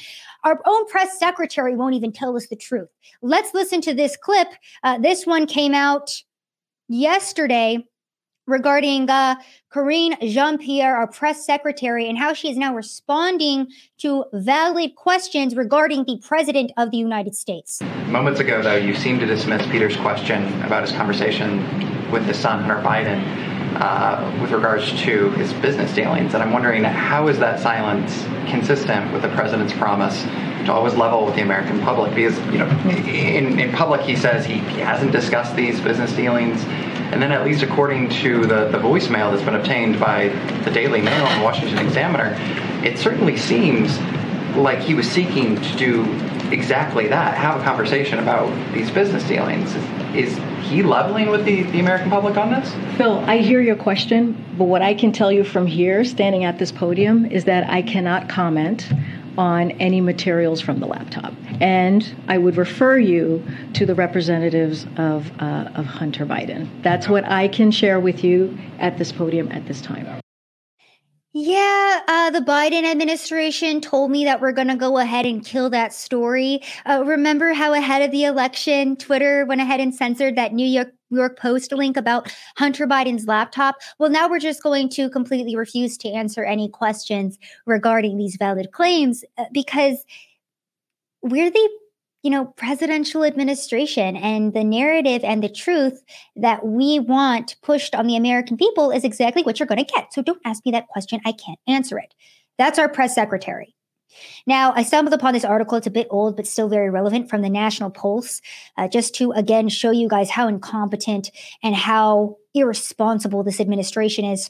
Our 0.43 0.60
own 0.66 0.88
press 0.88 1.20
secretary 1.20 1.76
won't 1.76 1.95
even 1.95 2.12
tell 2.12 2.36
us 2.36 2.47
the 2.47 2.56
truth. 2.56 2.89
Let's 3.22 3.54
listen 3.54 3.80
to 3.82 3.93
this 3.93 4.18
clip. 4.18 4.47
Uh, 4.84 4.97
this 4.97 5.28
one 5.28 5.45
came 5.45 5.76
out 5.76 6.10
yesterday 6.88 7.86
regarding 8.50 9.10
uh, 9.10 9.36
Karine 9.72 10.18
Jean 10.22 10.58
Pierre, 10.58 10.95
our 10.95 11.08
press 11.08 11.45
secretary, 11.45 12.10
and 12.10 12.18
how 12.18 12.34
she 12.34 12.50
is 12.50 12.58
now 12.58 12.76
responding 12.76 13.68
to 14.00 14.26
valid 14.34 14.95
questions 14.95 15.56
regarding 15.56 16.06
the 16.06 16.20
President 16.26 16.72
of 16.78 16.91
the 16.91 16.97
United 16.97 17.36
States. 17.36 17.82
Moments 18.08 18.39
ago, 18.39 18.62
though, 18.62 18.76
you 18.76 18.95
seemed 18.95 19.20
to 19.20 19.26
dismiss 19.26 19.66
Peter's 19.68 19.95
question 19.97 20.43
about 20.64 20.82
his 20.82 20.91
conversation 20.91 21.60
with 22.12 22.26
his 22.26 22.38
son, 22.38 22.64
Hunter 22.64 22.82
Biden, 22.82 23.22
uh, 23.76 24.39
with 24.41 24.52
regards 24.52 24.91
to 25.04 25.30
his 25.32 25.54
business 25.54 25.93
dealings. 25.93 26.34
And 26.34 26.41
I'm 26.41 26.52
wondering 26.52 26.84
how 26.84 27.28
is 27.28 27.38
that 27.39 27.60
silence 27.60 28.24
consistent 28.50 29.14
with 29.14 29.22
the 29.22 29.30
president's 29.30 29.74
promise 29.74 30.24
to 30.66 30.74
always 30.74 30.95
level 30.95 31.26
with 31.26 31.36
the 31.36 31.41
American 31.41 31.80
public? 31.82 32.14
Because, 32.16 32.38
you 32.52 32.58
know, 32.58 32.68
in, 32.89 33.60
in 33.60 33.72
public, 33.72 34.02
he 34.02 34.16
says 34.16 34.45
he, 34.45 34.56
he 34.56 34.80
hasn't 34.80 35.12
discussed 35.12 35.56
these 35.56 35.80
business 35.80 36.12
dealings. 36.14 36.64
And 37.12 37.22
then, 37.22 37.32
at 37.32 37.43
least 37.43 37.64
according 37.64 38.10
to 38.10 38.41
the, 38.41 38.68
the 38.70 38.78
voicemail 38.78 39.32
that's 39.32 39.43
been 39.43 39.55
obtained 39.55 39.99
by 39.99 40.30
the 40.64 40.72
Daily 40.72 41.01
Mail 41.01 41.26
and 41.26 41.43
Washington 41.43 41.80
Examiner, 41.80 42.36
it 42.84 42.99
certainly 42.99 43.36
seems 43.36 43.97
like 44.55 44.80
he 44.80 44.93
was 44.93 45.10
seeking 45.10 45.55
to 45.55 45.78
do 45.78 46.03
exactly 46.51 47.07
that 47.07 47.38
have 47.38 47.60
a 47.60 47.64
conversation 47.64 48.20
about 48.20 48.49
these 48.74 48.89
business 48.91 49.24
dealings. 49.28 49.76
Is 50.16 50.38
he 50.68 50.84
leveling 50.84 51.30
with 51.30 51.45
the, 51.45 51.64
the 51.64 51.80
American 51.80 52.10
public 52.10 52.38
on 52.38 52.51
this? 52.51 52.74
Phil, 52.97 53.20
I 53.20 53.38
hear 53.38 53.62
your 53.62 53.76
question, 53.76 54.43
but 54.57 54.66
what 54.66 54.82
I 54.82 54.93
can 54.93 55.12
tell 55.12 55.32
you 55.32 55.43
from 55.43 55.68
here, 55.68 56.03
standing 56.03 56.43
at 56.43 56.57
this 56.57 56.72
podium, 56.72 57.26
is 57.26 57.45
that 57.45 57.70
I 57.70 57.82
cannot 57.82 58.30
comment 58.30 58.91
on 59.38 59.72
any 59.72 60.02
materials 60.02 60.62
from 60.62 60.80
the 60.80 60.88
laptop. 60.88 61.34
And 61.62 62.16
I 62.28 62.38
would 62.38 62.58
refer 62.58 62.98
you 62.98 63.44
to 63.74 63.86
the 63.86 63.96
representatives 63.96 64.86
of, 64.98 65.32
uh, 65.40 65.70
of 65.76 65.86
Hunter 65.86 66.26
Biden. 66.26 66.68
That's 66.84 67.08
what 67.08 67.26
I 67.26 67.48
can 67.48 67.72
share 67.72 68.00
with 68.00 68.24
you 68.24 68.58
at 68.80 68.98
this 68.98 69.12
podium 69.12 69.52
at 69.52 69.68
this 69.68 69.82
time. 69.82 70.08
Yeah, 71.32 72.02
uh, 72.08 72.32
the 72.32 72.40
Biden 72.40 72.90
administration 72.90 73.82
told 73.82 74.10
me 74.10 74.26
that 74.26 74.42
we're 74.42 74.52
going 74.52 74.70
to 74.70 74.76
go 74.76 74.98
ahead 74.98 75.28
and 75.28 75.46
kill 75.46 75.70
that 75.70 75.94
story. 75.94 76.62
Uh, 76.88 77.04
remember 77.06 77.54
how 77.54 77.74
ahead 77.74 78.02
of 78.02 78.10
the 78.10 78.24
election, 78.24 78.96
Twitter 78.96 79.46
went 79.46 79.62
ahead 79.62 79.80
and 79.80 79.94
censored 79.94 80.38
that 80.38 80.54
New 80.54 80.66
York 80.66 80.92
York 81.18 81.38
Post 81.38 81.72
link 81.72 81.97
about 81.97 82.34
Hunter 82.57 82.88
Biden's 82.88 83.26
laptop. 83.26 83.76
Well, 83.97 84.10
now 84.10 84.30
we're 84.30 84.39
just 84.39 84.64
going 84.64 84.89
to 84.89 85.10
completely 85.10 85.55
refuse 85.55 85.97
to 85.99 86.10
answer 86.10 86.43
any 86.43 86.70
questions 86.70 87.38
regarding 87.66 88.18
these 88.18 88.36
valid 88.38 88.72
claims 88.72 89.24
uh, 89.38 89.45
because 89.51 90.05
we're 91.22 91.51
the 91.51 91.70
you 92.24 92.30
know 92.30 92.45
presidential 92.45 93.24
administration 93.24 94.18
and 94.18 94.53
the 94.53 94.64
narrative 94.64 95.24
and 95.24 95.41
the 95.41 95.49
truth 95.49 96.03
that 96.36 96.66
we 96.66 96.99
want 96.99 97.55
pushed 97.62 97.95
on 97.95 98.07
the 98.07 98.16
American 98.16 98.57
people 98.57 98.91
is 98.91 99.03
exactly 99.03 99.43
what 99.43 99.60
you're 99.60 99.68
going 99.68 99.84
to 99.84 99.93
get. 99.93 100.14
So 100.14 100.22
don't 100.22 100.41
ask 100.45 100.66
me 100.66 100.72
that 100.72 100.88
question. 100.88 101.20
I 101.26 101.32
can't 101.32 101.60
answer 101.68 101.97
it. 101.97 102.14
That's 102.57 102.78
our 102.78 102.89
press 102.89 103.16
secretary. 103.16 103.74
Now, 104.45 104.74
I 104.76 104.84
stumbled 104.84 105.14
upon 105.14 105.34
this 105.34 105.45
article. 105.45 105.78
It's 105.78 105.88
a 105.88 105.91
bit 105.91 106.07
old, 106.10 106.36
but 106.36 106.47
still 106.47 106.70
very 106.70 106.89
relevant 106.89 107.30
from 107.30 107.41
the 107.41 107.49
National 107.49 107.89
Pulse, 107.89 108.41
uh, 108.78 108.88
just 108.88 109.16
to 109.16 109.32
again 109.32 109.70
show 109.70 109.91
you 109.91 110.07
guys 110.07 110.30
how 110.30 110.47
incompetent 110.47 111.32
and 111.64 111.76
how 111.76 112.38
irresponsible 112.53 113.43
this 113.43 113.60
administration 113.60 114.26
is. 114.26 114.49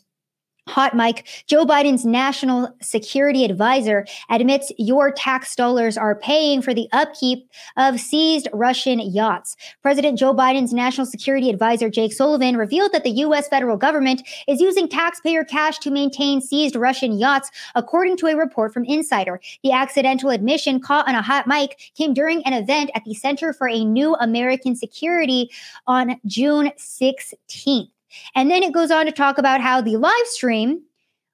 Hot 0.70 0.96
Mic, 0.96 1.28
Joe 1.48 1.66
Biden's 1.66 2.06
national 2.06 2.74
security 2.80 3.44
advisor 3.44 4.06
admits 4.30 4.72
your 4.78 5.12
tax 5.12 5.56
dollars 5.56 5.98
are 5.98 6.16
paying 6.16 6.62
for 6.62 6.76
the 6.76 6.88
upkeep 6.92 7.50
of 7.76 8.00
seized 8.00 8.48
Russian 8.54 9.00
yachts. 9.00 9.56
President 9.82 10.20
Joe 10.20 10.34
Biden's 10.34 10.72
national 10.72 11.08
security 11.08 11.50
advisor, 11.50 11.90
Jake 11.90 12.14
Sullivan, 12.14 12.56
revealed 12.56 12.92
that 12.92 13.04
the 13.04 13.10
U.S. 13.10 13.48
federal 13.48 13.78
government 13.78 14.22
is 14.48 14.62
using 14.62 14.88
taxpayer 14.88 15.44
cash 15.44 15.80
to 15.80 15.90
maintain 15.90 16.40
seized 16.40 16.76
Russian 16.76 17.18
yachts, 17.18 17.50
according 17.74 18.18
to 18.18 18.28
a 18.28 18.36
report 18.36 18.72
from 18.72 18.86
Insider. 18.86 19.42
The 19.64 19.72
accidental 19.72 20.30
admission 20.30 20.80
caught 20.80 21.08
on 21.08 21.16
a 21.16 21.22
hot 21.22 21.48
mic 21.48 21.92
came 21.98 22.14
during 22.14 22.44
an 22.44 22.54
event 22.54 22.92
at 22.94 23.04
the 23.06 23.16
Center 23.16 23.54
for 23.54 23.68
a 23.68 23.84
New 23.84 24.14
American 24.16 24.76
Security 24.76 25.50
on 25.88 26.20
June 26.28 26.72
16th. 26.78 27.90
And 28.36 28.50
then 28.50 28.64
it 28.64 28.74
goes 28.74 28.92
on 28.92 29.06
to 29.06 29.12
talk 29.12 29.38
about 29.38 29.62
how 29.62 29.82
the 29.82 29.98
live 29.98 30.26
stream 30.26 30.82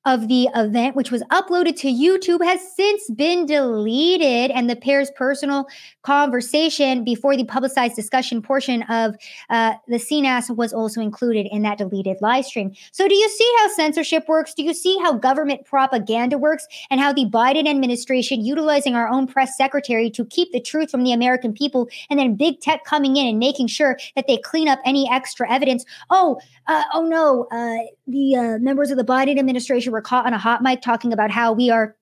of 0.05 0.27
the 0.27 0.47
event, 0.55 0.95
which 0.95 1.11
was 1.11 1.23
uploaded 1.31 1.75
to 1.77 1.87
YouTube, 1.87 2.43
has 2.43 2.61
since 2.75 3.09
been 3.11 3.45
deleted. 3.45 4.51
And 4.51 4.69
the 4.69 4.75
pair's 4.75 5.11
personal 5.11 5.67
conversation 6.03 7.03
before 7.03 7.35
the 7.35 7.43
publicized 7.45 7.95
discussion 7.95 8.41
portion 8.41 8.83
of 8.83 9.15
uh, 9.49 9.73
the 9.87 9.97
CNAS 9.97 10.55
was 10.55 10.73
also 10.73 11.01
included 11.01 11.47
in 11.51 11.63
that 11.63 11.77
deleted 11.77 12.17
live 12.21 12.45
stream. 12.45 12.73
So, 12.91 13.07
do 13.07 13.15
you 13.15 13.29
see 13.29 13.55
how 13.59 13.67
censorship 13.69 14.27
works? 14.27 14.53
Do 14.53 14.63
you 14.63 14.73
see 14.73 14.97
how 15.01 15.13
government 15.13 15.65
propaganda 15.65 16.37
works? 16.37 16.67
And 16.89 16.99
how 16.99 17.11
the 17.11 17.25
Biden 17.25 17.67
administration 17.67 18.45
utilizing 18.45 18.95
our 18.95 19.07
own 19.07 19.27
press 19.27 19.57
secretary 19.57 20.09
to 20.11 20.25
keep 20.25 20.51
the 20.51 20.61
truth 20.61 20.91
from 20.91 21.03
the 21.03 21.13
American 21.13 21.53
people, 21.53 21.89
and 22.09 22.19
then 22.19 22.35
big 22.35 22.59
tech 22.61 22.83
coming 22.83 23.17
in 23.17 23.27
and 23.27 23.39
making 23.39 23.67
sure 23.67 23.97
that 24.15 24.27
they 24.27 24.37
clean 24.37 24.67
up 24.67 24.79
any 24.85 25.09
extra 25.09 25.51
evidence? 25.51 25.85
Oh, 26.09 26.39
uh, 26.67 26.83
oh 26.93 27.03
no, 27.03 27.47
uh, 27.51 27.83
the 28.07 28.35
uh, 28.35 28.57
members 28.59 28.91
of 28.91 28.97
the 28.97 29.03
Biden 29.03 29.39
administration 29.39 29.93
were 29.95 30.01
caught 30.01 30.25
on 30.25 30.33
a 30.33 30.37
hot 30.37 30.61
mic 30.61 30.81
talking 30.81 31.13
about 31.13 31.31
how 31.31 31.53
we 31.53 31.69
are 31.71 31.95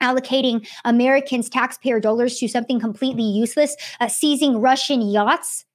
allocating 0.00 0.66
Americans' 0.84 1.50
taxpayer 1.50 2.00
dollars 2.00 2.38
to 2.38 2.48
something 2.48 2.80
completely 2.80 3.24
useless, 3.24 3.76
uh, 3.98 4.08
seizing 4.08 4.60
Russian 4.60 5.02
yachts 5.02 5.66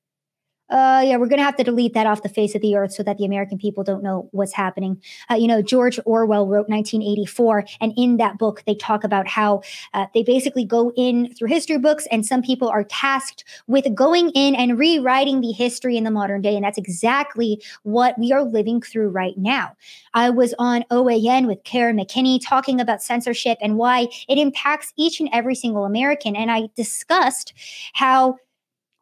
uh, 0.70 1.04
yeah, 1.06 1.16
we're 1.18 1.28
going 1.28 1.38
to 1.38 1.44
have 1.44 1.56
to 1.58 1.64
delete 1.64 1.94
that 1.94 2.08
off 2.08 2.24
the 2.24 2.30
face 2.30 2.56
of 2.56 2.62
the 2.62 2.76
earth 2.76 2.92
so 2.92 3.04
that 3.04 3.18
the 3.18 3.26
American 3.26 3.58
people 3.58 3.84
don't 3.84 4.02
know 4.02 4.28
what's 4.32 4.54
happening. 4.54 5.00
Uh, 5.30 5.36
you 5.36 5.48
know, 5.48 5.62
George 5.62 6.00
Orwell 6.06 6.48
wrote 6.48 6.68
1984, 6.70 7.66
and 7.82 7.94
in 7.96 8.18
that 8.18 8.40
book, 8.40 8.64
they 8.66 8.74
talk 8.74 9.04
about 9.04 9.28
how 9.28 9.62
uh, 9.94 10.08
they 10.14 10.24
basically 10.24 10.66
go 10.66 10.92
in 10.96 11.34
through 11.36 11.50
history 11.50 11.78
books, 11.78 12.08
and 12.12 12.26
some 12.26 12.42
people 12.42 12.68
are 12.68 12.84
tasked 12.84 13.44
with 13.68 13.94
going 13.94 14.32
in 14.32 14.56
and 14.56 14.80
rewriting 14.80 15.42
the 15.42 15.52
history 15.52 15.98
in 15.98 16.04
the 16.04 16.12
modern 16.12 16.42
day. 16.42 16.56
And 16.56 16.66
that's 16.66 16.78
exactly 16.78 17.62
what 17.84 18.18
we 18.18 18.32
are 18.32 18.44
living 18.44 18.82
through 18.82 19.10
right 19.10 19.38
now. 19.38 19.76
I 20.16 20.32
was 20.32 20.56
on 20.58 20.84
OAN 20.90 21.46
with 21.46 21.64
Kara 21.64 21.94
McKinney 21.94 22.40
talking 22.44 22.82
about 22.82 23.04
censorship 23.04 23.58
and 23.62 23.78
why 23.78 24.08
it 24.28 24.38
impacts 24.40 24.94
each 24.98 25.20
and 25.20 25.30
every 25.32 25.56
single 25.56 25.86
American. 25.86 26.36
And 26.36 26.50
I 26.50 26.70
discussed 26.76 27.54
how 27.94 28.38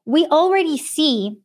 we 0.05 0.25
already 0.25 0.77
see 0.77 1.37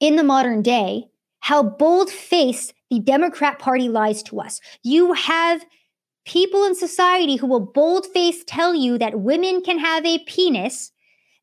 in 0.00 0.16
the 0.16 0.24
modern 0.24 0.62
day 0.62 1.08
how 1.40 1.62
bold 1.62 2.10
faced 2.10 2.74
the 2.90 2.98
Democrat 2.98 3.58
Party 3.58 3.88
lies 3.88 4.22
to 4.24 4.40
us. 4.40 4.60
You 4.82 5.12
have 5.12 5.64
people 6.24 6.64
in 6.64 6.74
society 6.74 7.36
who 7.36 7.46
will 7.46 7.60
bold 7.60 8.06
faced 8.06 8.48
tell 8.48 8.74
you 8.74 8.98
that 8.98 9.20
women 9.20 9.62
can 9.62 9.78
have 9.78 10.04
a 10.04 10.18
penis. 10.26 10.90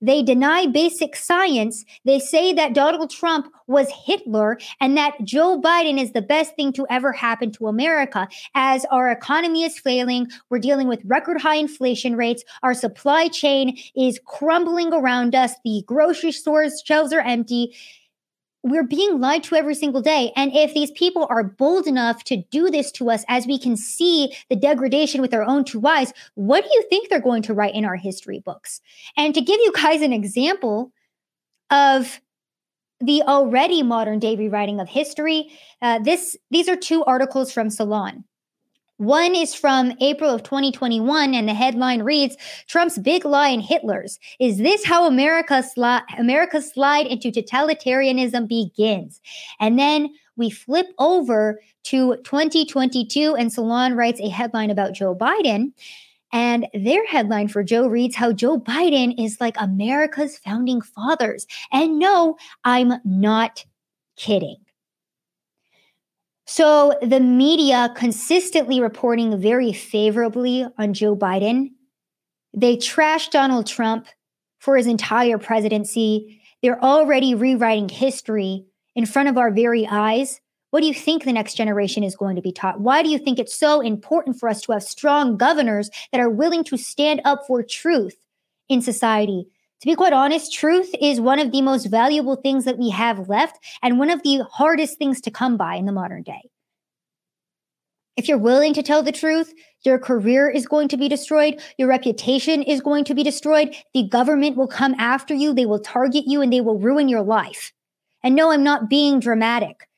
They 0.02 0.22
deny 0.22 0.66
basic 0.66 1.16
science. 1.16 1.86
They 2.04 2.20
say 2.20 2.52
that 2.52 2.74
Donald 2.74 3.10
Trump 3.10 3.48
was 3.68 3.90
Hitler 4.06 4.60
and 4.82 4.98
that 4.98 5.14
Joe 5.24 5.62
Biden 5.62 5.98
is 5.98 6.12
the 6.12 6.22
best 6.22 6.58
thing 6.58 6.74
to 6.74 6.86
ever 6.90 7.14
happen 7.14 7.54
to 7.54 7.68
America. 7.68 8.28
As 8.54 8.84
our 8.92 9.10
economy 9.10 9.64
is 9.64 9.80
failing, 9.80 10.28
we're 10.50 10.60
dealing 10.60 10.90
with 10.90 11.00
record 11.06 11.40
high 11.40 11.56
inflation 11.56 12.18
rates. 12.18 12.44
Our 12.62 12.74
supply 12.74 13.30
chain 13.30 13.78
is 13.96 14.20
crumbling 14.26 14.92
around 14.92 15.34
us. 15.34 15.54
The 15.64 15.84
grocery 15.88 16.34
stores 16.34 16.84
shelves 16.86 17.14
are 17.14 17.22
empty 17.22 17.74
we're 18.64 18.84
being 18.84 19.20
lied 19.20 19.44
to 19.44 19.56
every 19.56 19.76
single 19.76 20.02
day. 20.02 20.32
And 20.36 20.52
if 20.56 20.74
these 20.74 20.92
people 20.92 21.28
are 21.30 21.44
bold 21.44 21.86
enough 21.86 22.24
to 22.26 22.38
do 22.50 22.70
this 22.70 22.92
to 22.94 23.10
us, 23.10 23.26
as 23.28 23.46
we 23.46 23.60
can 23.60 23.76
see 23.76 24.34
the 24.50 24.56
degradation 24.56 25.22
with 25.22 25.34
our 25.34 25.44
own 25.44 25.66
two 25.66 25.86
eyes, 25.86 26.14
what 26.36 26.64
do 26.64 26.70
you 26.74 26.84
think 26.90 27.10
they're 27.10 27.20
going 27.20 27.44
to 27.44 27.54
write 27.54 27.76
in 27.76 27.84
our 27.84 27.98
history 27.98 28.40
books? 28.40 28.80
And 29.18 29.36
to 29.36 29.42
give 29.42 29.60
you 29.60 29.74
guys 29.74 30.02
an 30.02 30.14
example 30.14 30.94
of 31.70 32.22
the 33.02 33.22
already 33.24 33.84
modern 33.84 34.20
day 34.20 34.38
rewriting 34.38 34.80
of 34.80 34.88
history, 34.88 35.52
uh, 35.82 36.00
this 36.00 36.38
these 36.50 36.70
are 36.70 36.78
two 36.78 37.04
articles 37.04 37.52
from 37.52 37.70
Salon. 37.70 38.24
One 38.98 39.36
is 39.36 39.56
from 39.56 39.94
April 40.02 40.34
of 40.34 40.44
2021, 40.44 41.34
and 41.34 41.48
the 41.48 41.54
headline 41.54 42.04
reads 42.04 42.38
Trump's 42.68 43.00
big 43.00 43.26
lie 43.26 43.50
and 43.50 43.62
Hitler's. 43.62 44.20
Is 44.40 44.60
this 44.60 44.86
how 44.86 45.08
America 45.08 45.64
sli- 45.76 46.04
America's 46.18 46.72
slide 46.72 47.08
into 47.08 47.32
totalitarianism 47.32 48.48
begins? 48.48 49.20
And 49.60 49.80
then 49.80 50.10
we 50.36 50.50
flip 50.50 50.88
over 51.00 51.60
to 51.86 52.18
2022, 52.18 53.36
and 53.36 53.52
Salon 53.52 53.96
writes 53.96 54.22
a 54.22 54.30
headline 54.30 54.70
about 54.70 54.94
Joe 54.94 55.16
Biden. 55.16 55.74
And 56.32 56.68
their 56.74 57.06
headline 57.06 57.48
for 57.48 57.64
Joe 57.64 57.88
reads 57.88 58.16
how 58.16 58.32
Joe 58.32 58.60
Biden 58.60 59.24
is 59.24 59.38
like 59.40 59.56
America's 59.60 60.38
founding 60.38 60.82
fathers. 60.82 61.46
And 61.72 62.00
no, 62.00 62.38
I'm 62.64 62.94
not 63.06 63.66
kidding. 64.16 64.63
So 66.46 66.98
the 67.02 67.20
media 67.20 67.94
consistently 67.96 68.82
reporting 68.82 69.40
very 69.40 69.72
favorably 69.72 70.66
on 70.78 70.94
Joe 70.94 71.16
Biden. 71.16 71.70
They 72.56 72.78
trash 72.78 73.30
Donald 73.30 73.66
Trump 73.66 74.08
for 74.60 74.78
his 74.78 74.88
entire 74.88 75.38
presidency. 75.38 76.42
They're 76.62 76.84
already 76.84 77.34
rewriting 77.34 77.90
history 77.90 78.66
in 78.96 79.06
front 79.06 79.30
of 79.30 79.38
our 79.38 79.52
very 79.52 79.88
eyes. 79.88 80.40
What 80.72 80.82
do 80.82 80.88
you 80.88 80.94
think 80.94 81.24
the 81.24 81.34
next 81.34 81.56
generation 81.56 82.04
is 82.04 82.16
going 82.16 82.36
to 82.36 82.42
be 82.42 82.52
taught? 82.52 82.80
Why 82.80 83.04
do 83.04 83.10
you 83.10 83.18
think 83.18 83.40
it's 83.40 83.56
so 83.56 83.80
important 83.80 84.40
for 84.40 84.50
us 84.50 84.62
to 84.62 84.72
have 84.72 84.84
strong 84.84 85.38
governors 85.38 85.90
that 86.12 86.20
are 86.20 86.30
willing 86.30 86.64
to 86.66 86.78
stand 86.78 87.22
up 87.26 87.42
for 87.48 87.64
truth 87.64 88.18
in 88.70 88.82
society? 88.82 89.48
To 89.84 89.90
be 89.90 89.96
quite 89.96 90.14
honest, 90.14 90.54
truth 90.54 90.96
is 91.02 91.20
one 91.20 91.40
of 91.40 91.52
the 91.52 91.62
most 91.62 91.88
valuable 91.88 92.38
things 92.38 92.64
that 92.64 92.78
we 92.78 92.90
have 92.92 93.28
left 93.28 93.60
and 93.82 94.00
one 94.00 94.10
of 94.10 94.24
the 94.24 94.46
hardest 94.50 94.98
things 94.98 95.20
to 95.20 95.30
come 95.30 95.58
by 95.58 95.76
in 95.76 95.84
the 95.84 95.92
modern 95.92 96.24
day. 96.24 96.40
If 98.16 98.30
you're 98.30 98.38
willing 98.38 98.74
to 98.76 98.82
tell 98.82 99.04
the 99.04 99.12
truth, 99.12 99.54
your 99.84 100.00
career 100.00 100.50
is 100.50 100.68
going 100.68 100.88
to 100.88 100.96
be 100.96 101.10
destroyed. 101.10 101.62
Your 101.78 101.90
reputation 101.90 102.64
is 102.64 102.80
going 102.80 103.04
to 103.04 103.14
be 103.14 103.24
destroyed. 103.24 103.76
The 103.94 104.08
government 104.08 104.56
will 104.56 104.70
come 104.70 104.96
after 104.98 105.34
you. 105.34 105.54
They 105.54 105.66
will 105.66 105.80
target 105.80 106.24
you 106.28 106.42
and 106.42 106.54
they 106.54 106.62
will 106.62 106.80
ruin 106.80 107.10
your 107.10 107.22
life. 107.22 107.74
And 108.24 108.36
no, 108.36 108.54
I'm 108.54 108.64
not 108.64 108.90
being 108.90 109.20
dramatic. 109.20 109.90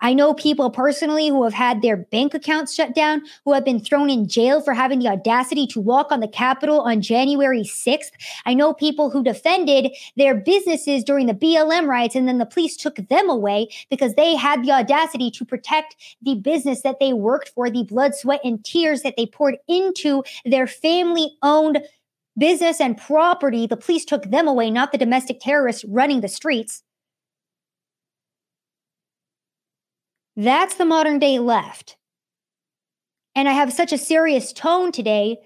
I 0.00 0.12
know 0.12 0.34
people 0.34 0.70
personally 0.70 1.28
who 1.28 1.42
have 1.44 1.54
had 1.54 1.80
their 1.80 1.96
bank 1.96 2.34
accounts 2.34 2.74
shut 2.74 2.94
down, 2.94 3.22
who 3.44 3.52
have 3.52 3.64
been 3.64 3.80
thrown 3.80 4.10
in 4.10 4.28
jail 4.28 4.60
for 4.60 4.74
having 4.74 4.98
the 4.98 5.08
audacity 5.08 5.66
to 5.68 5.80
walk 5.80 6.12
on 6.12 6.20
the 6.20 6.28
Capitol 6.28 6.80
on 6.80 7.00
January 7.00 7.62
6th. 7.62 8.12
I 8.44 8.54
know 8.54 8.74
people 8.74 9.10
who 9.10 9.24
defended 9.24 9.92
their 10.16 10.34
businesses 10.34 11.02
during 11.02 11.26
the 11.26 11.34
BLM 11.34 11.86
riots 11.86 12.14
and 12.14 12.28
then 12.28 12.38
the 12.38 12.46
police 12.46 12.76
took 12.76 12.96
them 13.08 13.30
away 13.30 13.68
because 13.90 14.14
they 14.14 14.36
had 14.36 14.62
the 14.62 14.72
audacity 14.72 15.30
to 15.30 15.44
protect 15.44 15.96
the 16.22 16.34
business 16.34 16.82
that 16.82 17.00
they 17.00 17.12
worked 17.12 17.48
for, 17.50 17.70
the 17.70 17.84
blood, 17.84 18.14
sweat, 18.14 18.40
and 18.44 18.64
tears 18.64 19.02
that 19.02 19.14
they 19.16 19.26
poured 19.26 19.56
into 19.66 20.22
their 20.44 20.66
family 20.66 21.36
owned 21.42 21.80
business 22.38 22.80
and 22.80 22.98
property. 22.98 23.66
The 23.66 23.76
police 23.76 24.04
took 24.04 24.24
them 24.24 24.46
away, 24.46 24.70
not 24.70 24.92
the 24.92 24.98
domestic 24.98 25.40
terrorists 25.40 25.84
running 25.86 26.20
the 26.20 26.28
streets. 26.28 26.82
That's 30.36 30.74
the 30.74 30.84
modern 30.84 31.18
day 31.18 31.38
left. 31.38 31.96
And 33.34 33.48
I 33.48 33.52
have 33.52 33.72
such 33.72 33.92
a 33.92 33.98
serious 33.98 34.52
tone 34.52 34.92
today 34.92 35.38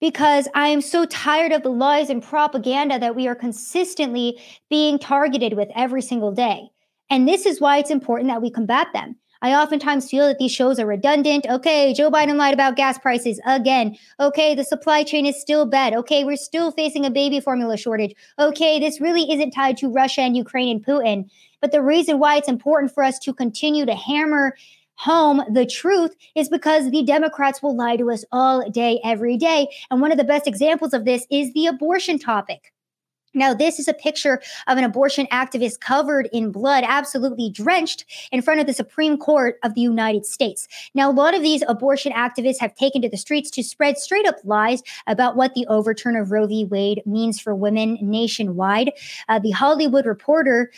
because 0.00 0.48
I 0.54 0.68
am 0.68 0.80
so 0.80 1.06
tired 1.06 1.52
of 1.52 1.62
the 1.62 1.70
lies 1.70 2.10
and 2.10 2.22
propaganda 2.22 2.98
that 2.98 3.16
we 3.16 3.28
are 3.28 3.34
consistently 3.34 4.38
being 4.68 4.98
targeted 4.98 5.54
with 5.54 5.68
every 5.74 6.02
single 6.02 6.32
day. 6.32 6.68
And 7.08 7.26
this 7.26 7.46
is 7.46 7.60
why 7.60 7.78
it's 7.78 7.90
important 7.90 8.28
that 8.28 8.42
we 8.42 8.50
combat 8.50 8.88
them. 8.92 9.16
I 9.42 9.54
oftentimes 9.54 10.10
feel 10.10 10.26
that 10.26 10.38
these 10.38 10.52
shows 10.52 10.78
are 10.78 10.86
redundant. 10.86 11.46
Okay, 11.48 11.92
Joe 11.92 12.10
Biden 12.10 12.36
lied 12.36 12.54
about 12.54 12.76
gas 12.76 12.98
prices 12.98 13.40
again. 13.46 13.96
Okay, 14.18 14.54
the 14.54 14.64
supply 14.64 15.02
chain 15.02 15.26
is 15.26 15.40
still 15.40 15.66
bad. 15.66 15.94
Okay, 15.94 16.24
we're 16.24 16.36
still 16.36 16.70
facing 16.72 17.04
a 17.04 17.10
baby 17.10 17.40
formula 17.40 17.76
shortage. 17.76 18.14
Okay, 18.38 18.78
this 18.78 19.00
really 19.00 19.30
isn't 19.30 19.50
tied 19.52 19.76
to 19.78 19.92
Russia 19.92 20.22
and 20.22 20.36
Ukraine 20.36 20.76
and 20.76 20.84
Putin. 20.84 21.30
But 21.60 21.72
the 21.72 21.82
reason 21.82 22.18
why 22.18 22.36
it's 22.36 22.48
important 22.48 22.92
for 22.92 23.02
us 23.02 23.18
to 23.20 23.32
continue 23.32 23.86
to 23.86 23.94
hammer 23.94 24.56
home 24.96 25.42
the 25.52 25.66
truth 25.66 26.16
is 26.34 26.48
because 26.48 26.90
the 26.90 27.02
Democrats 27.02 27.62
will 27.62 27.76
lie 27.76 27.96
to 27.96 28.10
us 28.10 28.24
all 28.32 28.68
day, 28.70 29.00
every 29.04 29.36
day. 29.36 29.68
And 29.90 30.00
one 30.00 30.10
of 30.10 30.18
the 30.18 30.24
best 30.24 30.46
examples 30.46 30.94
of 30.94 31.04
this 31.04 31.26
is 31.30 31.52
the 31.52 31.66
abortion 31.66 32.18
topic. 32.18 32.72
Now, 33.36 33.52
this 33.52 33.78
is 33.78 33.86
a 33.86 33.94
picture 33.94 34.40
of 34.66 34.78
an 34.78 34.84
abortion 34.84 35.26
activist 35.30 35.80
covered 35.80 36.28
in 36.32 36.50
blood, 36.50 36.84
absolutely 36.86 37.50
drenched 37.50 38.06
in 38.32 38.40
front 38.40 38.60
of 38.60 38.66
the 38.66 38.72
Supreme 38.72 39.18
Court 39.18 39.58
of 39.62 39.74
the 39.74 39.82
United 39.82 40.24
States. 40.24 40.66
Now, 40.94 41.10
a 41.10 41.12
lot 41.12 41.34
of 41.34 41.42
these 41.42 41.62
abortion 41.68 42.12
activists 42.12 42.60
have 42.60 42.74
taken 42.74 43.02
to 43.02 43.08
the 43.08 43.18
streets 43.18 43.50
to 43.50 43.62
spread 43.62 43.98
straight 43.98 44.26
up 44.26 44.36
lies 44.42 44.82
about 45.06 45.36
what 45.36 45.54
the 45.54 45.66
overturn 45.66 46.16
of 46.16 46.32
Roe 46.32 46.46
v. 46.46 46.64
Wade 46.64 47.02
means 47.04 47.38
for 47.38 47.54
women 47.54 47.98
nationwide. 48.00 48.92
Uh, 49.28 49.38
the 49.38 49.50
Hollywood 49.50 50.06
Reporter 50.06 50.72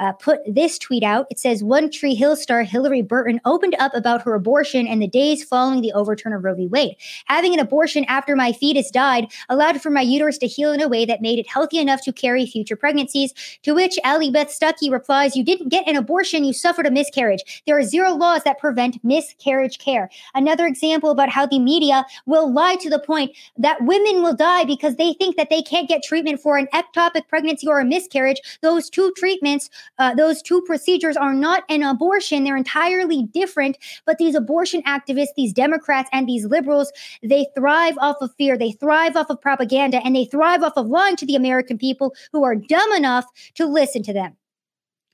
uh, 0.00 0.12
put 0.12 0.40
this 0.46 0.78
tweet 0.78 1.02
out. 1.02 1.26
It 1.30 1.38
says 1.38 1.62
One 1.62 1.90
Tree 1.90 2.14
Hill 2.14 2.34
star 2.34 2.64
Hilarie 2.64 3.06
Burton 3.06 3.40
opened 3.44 3.76
up 3.78 3.94
about 3.94 4.22
her 4.22 4.34
abortion 4.34 4.86
and 4.86 5.00
the 5.00 5.06
days 5.06 5.44
following 5.44 5.82
the 5.82 5.92
overturn 5.92 6.32
of 6.32 6.42
Roe 6.42 6.54
v. 6.54 6.66
Wade. 6.66 6.96
Having 7.26 7.54
an 7.54 7.60
abortion 7.60 8.04
after 8.08 8.34
my 8.34 8.52
fetus 8.52 8.90
died 8.90 9.26
allowed 9.48 9.80
for 9.80 9.90
my 9.90 10.00
uterus 10.00 10.38
to 10.38 10.46
heal 10.46 10.72
in 10.72 10.80
a 10.80 10.88
way 10.88 11.04
that 11.04 11.20
made 11.20 11.38
it 11.38 11.48
healthy 11.48 11.78
enough 11.78 12.00
to 12.02 12.12
carry 12.12 12.46
future 12.46 12.76
pregnancies. 12.76 13.34
To 13.62 13.74
which 13.74 13.98
Allie 14.02 14.30
Beth 14.30 14.48
Stuckey 14.48 14.90
replies, 14.90 15.36
You 15.36 15.44
didn't 15.44 15.68
get 15.68 15.86
an 15.86 15.96
abortion, 15.96 16.44
you 16.44 16.54
suffered 16.54 16.86
a 16.86 16.90
miscarriage. 16.90 17.62
There 17.66 17.76
are 17.76 17.82
zero 17.82 18.14
laws 18.14 18.42
that 18.44 18.58
prevent 18.58 19.04
miscarriage 19.04 19.78
care. 19.78 20.08
Another 20.34 20.66
example 20.66 21.10
about 21.10 21.28
how 21.28 21.44
the 21.44 21.58
media 21.58 22.06
will 22.24 22.50
lie 22.50 22.76
to 22.76 22.88
the 22.88 22.98
point 22.98 23.36
that 23.58 23.82
women 23.82 24.22
will 24.22 24.34
die 24.34 24.64
because 24.64 24.96
they 24.96 25.12
think 25.12 25.36
that 25.36 25.50
they 25.50 25.60
can't 25.60 25.88
get 25.88 26.02
treatment 26.02 26.40
for 26.40 26.56
an 26.56 26.68
ectopic 26.72 27.28
pregnancy 27.28 27.68
or 27.68 27.80
a 27.80 27.84
miscarriage. 27.84 28.40
Those 28.62 28.88
two 28.88 29.12
treatments 29.16 29.68
uh, 29.98 30.14
those 30.14 30.42
two 30.42 30.62
procedures 30.62 31.16
are 31.16 31.34
not 31.34 31.64
an 31.68 31.82
abortion. 31.82 32.44
They're 32.44 32.56
entirely 32.56 33.24
different. 33.24 33.76
But 34.06 34.18
these 34.18 34.34
abortion 34.34 34.82
activists, 34.82 35.34
these 35.36 35.52
Democrats, 35.52 36.08
and 36.12 36.28
these 36.28 36.46
liberals, 36.46 36.92
they 37.22 37.46
thrive 37.54 37.96
off 37.98 38.16
of 38.20 38.34
fear. 38.36 38.56
They 38.56 38.72
thrive 38.72 39.16
off 39.16 39.30
of 39.30 39.40
propaganda 39.40 40.00
and 40.04 40.16
they 40.16 40.24
thrive 40.24 40.62
off 40.62 40.74
of 40.76 40.86
lying 40.86 41.16
to 41.16 41.26
the 41.26 41.36
American 41.36 41.78
people 41.78 42.14
who 42.32 42.44
are 42.44 42.56
dumb 42.56 42.92
enough 42.92 43.26
to 43.54 43.66
listen 43.66 44.02
to 44.04 44.12
them. 44.12 44.36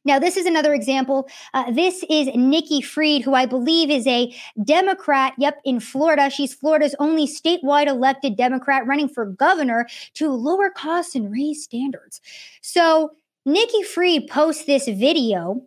Now, 0.06 0.20
this 0.20 0.36
is 0.36 0.46
another 0.46 0.72
example. 0.72 1.28
Uh, 1.52 1.72
this 1.72 2.04
is 2.08 2.28
Nikki 2.32 2.80
Fried, 2.80 3.22
who 3.22 3.34
I 3.34 3.44
believe 3.44 3.90
is 3.90 4.06
a 4.06 4.32
Democrat, 4.62 5.34
yep, 5.36 5.60
in 5.64 5.80
Florida. 5.80 6.30
She's 6.30 6.54
Florida's 6.54 6.94
only 7.00 7.26
statewide 7.26 7.88
elected 7.88 8.36
Democrat 8.36 8.86
running 8.86 9.08
for 9.08 9.26
governor 9.26 9.88
to 10.14 10.30
lower 10.30 10.70
costs 10.70 11.16
and 11.16 11.32
raise 11.32 11.64
standards. 11.64 12.20
So, 12.62 13.10
Nikki 13.48 13.84
Fried 13.84 14.26
posts 14.26 14.64
this 14.64 14.88
video 14.88 15.62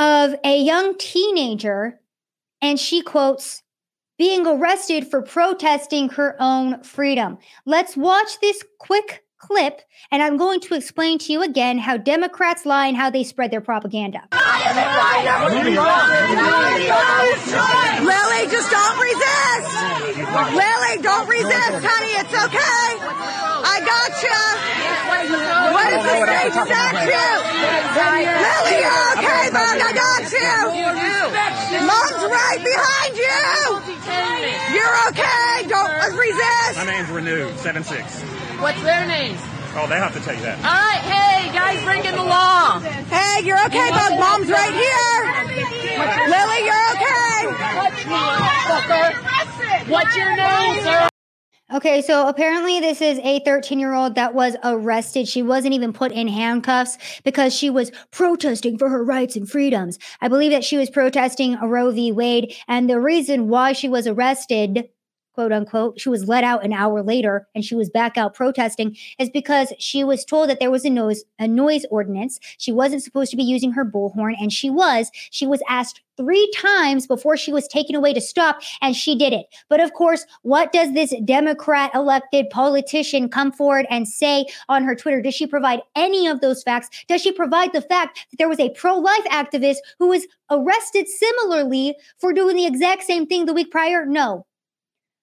of 0.00 0.34
a 0.44 0.60
young 0.60 0.98
teenager, 0.98 2.00
and 2.60 2.76
she 2.78 3.02
quotes, 3.02 3.62
being 4.18 4.44
arrested 4.44 5.06
for 5.06 5.22
protesting 5.22 6.08
her 6.10 6.34
own 6.40 6.82
freedom. 6.82 7.38
Let's 7.64 7.96
watch 7.96 8.40
this 8.40 8.64
quick 8.80 9.24
clip, 9.38 9.80
and 10.10 10.24
I'm 10.24 10.36
going 10.36 10.58
to 10.60 10.74
explain 10.74 11.18
to 11.20 11.32
you 11.32 11.40
again 11.42 11.78
how 11.78 11.96
Democrats 11.96 12.66
lie 12.66 12.88
and 12.88 12.96
how 12.96 13.10
they 13.10 13.22
spread 13.22 13.52
their 13.52 13.60
propaganda. 13.60 14.26
Lily, 14.32 14.42
just 18.50 18.70
don't 18.70 18.98
resist. 18.98 19.76
Lily, 20.52 20.98
don't 21.00 21.28
resist, 21.28 21.86
honey. 21.86 22.12
It's 22.18 22.34
okay. 22.34 22.98
I 23.62 23.80
got 23.86 24.22
you. 24.22 25.09
What 25.80 25.96
is 25.96 26.04
the 26.04 26.12
state 26.12 26.52
statute? 26.52 27.08
Lily, 27.96 28.76
you're 28.84 29.00
okay, 29.16 29.48
Mom. 29.48 29.80
I 29.80 29.96
got 29.96 30.28
you. 30.28 30.52
Mom's 31.88 32.20
right 32.28 32.60
behind 32.60 33.16
you. 33.16 33.40
You're 34.76 34.96
okay. 35.08 35.64
Don't 35.68 35.88
resist. 36.18 36.76
My 36.76 36.84
name's 36.84 37.08
Renew, 37.08 37.48
7-6. 37.64 38.60
What's 38.60 38.82
their 38.82 39.06
names? 39.06 39.40
Oh, 39.72 39.86
they 39.88 39.96
have 39.96 40.12
to 40.12 40.20
tell 40.20 40.34
you 40.34 40.42
that. 40.42 40.58
All 40.58 40.64
right, 40.68 41.00
hey, 41.00 41.48
guys 41.54 41.82
breaking 41.84 42.12
the 42.12 42.24
law. 42.24 42.80
Hey, 42.80 43.40
you're 43.46 43.64
okay, 43.66 43.88
Bug. 43.90 44.18
Mom's 44.20 44.50
right 44.50 44.74
here. 44.74 45.32
Lily, 46.28 46.64
you're 46.68 46.90
okay. 46.92 47.48
What's 49.88 50.14
your 50.16 50.36
name, 50.36 50.82
sir? 50.82 51.09
Okay, 51.72 52.02
so 52.02 52.26
apparently 52.26 52.80
this 52.80 53.00
is 53.00 53.20
a 53.20 53.38
13 53.44 53.78
year 53.78 53.94
old 53.94 54.16
that 54.16 54.34
was 54.34 54.56
arrested. 54.64 55.28
She 55.28 55.40
wasn't 55.40 55.74
even 55.74 55.92
put 55.92 56.10
in 56.10 56.26
handcuffs 56.26 56.98
because 57.22 57.54
she 57.54 57.70
was 57.70 57.92
protesting 58.10 58.76
for 58.76 58.88
her 58.88 59.04
rights 59.04 59.36
and 59.36 59.48
freedoms. 59.48 59.96
I 60.20 60.26
believe 60.26 60.50
that 60.50 60.64
she 60.64 60.76
was 60.76 60.90
protesting 60.90 61.56
Roe 61.60 61.92
v. 61.92 62.10
Wade, 62.10 62.56
and 62.66 62.90
the 62.90 62.98
reason 62.98 63.48
why 63.48 63.72
she 63.72 63.88
was 63.88 64.08
arrested 64.08 64.88
quote 65.40 65.52
unquote, 65.52 65.98
she 65.98 66.10
was 66.10 66.28
let 66.28 66.44
out 66.44 66.62
an 66.66 66.74
hour 66.74 67.02
later 67.02 67.48
and 67.54 67.64
she 67.64 67.74
was 67.74 67.88
back 67.88 68.18
out 68.18 68.34
protesting 68.34 68.94
is 69.18 69.30
because 69.30 69.72
she 69.78 70.04
was 70.04 70.22
told 70.22 70.50
that 70.50 70.60
there 70.60 70.70
was 70.70 70.84
a 70.84 70.90
noise 70.90 71.24
a 71.38 71.48
noise 71.48 71.86
ordinance. 71.90 72.38
She 72.58 72.72
wasn't 72.72 73.02
supposed 73.02 73.30
to 73.30 73.38
be 73.38 73.42
using 73.42 73.72
her 73.72 73.86
bullhorn 73.86 74.34
and 74.38 74.52
she 74.52 74.68
was. 74.68 75.10
She 75.30 75.46
was 75.46 75.62
asked 75.66 76.02
three 76.18 76.52
times 76.54 77.06
before 77.06 77.38
she 77.38 77.50
was 77.50 77.66
taken 77.66 77.96
away 77.96 78.12
to 78.12 78.20
stop 78.20 78.60
and 78.82 78.94
she 78.94 79.16
did 79.16 79.32
it. 79.32 79.46
But 79.70 79.80
of 79.80 79.94
course, 79.94 80.26
what 80.42 80.72
does 80.72 80.92
this 80.92 81.14
Democrat 81.24 81.90
elected 81.94 82.50
politician 82.50 83.30
come 83.30 83.50
forward 83.50 83.86
and 83.88 84.06
say 84.06 84.44
on 84.68 84.84
her 84.84 84.94
Twitter? 84.94 85.22
Does 85.22 85.34
she 85.34 85.46
provide 85.46 85.80
any 85.96 86.26
of 86.26 86.42
those 86.42 86.62
facts? 86.62 86.90
Does 87.08 87.22
she 87.22 87.32
provide 87.32 87.72
the 87.72 87.80
fact 87.80 88.26
that 88.30 88.36
there 88.36 88.50
was 88.50 88.60
a 88.60 88.68
pro-life 88.74 89.24
activist 89.30 89.78
who 89.98 90.08
was 90.08 90.26
arrested 90.50 91.08
similarly 91.08 91.96
for 92.18 92.34
doing 92.34 92.56
the 92.56 92.66
exact 92.66 93.04
same 93.04 93.26
thing 93.26 93.46
the 93.46 93.54
week 93.54 93.70
prior? 93.70 94.04
No. 94.04 94.44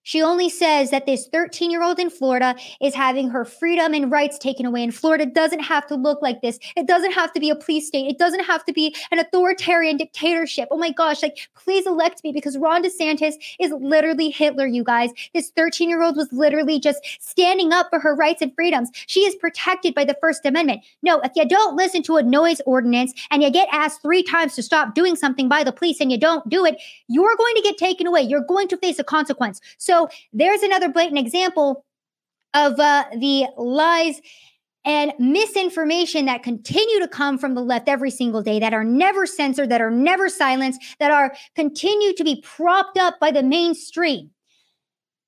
She 0.08 0.22
only 0.22 0.47
says 0.47 0.89
that 0.91 1.05
this 1.05 1.28
13 1.28 1.70
year 1.70 1.84
old 1.84 1.99
in 1.99 2.10
Florida 2.10 2.55
is 2.80 2.95
having 2.95 3.30
her 3.30 3.43
freedom 3.43 3.93
and 3.93 4.10
rights 4.10 4.38
taken 4.38 4.66
away. 4.66 4.82
And 4.82 4.95
Florida 4.95 5.26
doesn't 5.26 5.60
have 5.60 5.86
to 5.88 5.95
look 5.95 6.22
like 6.22 6.41
this. 6.41 6.60
It 6.78 6.88
doesn't 6.88 7.12
have 7.12 7.34
to 7.34 7.41
be 7.41 7.49
a 7.49 7.58
police 7.58 7.88
state. 7.88 8.08
It 8.08 8.18
doesn't 8.18 8.45
have 8.45 8.64
to 8.68 8.72
be 8.72 8.95
an 9.12 9.20
authoritarian 9.20 9.97
dictatorship. 9.97 10.70
Oh 10.72 10.78
my 10.78 10.91
gosh, 10.91 11.22
like, 11.22 11.49
please 11.58 11.86
elect 11.86 12.24
me 12.24 12.32
because 12.32 12.58
Ron 12.58 12.86
DeSantis 12.86 13.34
is 13.60 13.74
literally 13.82 14.30
Hitler, 14.30 14.66
you 14.66 14.82
guys. 14.82 15.12
This 15.34 15.49
13 15.58 15.89
year 15.89 16.01
old 16.01 16.16
was 16.16 16.32
literally 16.32 16.80
just 16.80 17.05
standing 17.20 17.74
up 17.74 17.88
for 17.89 17.99
her 17.99 18.16
rights 18.16 18.41
and 18.41 18.55
freedoms. 18.55 18.89
She 19.08 19.26
is 19.26 19.36
protected 19.36 19.93
by 19.93 20.05
the 20.05 20.16
First 20.22 20.45
Amendment. 20.45 20.86
No, 21.03 21.20
if 21.20 21.34
you 21.36 21.45
don't 21.45 21.76
listen 21.76 22.01
to 22.03 22.16
a 22.16 22.24
noise 22.24 22.62
ordinance 22.66 23.12
and 23.30 23.43
you 23.43 23.51
get 23.51 23.68
asked 23.74 24.01
three 24.01 24.24
times 24.24 24.55
to 24.55 24.64
stop 24.64 24.95
doing 24.95 25.18
something 25.18 25.49
by 25.49 25.66
the 25.66 25.74
police 25.74 25.99
and 25.99 26.14
you 26.14 26.18
don't 26.18 26.47
do 26.47 26.64
it, 26.64 26.78
you're 27.10 27.36
going 27.36 27.55
to 27.55 27.62
get 27.62 27.78
taken 27.78 28.08
away. 28.08 28.22
You're 28.22 28.39
going 28.39 28.70
to 28.70 28.78
face 28.78 28.99
a 28.99 29.03
consequence. 29.03 29.60
So, 29.78 29.97
so 29.98 30.10
there's 30.34 30.62
another 30.62 30.89
blatant 30.89 31.18
example 31.18 31.86
of 32.54 32.80
uh, 32.80 33.06
the 33.18 33.48
lies 33.58 34.22
and 34.86 35.12
misinformation 35.20 36.26
that 36.26 36.43
continue 36.43 37.00
to 37.00 37.08
come 37.08 37.38
from 37.38 37.56
the 37.56 37.62
left 37.62 37.89
every 37.89 38.12
single 38.12 38.41
day 38.41 38.60
that 38.60 38.74
are 38.74 38.84
never 38.84 39.26
censored 39.26 39.70
that 39.70 39.82
are 39.82 39.91
never 39.91 40.30
silenced 40.30 40.82
that 41.00 41.12
are 41.12 41.36
continue 41.56 42.14
to 42.14 42.24
be 42.24 42.41
propped 42.41 42.98
up 42.98 43.20
by 43.20 43.32
the 43.32 43.43
mainstream 43.43 44.30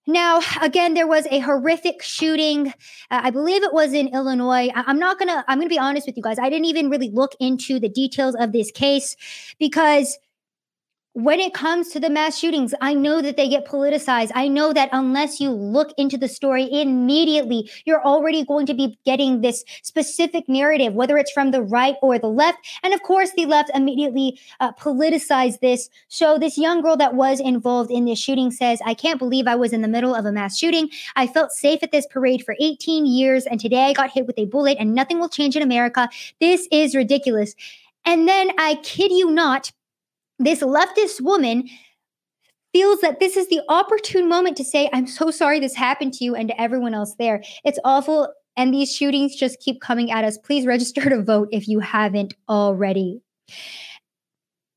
now, 0.10 0.42
again, 0.64 0.96
there 0.96 1.06
was 1.06 1.28
a 1.28 1.38
horrific 1.38 2.02
shooting. 2.02 2.70
Uh, 3.12 3.22
I 3.26 3.30
believe 3.30 3.62
it 3.62 3.74
was 3.74 3.94
in 3.94 4.08
Illinois. 4.08 4.70
I- 4.74 4.86
I'm 4.88 4.98
not 4.98 5.20
to, 5.20 5.46
I'm 5.48 5.62
to 5.62 5.68
be 5.68 5.78
honest 5.78 6.08
with 6.08 6.18
you 6.18 6.24
guys. 6.24 6.40
I 6.40 6.50
didn't 6.50 6.66
even 6.66 6.90
really 6.90 7.12
look 7.12 7.34
into 7.40 7.80
the 7.80 7.90
details 7.90 8.36
of 8.40 8.52
this 8.52 8.72
case 8.72 9.16
because 9.60 10.18
when 11.24 11.40
it 11.40 11.54
comes 11.54 11.90
to 11.90 12.00
the 12.00 12.10
mass 12.10 12.38
shootings, 12.38 12.74
I 12.82 12.94
know 12.94 13.22
that 13.22 13.36
they 13.36 13.50
get 13.50 13.66
politicized. 13.66 14.32
I 14.36 14.48
know 14.48 14.74
that 14.74 14.90
unless 14.92 15.40
you 15.40 15.50
look 15.50 15.94
into 15.98 16.18
the 16.18 16.28
story 16.28 16.68
immediately, 16.72 17.70
you're 17.86 18.04
already 18.04 18.46
going 18.46 18.66
to 18.68 18.74
be 18.74 18.98
getting 19.06 19.42
this 19.42 19.64
specific 19.84 20.48
narrative, 20.48 20.94
whether 20.94 21.18
it's 21.18 21.32
from 21.32 21.52
the 21.52 21.62
right 21.62 21.96
or 22.02 22.18
the 22.20 22.28
left. 22.28 22.60
And 22.84 22.94
of 22.94 23.02
course, 23.04 23.32
the 23.36 23.46
left 23.46 23.70
immediately 23.74 24.40
uh, 24.60 24.72
politicized 24.74 25.60
this. 25.60 25.90
So, 26.08 26.38
this 26.38 26.58
young 26.58 26.82
girl 26.82 26.98
that 26.98 27.16
was 27.16 27.40
involved 27.40 27.92
in 27.92 28.06
this 28.06 28.20
shooting 28.20 28.52
says, 28.52 28.80
I 28.86 28.94
can't 28.94 29.20
believe 29.20 29.48
I 29.48 29.56
was 29.56 29.74
in 29.74 29.82
the 29.82 29.88
middle 29.88 30.16
of 30.16 30.26
a 30.26 30.32
mass 30.32 30.58
shooting. 30.58 30.90
I 31.16 31.28
felt 31.28 31.52
safe 31.52 31.84
at 31.84 31.92
this 31.92 32.08
parade 32.08 32.44
for 32.46 32.56
18 32.60 33.06
years, 33.06 33.46
and 33.46 33.60
today 33.60 33.86
I 33.86 33.94
got 33.94 34.12
hit 34.12 34.26
with 34.26 34.38
a 34.38 34.46
bullet, 34.46 34.78
and 34.80 34.94
nothing 34.94 35.20
will 35.20 35.30
change 35.30 35.56
in 35.56 35.62
America. 35.62 36.10
This 36.40 36.68
is 36.72 36.96
ridiculous. 36.96 37.56
And 38.06 38.28
then 38.28 38.52
I 38.58 38.76
kid 38.76 39.12
you 39.12 39.30
not, 39.30 39.72
this 40.40 40.62
leftist 40.62 41.22
woman 41.22 41.70
feels 42.74 43.02
that 43.02 43.20
this 43.20 43.36
is 43.36 43.48
the 43.50 43.62
opportune 43.68 44.30
moment 44.30 44.58
to 44.58 44.64
say, 44.64 44.90
I'm 44.94 45.08
so 45.08 45.32
sorry 45.32 45.60
this 45.60 45.76
happened 45.76 46.14
to 46.14 46.24
you 46.24 46.36
and 46.36 46.48
to 46.50 46.62
everyone 46.62 46.94
else 46.94 47.16
there. 47.18 47.44
It's 47.64 47.80
awful. 47.84 48.32
And 48.56 48.74
these 48.74 48.94
shootings 48.94 49.36
just 49.36 49.60
keep 49.60 49.82
coming 49.82 50.12
at 50.12 50.24
us. 50.24 50.38
Please 50.38 50.66
register 50.66 51.10
to 51.10 51.22
vote 51.22 51.50
if 51.52 51.68
you 51.68 51.80
haven't 51.80 52.34
already. 52.48 53.22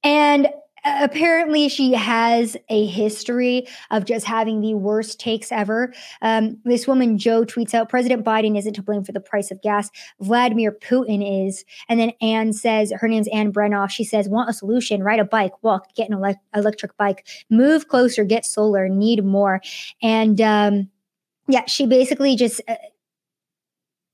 And 0.02 0.48
apparently 0.84 1.68
she 1.68 1.92
has 1.92 2.56
a 2.68 2.86
history 2.86 3.66
of 3.90 4.04
just 4.04 4.26
having 4.26 4.60
the 4.60 4.74
worst 4.74 5.20
takes 5.20 5.52
ever. 5.52 5.92
Um, 6.20 6.58
this 6.64 6.86
woman, 6.86 7.18
Joe, 7.18 7.44
tweets 7.44 7.74
out 7.74 7.88
President 7.88 8.24
Biden 8.24 8.58
isn't 8.58 8.74
to 8.74 8.82
blame 8.82 9.04
for 9.04 9.12
the 9.12 9.20
price 9.20 9.50
of 9.50 9.62
gas. 9.62 9.90
Vladimir 10.20 10.72
Putin 10.72 11.46
is. 11.46 11.64
And 11.88 12.00
then 12.00 12.12
Ann 12.20 12.52
says, 12.52 12.92
her 12.92 13.08
name's 13.08 13.28
Ann 13.28 13.52
Brenoff. 13.52 13.90
She 13.90 14.04
says, 14.04 14.28
want 14.28 14.50
a 14.50 14.52
solution, 14.52 15.02
ride 15.02 15.20
a 15.20 15.24
bike, 15.24 15.62
walk, 15.62 15.94
get 15.94 16.10
an 16.10 16.14
ele- 16.14 16.40
electric 16.54 16.96
bike, 16.96 17.26
move 17.50 17.88
closer, 17.88 18.24
get 18.24 18.44
solar, 18.44 18.88
need 18.88 19.24
more. 19.24 19.60
And 20.02 20.40
um, 20.40 20.90
yeah, 21.48 21.64
she 21.66 21.86
basically 21.86 22.36
just. 22.36 22.60
Uh, 22.66 22.76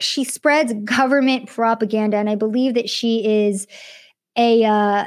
she 0.00 0.22
spreads 0.22 0.72
government 0.84 1.48
propaganda, 1.48 2.18
and 2.18 2.30
I 2.30 2.36
believe 2.36 2.74
that 2.74 2.88
she 2.88 3.48
is 3.48 3.66
a 4.36 4.64
uh, 4.64 5.06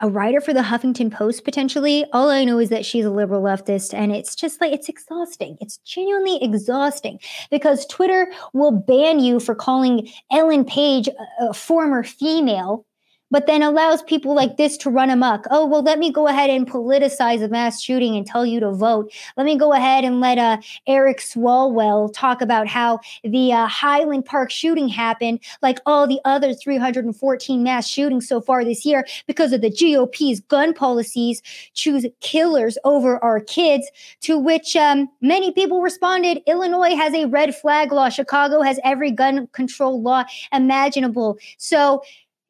a 0.00 0.08
writer 0.08 0.40
for 0.40 0.52
the 0.52 0.60
Huffington 0.60 1.12
Post 1.12 1.44
potentially. 1.44 2.04
All 2.12 2.30
I 2.30 2.44
know 2.44 2.58
is 2.58 2.68
that 2.68 2.86
she's 2.86 3.04
a 3.04 3.10
liberal 3.10 3.42
leftist, 3.42 3.92
and 3.92 4.12
it's 4.12 4.34
just 4.34 4.60
like 4.60 4.72
it's 4.72 4.88
exhausting. 4.88 5.58
It's 5.60 5.78
genuinely 5.78 6.42
exhausting 6.42 7.18
because 7.50 7.86
Twitter 7.86 8.30
will 8.52 8.72
ban 8.72 9.20
you 9.20 9.40
for 9.40 9.54
calling 9.54 10.08
Ellen 10.30 10.64
Page 10.64 11.08
a, 11.08 11.48
a 11.48 11.54
former 11.54 12.02
female 12.02 12.86
but 13.30 13.46
then 13.46 13.62
allows 13.62 14.02
people 14.02 14.34
like 14.34 14.56
this 14.56 14.76
to 14.78 14.90
run 14.90 15.10
amok. 15.10 15.46
Oh, 15.50 15.66
well, 15.66 15.82
let 15.82 15.98
me 15.98 16.10
go 16.10 16.28
ahead 16.28 16.50
and 16.50 16.66
politicize 16.68 17.42
a 17.42 17.48
mass 17.48 17.82
shooting 17.82 18.16
and 18.16 18.26
tell 18.26 18.46
you 18.46 18.60
to 18.60 18.72
vote. 18.72 19.12
Let 19.36 19.44
me 19.44 19.56
go 19.56 19.72
ahead 19.72 20.04
and 20.04 20.20
let 20.20 20.38
uh, 20.38 20.58
Eric 20.86 21.18
Swalwell 21.18 22.12
talk 22.14 22.40
about 22.40 22.66
how 22.66 23.00
the 23.24 23.52
uh, 23.52 23.66
Highland 23.66 24.24
Park 24.24 24.50
shooting 24.50 24.88
happened, 24.88 25.40
like 25.62 25.78
all 25.86 26.06
the 26.06 26.20
other 26.24 26.54
314 26.54 27.62
mass 27.62 27.86
shootings 27.88 28.28
so 28.28 28.40
far 28.40 28.64
this 28.64 28.84
year, 28.84 29.06
because 29.26 29.52
of 29.52 29.60
the 29.60 29.70
GOP's 29.70 30.40
gun 30.40 30.72
policies, 30.72 31.42
choose 31.74 32.06
killers 32.20 32.78
over 32.84 33.22
our 33.22 33.40
kids. 33.40 33.90
To 34.22 34.38
which 34.38 34.76
um, 34.76 35.08
many 35.20 35.52
people 35.52 35.80
responded 35.80 36.42
Illinois 36.46 36.94
has 36.96 37.14
a 37.14 37.26
red 37.26 37.54
flag 37.54 37.92
law, 37.92 38.08
Chicago 38.08 38.62
has 38.62 38.78
every 38.84 39.10
gun 39.10 39.46
control 39.48 40.02
law 40.02 40.24
imaginable. 40.52 41.38
So, 41.58 42.02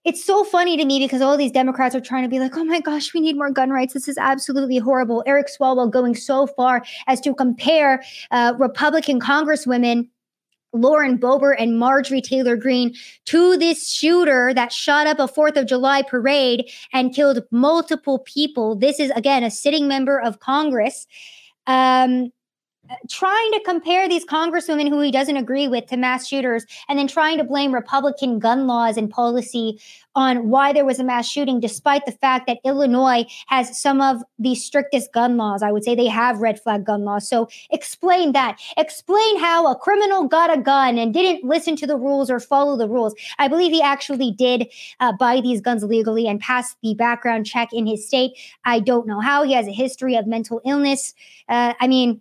it's 0.05 0.25
so 0.25 0.45
funny 0.45 0.77
to 0.77 0.85
me 0.85 0.99
because 0.99 1.21
all 1.21 1.37
these 1.37 1.53
Democrats 1.53 1.95
are 1.95 2.01
trying 2.01 2.23
to 2.23 2.29
be 2.29 2.39
like, 2.39 2.57
oh 2.57 2.65
my 2.65 2.81
gosh, 2.81 3.13
we 3.13 3.21
need 3.21 3.37
more 3.37 3.51
gun 3.51 3.71
rights. 3.71 3.95
This 3.95 4.09
is 4.09 4.17
absolutely 4.17 4.79
horrible. 4.79 5.23
Eric 5.27 5.49
Swalwell 5.49 5.91
going 5.91 6.15
so 6.15 6.47
far 6.47 6.83
as 7.07 7.21
to 7.23 7.35
compare 7.35 8.03
uh, 8.31 8.55
Republican 8.59 9.21
Congresswomen 9.21 10.09
Lauren 10.73 11.19
Boebert 11.19 11.57
and 11.59 11.79
Marjorie 11.79 12.21
Taylor 12.21 12.57
Greene 12.57 12.95
to 13.27 13.57
this 13.57 13.91
shooter 13.91 14.53
that 14.55 14.73
shot 14.73 15.07
up 15.07 15.19
a 15.19 15.27
4th 15.27 15.57
of 15.57 15.67
July 15.67 16.03
parade 16.03 16.71
and 16.93 17.15
killed 17.15 17.43
multiple 17.51 18.21
people. 18.21 18.77
This 18.77 19.01
is, 19.01 19.11
again, 19.13 19.43
a 19.43 19.51
sitting 19.51 19.89
member 19.89 20.21
of 20.21 20.41
Congress. 20.41 21.07
Um, 21.67 22.31
trying 23.09 23.53
to 23.53 23.61
compare 23.65 24.09
these 24.09 24.25
congresswomen 24.25 24.89
who 24.89 25.01
he 25.01 25.11
doesn't 25.11 25.37
agree 25.37 25.69
with 25.69 25.87
to 25.87 25.97
mass 25.97 26.27
shooters 26.27 26.65
and 26.89 26.99
then 26.99 27.09
trying 27.09 27.39
to 27.39 27.45
blame 27.45 27.73
Republican 27.73 28.39
gun 28.39 28.67
laws 28.67 28.97
and 28.97 29.11
policy 29.11 29.81
on 30.15 30.49
why 30.49 30.73
there 30.73 30.85
was 30.85 30.99
a 30.99 31.05
mass 31.05 31.29
shooting, 31.29 31.61
despite 31.61 32.05
the 32.05 32.13
fact 32.13 32.49
that 32.49 32.59
Illinois 32.65 33.25
has 33.47 33.81
some 33.81 34.01
of 34.01 34.21
the 34.39 34.55
strictest 34.55 35.13
gun 35.13 35.37
laws. 35.37 35.63
I 35.63 35.71
would 35.71 35.85
say 35.85 35.95
they 35.95 36.09
have 36.09 36.41
red 36.41 36.61
flag 36.61 36.85
gun 36.85 37.05
laws. 37.05 37.29
So 37.29 37.49
explain 37.71 38.33
that. 38.33 38.61
Explain 38.77 39.39
how 39.39 39.71
a 39.71 39.77
criminal 39.77 40.27
got 40.27 40.53
a 40.53 40.61
gun 40.61 40.99
and 40.99 41.15
didn't 41.15 41.45
listen 41.45 41.77
to 41.77 41.87
the 41.87 41.97
rules 41.97 42.31
or 42.31 42.41
follow 42.41 42.77
the 42.77 42.89
rules. 42.89 43.15
I 43.39 43.47
believe 43.47 43.71
he 43.71 43.81
actually 43.81 44.33
did 44.33 44.67
uh, 44.99 45.13
buy 45.13 45.41
these 45.41 45.61
guns 45.61 45.85
legally 45.85 46.27
and 46.27 46.41
pass 46.41 46.75
the 46.83 46.95
background 46.95 47.47
check 47.47 47.69
in 47.73 47.87
his 47.87 48.05
state. 48.05 48.33
I 48.65 48.81
don't 48.81 49.07
know 49.07 49.21
how. 49.21 49.45
He 49.45 49.53
has 49.53 49.69
a 49.69 49.73
history 49.73 50.17
of 50.17 50.27
mental 50.27 50.61
illness. 50.65 51.15
Uh, 51.49 51.75
I 51.81 51.87
mean, 51.87 52.21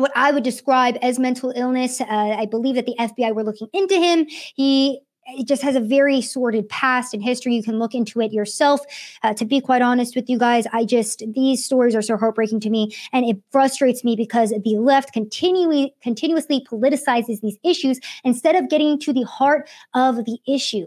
what 0.00 0.12
I 0.16 0.32
would 0.32 0.44
describe 0.44 0.96
as 1.02 1.18
mental 1.18 1.52
illness. 1.54 2.00
Uh, 2.00 2.06
I 2.08 2.46
believe 2.46 2.74
that 2.74 2.86
the 2.86 2.96
FBI 2.98 3.34
were 3.34 3.44
looking 3.44 3.68
into 3.72 3.96
him. 3.96 4.26
He 4.28 5.00
it 5.26 5.46
just 5.46 5.62
has 5.62 5.76
a 5.76 5.80
very 5.80 6.20
sordid 6.20 6.68
past 6.68 7.14
and 7.14 7.22
history. 7.22 7.54
You 7.54 7.62
can 7.62 7.78
look 7.78 7.94
into 7.94 8.20
it 8.20 8.32
yourself. 8.32 8.80
Uh, 9.22 9.34
to 9.34 9.44
be 9.44 9.60
quite 9.60 9.82
honest 9.82 10.16
with 10.16 10.28
you 10.28 10.38
guys, 10.38 10.66
I 10.72 10.84
just 10.84 11.22
these 11.34 11.64
stories 11.64 11.94
are 11.94 12.02
so 12.02 12.16
heartbreaking 12.16 12.60
to 12.60 12.70
me, 12.70 12.94
and 13.12 13.24
it 13.24 13.36
frustrates 13.50 14.02
me 14.04 14.16
because 14.16 14.50
the 14.50 14.76
left 14.76 15.12
continually 15.12 15.94
continuously 16.02 16.64
politicizes 16.70 17.40
these 17.40 17.58
issues 17.62 18.00
instead 18.24 18.56
of 18.56 18.68
getting 18.68 18.98
to 19.00 19.12
the 19.12 19.24
heart 19.24 19.68
of 19.94 20.24
the 20.24 20.38
issue. 20.46 20.86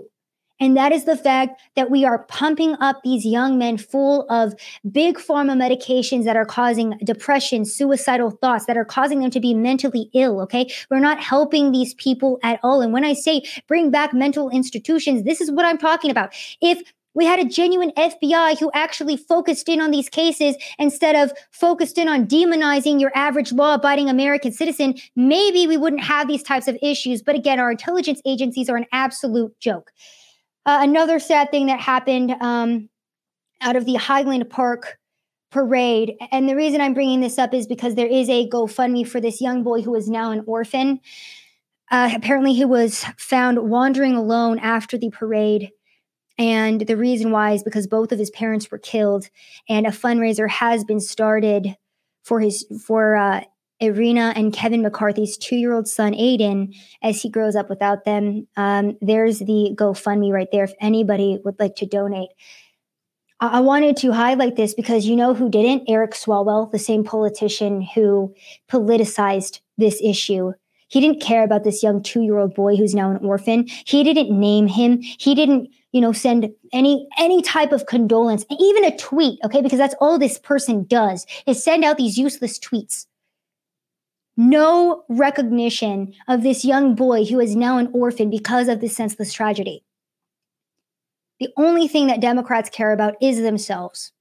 And 0.60 0.78
that 0.78 0.92
is 0.92 1.06
the 1.06 1.18
fact 1.18 1.62
that 1.76 1.90
we 1.90 2.06
are 2.06 2.24
pumping 2.26 2.76
up 2.80 3.02
these 3.04 3.26
young 3.26 3.58
men 3.58 3.78
full 3.78 4.26
of 4.30 4.54
big 4.90 5.18
pharma 5.18 5.58
medications 5.58 6.24
that 6.26 6.38
are 6.38 6.46
causing 6.46 6.98
depression, 7.04 7.66
suicidal 7.66 8.32
thoughts, 8.32 8.66
that 8.66 8.78
are 8.78 8.86
causing 8.86 9.20
them 9.20 9.32
to 9.32 9.40
be 9.40 9.54
mentally 9.54 10.10
ill. 10.14 10.40
Okay. 10.42 10.72
We're 10.90 11.00
not 11.00 11.20
helping 11.20 11.72
these 11.72 11.94
people 11.96 12.40
at 12.44 12.60
all. 12.64 12.82
And 12.82 12.94
when 12.94 13.04
I 13.04 13.14
say 13.14 13.44
bring 13.68 13.90
back 13.92 14.14
mental 14.14 14.50
institutions, 14.50 15.24
this 15.24 15.42
is 15.42 15.52
what 15.52 15.66
I'm 15.66 15.78
talking 15.78 16.12
about. 16.12 16.34
If 16.62 16.82
we 17.16 17.26
had 17.26 17.40
a 17.40 17.46
genuine 17.46 17.92
FBI 17.92 18.60
who 18.60 18.72
actually 18.74 19.18
focused 19.18 19.70
in 19.70 19.80
on 19.82 19.92
these 19.92 20.10
cases 20.10 20.56
instead 20.80 21.16
of 21.16 21.32
focused 21.52 21.98
in 21.98 22.08
on 22.08 22.26
demonizing 22.26 23.00
your 23.00 23.12
average 23.16 23.52
law 23.52 23.76
abiding 23.76 24.10
American 24.10 24.52
citizen. 24.52 24.96
Maybe 25.16 25.68
we 25.68 25.78
wouldn't 25.78 26.04
have 26.04 26.28
these 26.28 26.42
types 26.42 26.68
of 26.68 26.78
issues. 26.82 27.22
But 27.22 27.36
again, 27.36 27.60
our 27.60 27.72
intelligence 27.72 28.22
agencies 28.26 28.70
are 28.70 28.78
an 28.78 28.88
absolute 28.92 29.60
joke. 29.60 29.92
Uh, 30.66 30.80
another 30.82 31.20
sad 31.20 31.52
thing 31.52 31.66
that 31.68 31.80
happened 31.80 32.32
um, 32.40 32.90
out 33.62 33.76
of 33.76 33.86
the 33.86 33.96
Highland 33.96 34.50
Park 34.50 34.98
parade, 35.52 36.16
and 36.32 36.48
the 36.48 36.56
reason 36.56 36.82
I'm 36.82 36.94
bringing 36.94 37.22
this 37.22 37.38
up 37.38 37.54
is 37.54 37.68
because 37.68 37.96
there 37.96 38.08
is 38.08 38.30
a 38.30 38.50
GoFundMe 38.50 39.08
for 39.08 39.20
this 39.20 39.42
young 39.42 39.64
boy 39.64 39.82
who 39.82 39.94
is 39.96 40.10
now 40.10 40.32
an 40.32 40.44
orphan. 40.48 41.00
Uh, 41.92 42.10
apparently, 42.16 42.54
he 42.54 42.66
was 42.66 43.06
found 43.18 43.70
wandering 43.70 44.16
alone 44.16 44.58
after 44.60 44.98
the 44.98 45.10
parade. 45.10 45.70
And 46.38 46.82
the 46.82 46.98
reason 46.98 47.30
why 47.30 47.52
is 47.52 47.64
because 47.64 47.86
both 47.86 48.12
of 48.12 48.18
his 48.18 48.32
parents 48.32 48.72
were 48.72 48.80
killed, 48.80 49.30
and 49.70 49.86
a 49.86 49.92
fundraiser 49.92 50.50
has 50.50 50.84
been 50.84 51.00
started 51.00 51.78
for 52.24 52.40
his 52.40 52.66
for 52.84 53.16
uh, 53.16 53.44
Irina 53.84 54.32
and 54.36 54.54
Kevin 54.54 54.82
McCarthy's 54.82 55.38
two 55.38 55.58
year 55.58 55.74
old 55.74 55.88
son, 55.88 56.14
Aiden, 56.14 56.76
as 57.02 57.22
he 57.22 57.30
grows 57.30 57.56
up 57.56 57.70
without 57.70 58.06
them. 58.06 58.48
Um, 58.56 58.98
there's 59.02 59.40
the 59.40 59.76
GoFundMe 59.76 60.32
right 60.32 60.48
there 60.52 60.64
if 60.64 60.74
anybody 60.80 61.40
would 61.44 61.60
like 61.60 61.76
to 61.78 61.86
donate. 61.86 62.30
I-, 63.42 63.58
I 63.58 63.60
wanted 63.60 63.98
to 63.98 64.14
highlight 64.14 64.56
this 64.56 64.74
because 64.74 65.06
you 65.06 65.16
know 65.16 65.34
who 65.34 65.50
didn't? 65.50 65.84
Eric 65.88 66.12
Swalwell, 66.12 66.72
the 66.72 66.80
same 66.80 67.04
politician 67.04 67.82
who 67.82 68.34
politicized 68.72 69.60
this 69.78 70.00
issue. 70.02 70.54
He 70.88 71.02
didn't 71.02 71.22
care 71.22 71.44
about 71.44 71.64
this 71.64 71.84
young 71.84 72.02
two 72.02 72.22
year 72.22 72.38
old 72.38 72.56
boy 72.56 72.78
who's 72.78 72.96
now 72.96 73.12
an 73.12 73.18
orphan. 73.18 73.66
He 73.86 74.04
didn't 74.04 74.32
name 74.32 74.68
him. 74.68 75.02
He 75.02 75.36
didn't 75.36 75.70
you 75.92 76.02
know 76.02 76.12
send 76.12 76.50
any 76.74 77.08
any 77.18 77.42
type 77.42 77.72
of 77.72 77.86
condolence 77.86 78.46
even 78.50 78.84
a 78.84 78.98
tweet 78.98 79.40
okay 79.46 79.62
because 79.62 79.78
that's 79.78 79.96
all 80.02 80.18
this 80.18 80.40
person 80.40 80.86
does 80.86 81.26
is 81.46 81.64
send 81.64 81.86
out 81.86 81.98
these 81.98 82.18
useless 82.18 82.60
tweets 82.60 83.06
no 84.36 85.04
recognition 85.10 86.14
of 86.28 86.44
this 86.44 86.66
young 86.66 86.96
boy 86.96 87.26
who 87.26 87.40
is 87.40 87.56
now 87.56 87.78
an 87.78 87.90
orphan 87.94 88.30
because 88.30 88.68
of 88.68 88.82
this 88.82 88.96
senseless 88.96 89.34
tragedy. 89.34 89.84
The 91.40 91.50
only 91.58 91.88
thing 91.88 92.08
that 92.08 92.22
Democrats 92.22 92.70
care 92.70 92.94
about 92.94 93.16
is 93.22 93.42
themselves. 93.42 94.12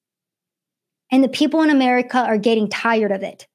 And 1.11 1.23
the 1.23 1.29
people 1.29 1.63
in 1.63 1.71
America 1.71 2.19
are 2.19 2.39
getting 2.39 2.69
tired 2.69 3.13
of 3.13 3.23
it. 3.23 3.47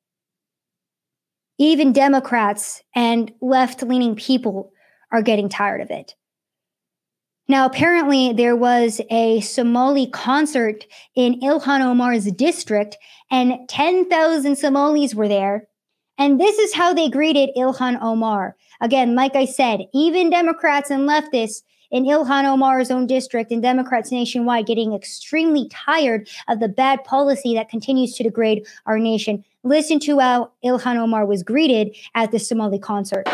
Even 1.57 1.91
Democrats 1.91 2.83
and 2.95 3.31
left 3.41 3.81
leaning 3.81 4.15
people 4.15 4.71
are 5.11 5.23
getting 5.23 5.49
tired 5.49 5.81
of 5.81 5.89
it. 5.89 6.15
Now, 7.49 7.65
apparently, 7.65 8.33
there 8.33 8.55
was 8.55 8.99
a 9.09 9.39
Somali 9.39 10.07
concert 10.07 10.85
in 11.15 11.39
Ilhan 11.39 11.81
Omar's 11.81 12.25
district, 12.25 12.97
and 13.31 13.67
10,000 13.69 14.55
Somalis 14.57 15.15
were 15.15 15.29
there 15.29 15.67
and 16.17 16.39
this 16.39 16.57
is 16.57 16.73
how 16.73 16.93
they 16.93 17.09
greeted 17.09 17.49
Ilhan 17.55 18.01
Omar. 18.01 18.55
Again, 18.81 19.15
like 19.15 19.35
I 19.35 19.45
said, 19.45 19.81
even 19.93 20.29
Democrats 20.29 20.89
and 20.89 21.07
leftists 21.07 21.63
in 21.91 22.05
Ilhan 22.05 22.45
Omar's 22.45 22.91
own 22.91 23.07
district 23.07 23.51
and 23.51 23.61
Democrats 23.61 24.11
nationwide 24.11 24.65
getting 24.65 24.93
extremely 24.93 25.69
tired 25.69 26.27
of 26.47 26.59
the 26.59 26.67
bad 26.67 27.03
policy 27.03 27.53
that 27.55 27.69
continues 27.69 28.13
to 28.15 28.23
degrade 28.23 28.65
our 28.85 28.99
nation. 28.99 29.43
Listen 29.63 29.99
to 29.99 30.19
how 30.19 30.51
Ilhan 30.63 30.97
Omar 30.97 31.25
was 31.25 31.43
greeted 31.43 31.95
at 32.15 32.31
the 32.31 32.39
Somali 32.39 32.79
concert. 32.79 33.27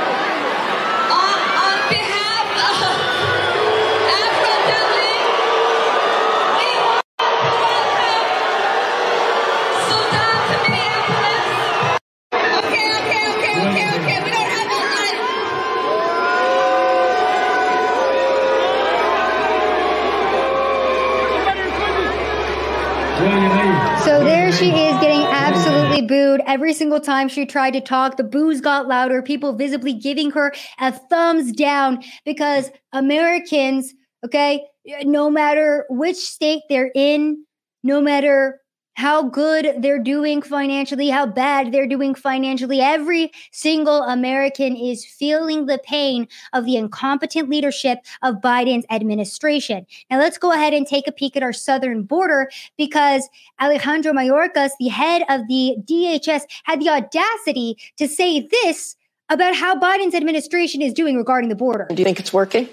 Every 26.54 26.74
single 26.74 27.00
time 27.00 27.28
she 27.28 27.48
tried 27.48 27.72
to 27.72 27.82
talk. 27.82 28.16
The 28.16 28.24
boos 28.24 28.62
got 28.62 28.88
louder, 28.88 29.24
people 29.24 29.54
visibly 29.54 29.92
giving 29.92 30.30
her 30.32 30.54
a 30.80 30.92
thumbs 30.92 31.52
down 31.52 32.04
because 32.26 32.70
Americans, 32.92 33.92
okay, 34.24 34.64
no 35.02 35.32
matter 35.32 35.86
which 35.90 36.18
state 36.18 36.62
they're 36.70 36.92
in, 36.94 37.44
no 37.84 38.00
matter 38.00 38.60
how 38.96 39.24
good 39.24 39.76
they're 39.80 40.00
doing 40.00 40.42
financially, 40.42 41.10
how 41.10 41.26
bad 41.26 41.72
they're 41.72 41.88
doing 41.88 42.16
financially. 42.16 42.80
Every 42.82 43.32
single 43.52 44.04
American 44.04 44.76
is 44.76 45.06
feeling 45.06 45.66
the 45.66 45.80
pain 45.84 46.28
of 46.54 46.66
the 46.66 46.76
incompetent 46.76 47.50
leadership 47.50 48.00
of 48.22 48.36
Biden's 48.36 48.86
administration. 48.90 49.86
Now, 50.10 50.20
let's 50.20 50.38
go 50.38 50.52
ahead 50.52 50.74
and 50.74 50.86
take 50.86 51.08
a 51.08 51.12
peek 51.12 51.36
at 51.36 51.44
our 51.44 51.54
southern 51.54 52.04
border 52.04 52.50
because 52.78 53.28
Alejandro 53.62 54.14
Mayorkas, 54.14 54.72
the 54.80 54.90
head 54.90 55.24
of 55.30 55.48
the 55.48 55.76
DHS, 55.84 56.44
had 56.64 56.80
the 56.80 56.90
audacity 56.90 57.78
to 57.98 58.08
say 58.08 58.48
this 58.64 58.96
about 59.30 59.56
how 59.56 59.80
Biden's 59.80 60.14
administration 60.14 60.82
is 60.82 60.94
doing 60.94 61.18
regarding 61.18 61.50
the 61.50 61.56
border. 61.56 61.88
Do 61.90 61.96
you 61.96 62.04
think 62.04 62.20
it's 62.20 62.34
working? 62.34 62.70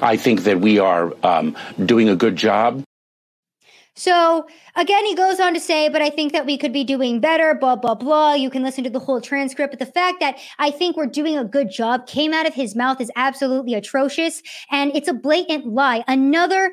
I 0.00 0.16
think 0.16 0.42
that 0.44 0.60
we 0.60 0.78
are 0.78 1.12
um, 1.22 1.56
doing 1.84 2.08
a 2.08 2.16
good 2.16 2.36
job. 2.36 2.82
So 3.94 4.46
again, 4.74 5.04
he 5.04 5.14
goes 5.14 5.38
on 5.38 5.52
to 5.54 5.60
say, 5.60 5.88
but 5.88 6.00
I 6.00 6.08
think 6.08 6.32
that 6.32 6.46
we 6.46 6.56
could 6.56 6.72
be 6.72 6.84
doing 6.84 7.20
better, 7.20 7.54
blah, 7.54 7.76
blah, 7.76 7.94
blah. 7.94 8.34
You 8.34 8.48
can 8.48 8.62
listen 8.62 8.84
to 8.84 8.90
the 8.90 8.98
whole 8.98 9.20
transcript. 9.20 9.72
But 9.72 9.78
the 9.78 9.92
fact 9.92 10.20
that 10.20 10.38
I 10.58 10.70
think 10.70 10.96
we're 10.96 11.06
doing 11.06 11.36
a 11.36 11.44
good 11.44 11.70
job 11.70 12.06
came 12.06 12.32
out 12.32 12.46
of 12.46 12.54
his 12.54 12.74
mouth 12.74 13.00
is 13.00 13.10
absolutely 13.16 13.74
atrocious. 13.74 14.42
And 14.70 14.94
it's 14.94 15.08
a 15.08 15.14
blatant 15.14 15.66
lie. 15.66 16.04
Another 16.08 16.72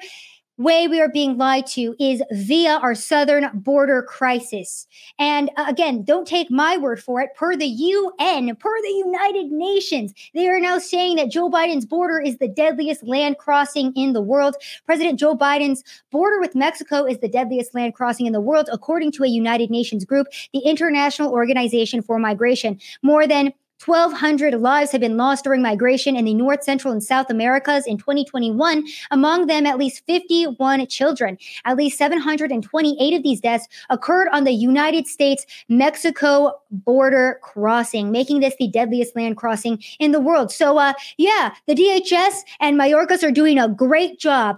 way 0.60 0.88
we 0.88 1.02
are 1.02 1.10
being 1.10 1.38
lied 1.38 1.66
to 1.66 1.96
is 2.00 2.22
via 2.32 2.74
our 2.74 2.94
southern 2.94 3.50
border 3.54 4.04
crisis. 4.04 4.86
And 5.18 5.50
uh, 5.56 5.66
again, 5.68 6.04
don't 6.04 6.28
take 6.28 6.52
my 6.52 6.78
word 6.78 7.02
for 7.02 7.22
it. 7.22 7.30
Per 7.36 7.56
the 7.56 7.66
UN, 7.66 8.56
per 8.58 8.82
the 8.82 9.04
United 9.06 9.52
Nations, 9.52 10.14
they 10.36 10.48
are 10.48 10.60
now 10.60 10.78
saying 10.78 11.16
that 11.16 11.32
Joe 11.32 11.50
Biden's 11.50 11.86
border 11.86 12.20
is 12.20 12.38
the 12.38 12.50
deadliest 12.50 13.08
land 13.08 13.38
crossing 13.38 13.94
in 13.96 14.12
the 14.14 14.22
world. 14.22 14.56
President 14.86 15.18
Joe 15.18 15.36
Biden's 15.36 15.84
border 16.12 16.40
with 16.40 16.56
Mexico 16.56 17.06
is 17.06 17.20
the 17.20 17.30
deadliest 17.30 17.74
land 17.74 17.96
crossing 17.96 18.26
in 18.26 18.34
the 18.34 18.42
world, 18.42 18.70
according 18.72 19.14
to 19.14 19.24
a 19.24 19.28
United 19.28 19.70
Nations 19.70 20.04
group, 20.04 20.28
the 20.52 20.60
International 20.60 21.32
Organization 21.32 22.02
for 22.02 22.20
Migration. 22.20 22.78
More 23.02 23.26
than 23.26 23.54
1,200 23.86 24.56
lives 24.56 24.92
have 24.92 25.00
been 25.00 25.16
lost 25.16 25.46
during 25.46 25.62
migration 25.62 26.18
in 26.18 26.26
the 26.26 26.34
North, 26.34 26.64
Central, 26.64 26.92
and 26.92 27.02
South 27.02 27.30
Americas 27.30 27.88
in 27.88 27.98
2021, 27.98 28.86
among 29.12 29.48
them 29.48 29.66
at 29.66 29.78
least 29.78 30.06
51 30.06 30.86
children. 30.88 31.38
At 31.64 31.78
least 31.78 31.98
728 31.98 33.14
of 33.14 33.24
these 33.24 33.40
deaths 33.40 33.68
occurred 33.90 34.28
on 34.34 34.44
the 34.44 34.52
United 34.52 35.08
States 35.08 35.46
Mexico 35.70 36.60
border 36.72 37.40
crossing, 37.42 38.12
making 38.12 38.42
this 38.42 38.56
the 38.60 38.68
deadliest 38.68 39.16
land 39.16 39.38
crossing 39.38 39.82
in 40.00 40.12
the 40.12 40.20
world. 40.20 40.52
So, 40.52 40.78
uh, 40.78 40.94
yeah, 41.18 41.54
the 41.66 41.76
DHS 41.76 42.42
and 42.60 42.78
Mayorkas 42.78 43.24
are 43.24 43.32
doing 43.32 43.58
a 43.60 43.70
great 43.70 44.20
job. 44.20 44.58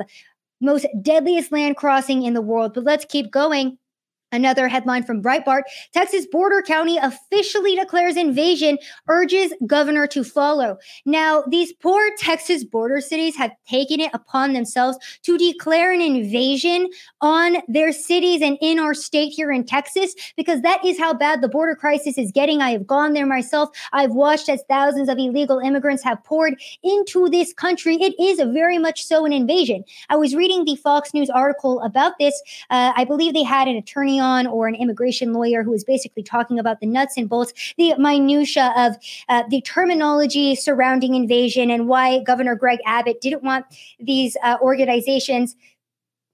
Most 0.62 0.88
deadliest 1.02 1.52
land 1.52 1.78
crossing 1.78 2.24
in 2.24 2.34
the 2.34 2.42
world. 2.42 2.74
But 2.74 2.86
let's 2.86 3.06
keep 3.06 3.32
going. 3.32 3.78
Another 4.32 4.68
headline 4.68 5.04
from 5.04 5.22
Breitbart 5.22 5.64
Texas 5.94 6.26
Border 6.26 6.62
County 6.62 6.98
officially 6.98 7.76
declares 7.76 8.16
invasion, 8.16 8.78
urges 9.10 9.54
governor 9.68 10.08
to 10.08 10.24
follow. 10.24 10.78
Now, 11.06 11.44
these 11.50 11.74
poor 11.74 12.10
Texas 12.18 12.64
border 12.64 13.02
cities 13.02 13.36
have 13.36 13.52
taken 13.68 14.00
it 14.00 14.12
upon 14.14 14.54
themselves 14.54 14.98
to 15.24 15.38
declare 15.38 15.92
an 15.92 16.02
invasion 16.02 16.90
on 17.20 17.58
their 17.68 17.92
cities 17.92 18.42
and 18.42 18.58
in 18.62 18.80
our 18.80 18.94
state 18.94 19.30
here 19.30 19.52
in 19.52 19.66
Texas 19.66 20.16
because 20.38 20.62
that 20.62 20.84
is 20.86 20.98
how 20.98 21.14
bad 21.14 21.42
the 21.42 21.50
border 21.50 21.76
crisis 21.76 22.18
is 22.18 22.32
getting. 22.32 22.62
I 22.62 22.72
have 22.72 22.88
gone 22.88 23.14
there 23.14 23.26
myself. 23.26 23.70
I've 23.92 24.12
watched 24.12 24.48
as 24.48 24.64
thousands 24.70 25.10
of 25.10 25.18
illegal 25.18 25.60
immigrants 25.60 26.04
have 26.04 26.24
poured 26.24 26.56
into 26.84 27.28
this 27.30 27.54
country. 27.54 27.96
It 27.96 28.16
is 28.22 28.40
very 28.54 28.78
much 28.78 29.04
so 29.04 29.26
an 29.26 29.34
invasion. 29.34 29.84
I 30.10 30.16
was 30.16 30.36
reading 30.36 30.64
the 30.64 30.76
Fox 30.76 31.14
News 31.14 31.30
article 31.30 31.82
about 31.82 32.14
this. 32.20 32.42
Uh, 32.70 32.94
I 32.96 33.04
believe 33.04 33.34
they 33.34 33.44
had 33.44 33.68
an 33.68 33.76
attorney 33.76 34.21
on 34.22 34.48
or 34.48 34.68
an 34.68 34.76
immigration 34.76 35.34
lawyer 35.34 35.64
who 35.64 35.72
was 35.72 35.84
basically 35.84 36.24
talking 36.24 36.60
about 36.60 36.80
the 36.80 36.86
nuts 36.86 37.18
and 37.18 37.28
bolts, 37.28 37.54
the 37.78 37.96
minutia 37.98 38.74
of 38.78 38.96
uh, 39.28 39.44
the 39.50 39.62
terminology 39.62 40.56
surrounding 40.56 41.16
invasion 41.16 41.70
and 41.70 41.88
why 41.88 42.24
Governor 42.24 42.56
Greg 42.56 42.80
Abbott 42.86 43.20
didn't 43.20 43.44
want 43.44 43.66
these 44.00 44.38
uh, 44.44 44.58
organizations 44.62 45.56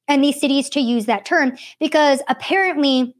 and 0.08 0.24
these 0.24 0.40
cities 0.40 0.70
to 0.70 0.80
use 0.80 1.06
that 1.06 1.26
term 1.26 1.58
because 1.80 2.22
apparently 2.28 3.14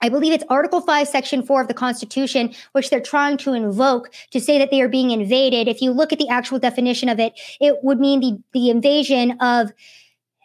I 0.00 0.10
believe 0.10 0.34
it's 0.34 0.44
Article 0.50 0.82
5, 0.82 1.08
Section 1.08 1.42
4 1.42 1.62
of 1.62 1.68
the 1.68 1.72
Constitution, 1.72 2.52
which 2.72 2.90
they're 2.90 3.00
trying 3.00 3.38
to 3.38 3.54
invoke 3.54 4.12
to 4.32 4.40
say 4.40 4.58
that 4.58 4.70
they 4.70 4.82
are 4.82 4.88
being 4.88 5.10
invaded. 5.10 5.66
If 5.66 5.80
you 5.80 5.92
look 5.92 6.12
at 6.12 6.18
the 6.18 6.28
actual 6.28 6.58
definition 6.58 7.08
of 7.08 7.18
it, 7.18 7.32
it 7.58 7.76
would 7.82 7.98
mean 7.98 8.20
the, 8.20 8.38
the 8.52 8.68
invasion 8.68 9.38
of 9.40 9.72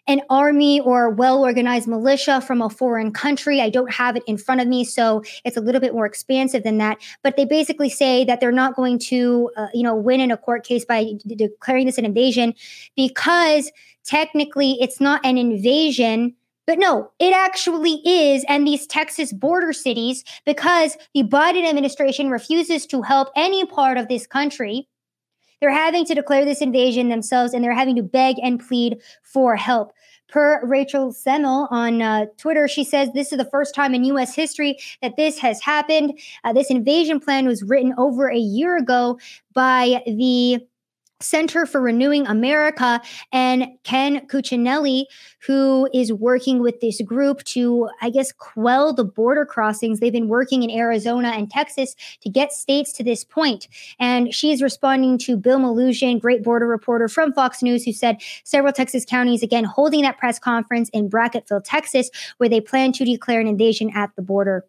an 0.10 0.22
army 0.30 0.82
or 0.82 1.12
well 1.12 1.42
organized 1.42 1.88
militia 1.88 2.42
from 2.42 2.62
a 2.62 2.70
foreign 2.70 3.14
country. 3.14 3.62
I 3.62 3.70
don't 3.70 3.94
have 3.94 4.18
it 4.18 4.24
in 4.28 4.38
front 4.38 4.60
of 4.60 4.68
me, 4.68 4.84
so 4.84 5.24
it's 5.46 5.56
a 5.56 5.62
little 5.62 5.80
bit 5.80 5.94
more 5.94 6.08
expansive 6.08 6.64
than 6.64 6.80
that. 6.80 6.98
But 7.24 7.38
they 7.38 7.46
basically 7.46 7.90
say 7.90 8.26
that 8.26 8.42
they're 8.42 8.52
not 8.52 8.76
going 8.76 9.00
to, 9.00 9.52
uh, 9.56 9.68
you 9.74 9.84
know, 9.84 9.96
win 9.96 10.20
in 10.20 10.32
a 10.32 10.38
court 10.38 10.66
case 10.66 10.84
by 10.84 11.14
d- 11.26 11.36
declaring 11.36 11.86
this 11.86 12.00
an 12.00 12.06
invasion 12.06 12.56
because 12.98 13.72
technically 14.04 14.78
it's 14.82 15.00
not 15.00 15.24
an 15.24 15.38
invasion 15.38 16.36
but 16.66 16.78
no, 16.78 17.12
it 17.18 17.34
actually 17.34 18.00
is. 18.06 18.46
And 18.48 18.68
these 18.68 18.86
Texas 18.86 19.34
border 19.34 19.74
cities, 19.74 20.24
because 20.46 20.98
the 21.16 21.24
Biden 21.24 21.68
administration 21.68 22.30
refuses 22.30 22.86
to 22.86 23.02
help 23.02 23.30
any 23.36 23.66
part 23.66 23.98
of 23.98 24.08
this 24.08 24.28
country, 24.28 24.88
they're 25.60 25.72
having 25.72 26.06
to 26.06 26.16
declare 26.16 26.46
this 26.46 26.62
invasion 26.62 27.10
themselves 27.10 27.54
and 27.54 27.64
they're 27.64 27.74
having 27.74 27.96
to 27.96 28.04
beg 28.04 28.38
and 28.42 28.66
plead 28.66 28.98
for 29.24 29.56
help. 29.56 29.94
Per 30.28 30.64
Rachel 30.66 31.12
Semmel 31.12 31.68
on 31.72 32.04
uh, 32.04 32.28
Twitter, 32.38 32.68
she 32.68 32.84
says 32.84 33.10
this 33.14 33.32
is 33.32 33.40
the 33.40 33.50
first 33.50 33.74
time 33.74 33.96
in 33.96 34.04
U.S. 34.06 34.36
history 34.36 34.78
that 35.02 35.18
this 35.18 35.40
has 35.40 35.60
happened. 35.62 36.20
Uh, 36.44 36.54
this 36.54 36.70
invasion 36.70 37.20
plan 37.20 37.48
was 37.48 37.64
written 37.64 37.96
over 37.98 38.30
a 38.30 38.38
year 38.38 38.78
ago 38.78 39.18
by 39.54 40.04
the 40.06 40.60
Center 41.22 41.66
for 41.66 41.82
Renewing 41.82 42.26
America 42.28 43.02
and 43.32 43.68
Ken 43.84 44.26
Cuccinelli, 44.28 45.06
who 45.46 45.90
is 45.94 46.14
working 46.14 46.62
with 46.62 46.80
this 46.80 47.02
group 47.02 47.44
to, 47.44 47.90
I 48.02 48.10
guess, 48.10 48.32
quell 48.32 48.94
the 48.94 49.04
border 49.04 49.46
crossings. 49.46 50.00
They've 50.00 50.14
been 50.14 50.30
working 50.30 50.64
in 50.64 50.72
Arizona 50.72 51.30
and 51.30 51.50
Texas 51.50 51.96
to 52.22 52.30
get 52.30 52.54
states 52.54 52.94
to 52.94 53.04
this 53.04 53.24
point. 53.24 53.68
And 54.00 54.34
she's 54.34 54.62
responding 54.62 55.18
to 55.20 55.36
Bill 55.36 55.60
Melugin, 55.60 56.22
great 56.22 56.44
border 56.44 56.68
reporter 56.68 57.10
from 57.10 57.34
Fox 57.34 57.62
News, 57.62 57.84
who 57.84 57.92
said 57.92 58.22
several 58.44 58.72
Texas 58.72 59.04
counties, 59.06 59.44
again, 59.44 59.66
holding 59.66 60.04
that 60.04 60.18
press 60.18 60.40
conference 60.40 60.90
in 60.90 61.10
Brackettville, 61.10 61.64
Texas, 61.66 62.10
where 62.38 62.50
they 62.50 62.62
plan 62.62 62.92
to 62.94 63.04
declare 63.04 63.42
an 63.42 63.48
invasion 63.48 63.92
at 63.94 64.10
the 64.16 64.22
border. 64.22 64.66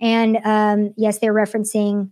And 0.00 0.38
um, 0.44 0.92
yes, 0.96 1.18
they're 1.18 1.32
referencing 1.32 2.10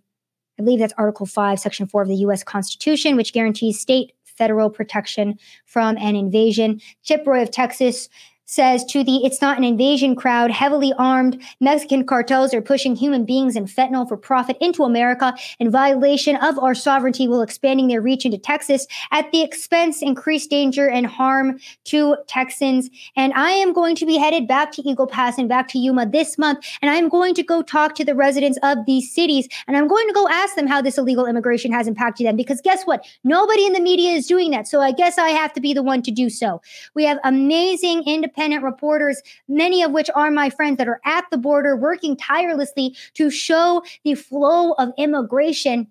I 0.63 0.65
believe 0.65 0.79
that's 0.79 0.95
Article 0.97 1.27
5, 1.27 1.59
Section 1.59 1.89
4 1.89 2.03
of 2.03 2.09
the 2.09 2.15
U.S. 2.17 2.45
Constitution, 2.45 3.17
which 3.17 3.33
guarantees 3.33 3.81
state 3.81 4.13
federal 4.23 4.71
protection 4.71 5.37
from 5.67 5.97
an 5.99 6.15
invasion. 6.15 6.81
Chip 7.03 7.27
Roy 7.27 7.43
of 7.43 7.51
Texas 7.51 8.09
says 8.53 8.85
to 8.85 9.03
the 9.03 9.25
It's 9.25 9.41
Not 9.41 9.57
an 9.57 9.65
Invasion 9.65 10.15
crowd, 10.15 10.51
heavily 10.51 10.93
armed 10.99 11.43
Mexican 11.59 12.05
cartels 12.05 12.53
are 12.53 12.61
pushing 12.61 12.95
human 12.95 13.25
beings 13.25 13.57
and 13.57 13.67
fentanyl 13.67 14.07
for 14.07 14.19
profit 14.19 14.59
into 14.61 14.85
America 14.85 15.35
in 15.59 15.71
violation 15.71 16.37
of 16.37 16.59
our 16.59 16.75
sovereignty 16.75 17.27
while 17.27 17.41
expanding 17.41 17.89
their 17.89 18.03
reach 18.03 18.27
into 18.27 18.37
Texas 18.37 18.87
at 19.11 19.33
the 19.33 19.41
expense, 19.41 20.03
increased 20.03 20.51
danger, 20.51 20.87
and 20.87 21.07
harm 21.07 21.59
to 21.85 22.15
Texans. 22.27 22.91
And 23.17 23.33
I 23.33 23.53
am 23.53 23.73
going 23.73 23.97
to 23.97 24.05
be 24.05 24.19
headed 24.19 24.47
back 24.47 24.71
to 24.73 24.87
Eagle 24.87 25.07
Pass 25.07 25.39
and 25.39 25.49
back 25.49 25.69
to 25.69 25.79
Yuma 25.79 26.05
this 26.05 26.37
month, 26.37 26.67
and 26.83 26.91
I'm 26.91 27.09
going 27.09 27.35
to 27.37 27.43
go 27.43 27.63
talk 27.63 27.95
to 27.95 28.05
the 28.05 28.15
residents 28.15 28.59
of 28.63 28.85
these 28.85 29.11
cities, 29.15 29.49
and 29.67 29.79
I'm 29.79 29.89
going 29.89 30.07
to 30.09 30.13
go 30.13 30.29
ask 30.29 30.57
them 30.57 30.67
how 30.67 30.83
this 30.83 30.99
illegal 30.99 31.25
immigration 31.25 31.73
has 31.73 31.89
impacted 31.89 32.27
them. 32.27 32.37
Because 32.37 32.61
guess 32.61 32.83
what? 32.85 33.07
Nobody 33.25 33.65
in 33.65 33.73
the 33.73 33.81
media 33.81 34.11
is 34.11 34.27
doing 34.27 34.51
that. 34.51 34.69
So 34.69 34.83
I 34.83 34.93
guess 34.93 35.17
I 35.17 35.31
have 35.31 35.55
to 35.55 35.61
be 35.63 35.73
the 35.73 35.83
one 35.83 36.03
to 36.03 36.11
do 36.11 36.29
so. 36.29 36.61
We 36.95 37.05
have 37.05 37.19
amazing 37.25 38.03
independent 38.07 38.42
independent 38.43 38.65
reporters, 38.65 39.23
many 39.49 39.83
of 39.83 39.93
which 39.93 40.11
are 40.15 40.31
my 40.31 40.51
friends 40.51 40.79
that 40.79 40.89
are 40.89 41.01
at 41.05 41.25
the 41.31 41.39
border 41.39 41.77
working 41.77 42.17
tirelessly 42.17 42.97
to 43.15 43.31
show 43.31 43.83
the 44.05 44.15
flow 44.15 44.73
of 44.73 44.91
immigration 44.99 45.87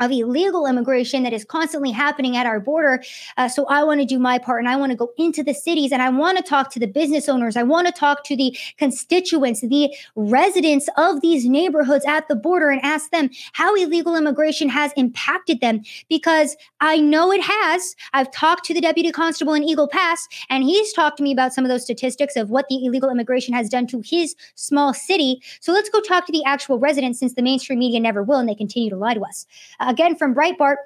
of 0.00 0.10
illegal 0.10 0.66
immigration 0.66 1.22
that 1.22 1.32
is 1.32 1.44
constantly 1.44 1.90
happening 1.90 2.36
at 2.36 2.46
our 2.46 2.60
border. 2.60 3.02
Uh, 3.36 3.48
so 3.48 3.66
I 3.66 3.82
want 3.84 4.00
to 4.00 4.06
do 4.06 4.18
my 4.18 4.38
part 4.38 4.60
and 4.60 4.68
I 4.68 4.76
want 4.76 4.90
to 4.90 4.96
go 4.96 5.10
into 5.18 5.42
the 5.42 5.54
cities 5.54 5.92
and 5.92 6.02
I 6.02 6.08
want 6.08 6.38
to 6.38 6.44
talk 6.44 6.70
to 6.72 6.78
the 6.78 6.86
business 6.86 7.28
owners. 7.28 7.56
I 7.56 7.62
want 7.62 7.86
to 7.86 7.92
talk 7.92 8.24
to 8.24 8.36
the 8.36 8.56
constituents, 8.78 9.60
the 9.60 9.94
residents 10.14 10.88
of 10.96 11.20
these 11.20 11.46
neighborhoods 11.46 12.04
at 12.06 12.28
the 12.28 12.36
border 12.36 12.70
and 12.70 12.80
ask 12.82 13.10
them 13.10 13.30
how 13.52 13.74
illegal 13.74 14.16
immigration 14.16 14.68
has 14.68 14.92
impacted 14.96 15.60
them 15.60 15.82
because 16.08 16.56
I 16.80 16.98
know 16.98 17.32
it 17.32 17.42
has. 17.42 17.96
I've 18.12 18.30
talked 18.30 18.64
to 18.66 18.74
the 18.74 18.80
deputy 18.80 19.10
constable 19.10 19.54
in 19.54 19.64
Eagle 19.64 19.88
Pass 19.88 20.28
and 20.48 20.64
he's 20.64 20.92
talked 20.92 21.16
to 21.18 21.22
me 21.22 21.32
about 21.32 21.52
some 21.52 21.64
of 21.64 21.68
those 21.68 21.82
statistics 21.82 22.36
of 22.36 22.50
what 22.50 22.68
the 22.68 22.84
illegal 22.84 23.10
immigration 23.10 23.54
has 23.54 23.68
done 23.68 23.86
to 23.88 24.02
his 24.04 24.34
small 24.54 24.94
city. 24.94 25.42
So 25.60 25.72
let's 25.72 25.88
go 25.88 26.00
talk 26.00 26.26
to 26.26 26.32
the 26.32 26.44
actual 26.44 26.78
residents 26.78 27.18
since 27.18 27.34
the 27.34 27.42
mainstream 27.42 27.78
media 27.78 28.00
never 28.00 28.22
will 28.22 28.38
and 28.38 28.48
they 28.48 28.54
continue 28.54 28.90
to 28.90 28.96
lie 28.96 29.14
to 29.14 29.22
us. 29.22 29.46
Uh, 29.80 29.87
Again, 29.88 30.16
from 30.16 30.34
Breitbart, 30.34 30.76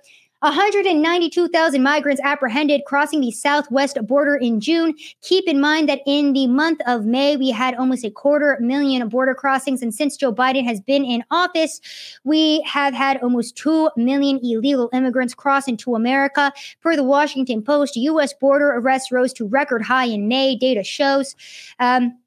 192,000 0.43 1.83
migrants 1.83 2.21
apprehended 2.25 2.83
crossing 2.85 3.21
the 3.21 3.33
southwest 3.33 3.97
border 4.07 4.37
in 4.37 4.61
June. 4.61 4.95
Keep 5.23 5.49
in 5.49 5.61
mind 5.61 5.89
that 5.89 6.01
in 6.07 6.33
the 6.33 6.47
month 6.47 6.81
of 6.87 7.05
May, 7.05 7.37
we 7.37 7.51
had 7.51 7.75
almost 7.75 8.05
a 8.05 8.11
quarter 8.11 8.57
million 8.61 9.09
border 9.09 9.35
crossings. 9.35 9.83
And 9.83 9.93
since 9.95 10.17
Joe 10.17 10.33
Biden 10.33 10.65
has 10.65 10.81
been 10.81 11.05
in 11.05 11.25
office, 11.33 11.81
we 12.25 12.61
have 12.63 12.95
had 12.95 13.19
almost 13.23 13.57
2 13.57 13.91
million 13.97 14.39
illegal 14.43 14.89
immigrants 14.93 15.35
cross 15.35 15.67
into 15.67 15.95
America. 15.95 16.53
Per 16.81 16.97
the 16.97 17.05
Washington 17.05 17.63
Post, 17.63 17.97
U.S. 17.97 18.33
border 18.35 18.71
arrests 18.71 19.11
rose 19.11 19.33
to 19.35 19.47
record 19.47 19.83
high 19.83 20.07
in 20.07 20.29
May, 20.29 20.57
data 20.57 20.83
shows. 20.85 21.37
Um, 21.79 22.19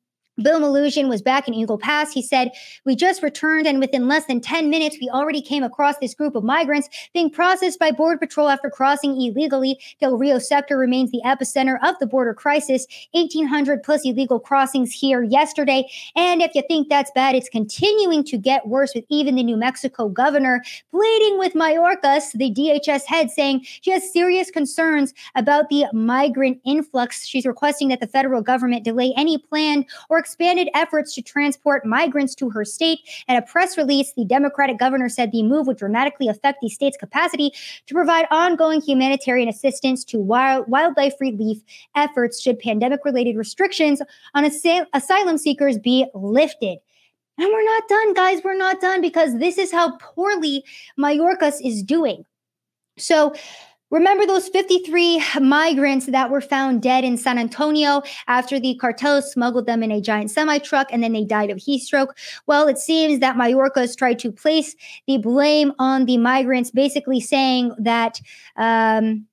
Bill 0.42 0.60
Melugin 0.60 1.08
was 1.08 1.22
back 1.22 1.48
in 1.48 1.54
Eagle 1.54 1.78
Pass. 1.78 2.12
He 2.12 2.22
said, 2.22 2.52
We 2.84 2.96
just 2.96 3.24
returned, 3.24 3.68
and 3.68 3.80
within 3.80 4.10
less 4.10 4.26
than 4.26 4.42
10 4.42 4.70
minutes, 4.70 4.98
we 5.00 5.10
already 5.10 5.42
came 5.42 5.64
across 5.64 5.98
this 6.00 6.14
group 6.14 6.36
of 6.36 6.44
migrants 6.44 6.90
being 7.14 7.30
processed 7.30 7.80
by 7.80 7.92
Border 7.92 8.18
Patrol 8.18 8.50
after 8.50 8.70
crossing 8.70 9.20
illegally. 9.22 9.80
Del 10.02 10.18
Rio 10.18 10.38
sector 10.40 10.78
remains 10.78 11.12
the 11.12 11.22
epicenter 11.26 11.78
of 11.84 11.98
the 12.00 12.06
border 12.06 12.34
crisis. 12.34 12.86
1,800 13.14 13.82
plus 13.82 14.04
illegal 14.04 14.40
crossings 14.40 14.92
here 14.92 15.24
yesterday. 15.24 15.90
And 16.18 16.42
if 16.42 16.54
you 16.54 16.64
think 16.68 16.90
that's 16.90 17.12
bad, 17.16 17.36
it's 17.36 17.50
continuing 17.50 18.26
to 18.26 18.38
get 18.38 18.68
worse 18.68 18.94
with 18.94 19.06
even 19.10 19.36
the 19.36 19.44
New 19.44 19.56
Mexico 19.56 20.10
governor 20.10 20.62
pleading 20.92 21.40
with 21.40 21.54
Mayorkas, 21.54 22.34
the 22.34 22.54
DHS 22.54 23.06
head, 23.06 23.32
saying 23.32 23.66
she 23.82 23.92
has 23.92 24.12
serious 24.12 24.52
concerns 24.52 25.14
about 25.36 25.70
the 25.70 25.86
migrant 25.94 26.60
influx. 26.66 27.26
She's 27.26 27.46
requesting 27.46 27.88
that 27.88 28.02
the 28.02 28.08
federal 28.08 28.42
government 28.42 28.84
delay 28.84 29.14
any 29.16 29.38
planned 29.38 29.86
or 30.10 30.25
expanded 30.26 30.70
efforts 30.74 31.14
to 31.14 31.22
transport 31.22 31.86
migrants 31.86 32.34
to 32.34 32.50
her 32.50 32.66
state. 32.66 33.00
In 33.28 33.36
a 33.36 33.44
press 33.44 33.78
release, 33.78 34.12
the 34.14 34.26
Democratic 34.26 34.80
governor 34.80 35.08
said 35.08 35.32
the 35.32 35.44
move 35.44 35.68
would 35.68 35.78
dramatically 35.78 36.28
affect 36.28 36.62
the 36.62 36.70
state's 36.70 36.98
capacity 36.98 37.52
to 37.86 37.94
provide 37.94 38.26
ongoing 38.32 38.82
humanitarian 38.82 39.48
assistance 39.48 40.04
to 40.06 40.18
wild, 40.18 40.68
wildlife 40.68 41.14
relief 41.22 41.60
efforts 41.96 42.42
should 42.42 42.58
pandemic 42.58 43.06
related 43.06 43.38
restrictions 43.38 44.02
on 44.34 44.44
asylum 44.46 45.38
seekers 45.38 45.78
be 45.78 46.08
lifted. 46.16 46.80
And 47.38 47.48
we're 47.48 47.64
not 47.64 47.88
done, 47.88 48.14
guys. 48.16 48.42
We're 48.44 48.58
not 48.58 48.82
done 48.82 49.02
because 49.02 49.38
this 49.38 49.60
is 49.60 49.72
how 49.72 49.98
poorly 49.98 50.64
Mayorkas 50.98 51.60
is 51.64 51.84
doing. 51.84 52.26
So, 52.98 53.36
Remember 53.96 54.26
those 54.26 54.50
53 54.50 55.24
migrants 55.40 56.08
that 56.08 56.30
were 56.30 56.42
found 56.42 56.82
dead 56.82 57.06
in 57.06 57.16
San 57.16 57.38
Antonio 57.38 58.02
after 58.28 58.60
the 58.60 58.76
cartels 58.76 59.32
smuggled 59.32 59.68
them 59.68 59.82
in 59.82 59.90
a 59.90 60.02
giant 60.02 60.32
semi 60.32 60.58
truck 60.58 60.90
and 60.92 61.02
then 61.02 61.14
they 61.14 61.24
died 61.24 61.50
of 61.50 61.60
heat 61.60 61.80
stroke? 61.80 62.18
Well, 62.46 62.68
it 62.68 62.78
seems 62.78 63.22
that 63.22 63.38
Mayorkas 63.38 63.78
has 63.78 63.96
tried 63.96 64.20
to 64.20 64.34
place 64.34 64.76
the 65.08 65.18
blame 65.20 65.72
on 65.80 66.04
the 66.04 66.18
migrants, 66.18 66.72
basically 66.72 67.22
saying 67.22 67.72
that. 67.80 68.20
Um, 68.58 69.28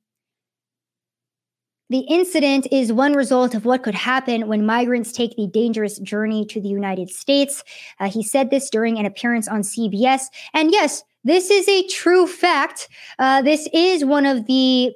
the 1.91 2.07
incident 2.09 2.67
is 2.73 2.91
one 2.91 3.13
result 3.13 3.55
of 3.55 3.67
what 3.67 3.83
could 3.83 3.95
happen 3.95 4.49
when 4.49 4.65
migrants 4.65 5.13
take 5.13 5.37
the 5.37 5.47
dangerous 5.47 5.99
journey 5.99 6.47
to 6.47 6.59
the 6.59 6.69
United 6.69 7.11
States. 7.11 7.63
Uh, 8.01 8.09
he 8.09 8.23
said 8.23 8.49
this 8.49 8.71
during 8.71 8.99
an 8.99 9.05
appearance 9.05 9.47
on 9.47 9.61
CBS. 9.61 10.23
And 10.55 10.73
yes, 10.73 11.03
this 11.25 11.51
is 11.51 11.69
a 11.69 11.87
true 11.89 12.27
fact. 12.27 12.89
Uh, 13.19 13.43
this 13.43 13.69
is 13.73 14.05
one 14.05 14.27
of 14.27 14.47
the 14.47 14.93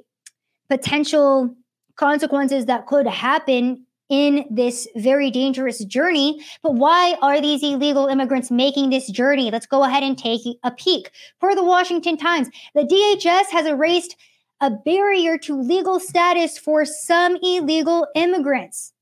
potential 0.69 1.55
consequences 1.97 2.67
that 2.67 2.87
could 2.87 3.07
happen 3.07 3.87
in 4.09 4.45
this 4.51 4.87
very 4.97 5.31
dangerous 5.31 5.85
journey. 5.85 6.41
But 6.63 6.75
why 6.75 7.17
are 7.23 7.41
these 7.41 7.63
illegal 7.63 8.07
immigrants 8.07 8.51
making 8.51 8.91
this 8.91 9.11
journey? 9.11 9.51
Let's 9.51 9.67
go 9.67 9.85
ahead 9.85 10.03
and 10.03 10.17
take 10.17 10.43
a 10.63 10.71
peek. 10.71 11.11
Per 11.41 11.55
the 11.55 11.65
Washington 11.65 12.17
Times, 12.17 12.49
the 12.75 12.83
DHS 12.83 13.51
has 13.51 13.67
erased 13.67 14.17
a 14.61 14.71
barrier 14.71 15.37
to 15.39 15.61
legal 15.61 16.01
status 16.01 16.57
for 16.59 16.85
some 16.85 17.37
illegal 17.43 18.07
immigrants. 18.15 18.93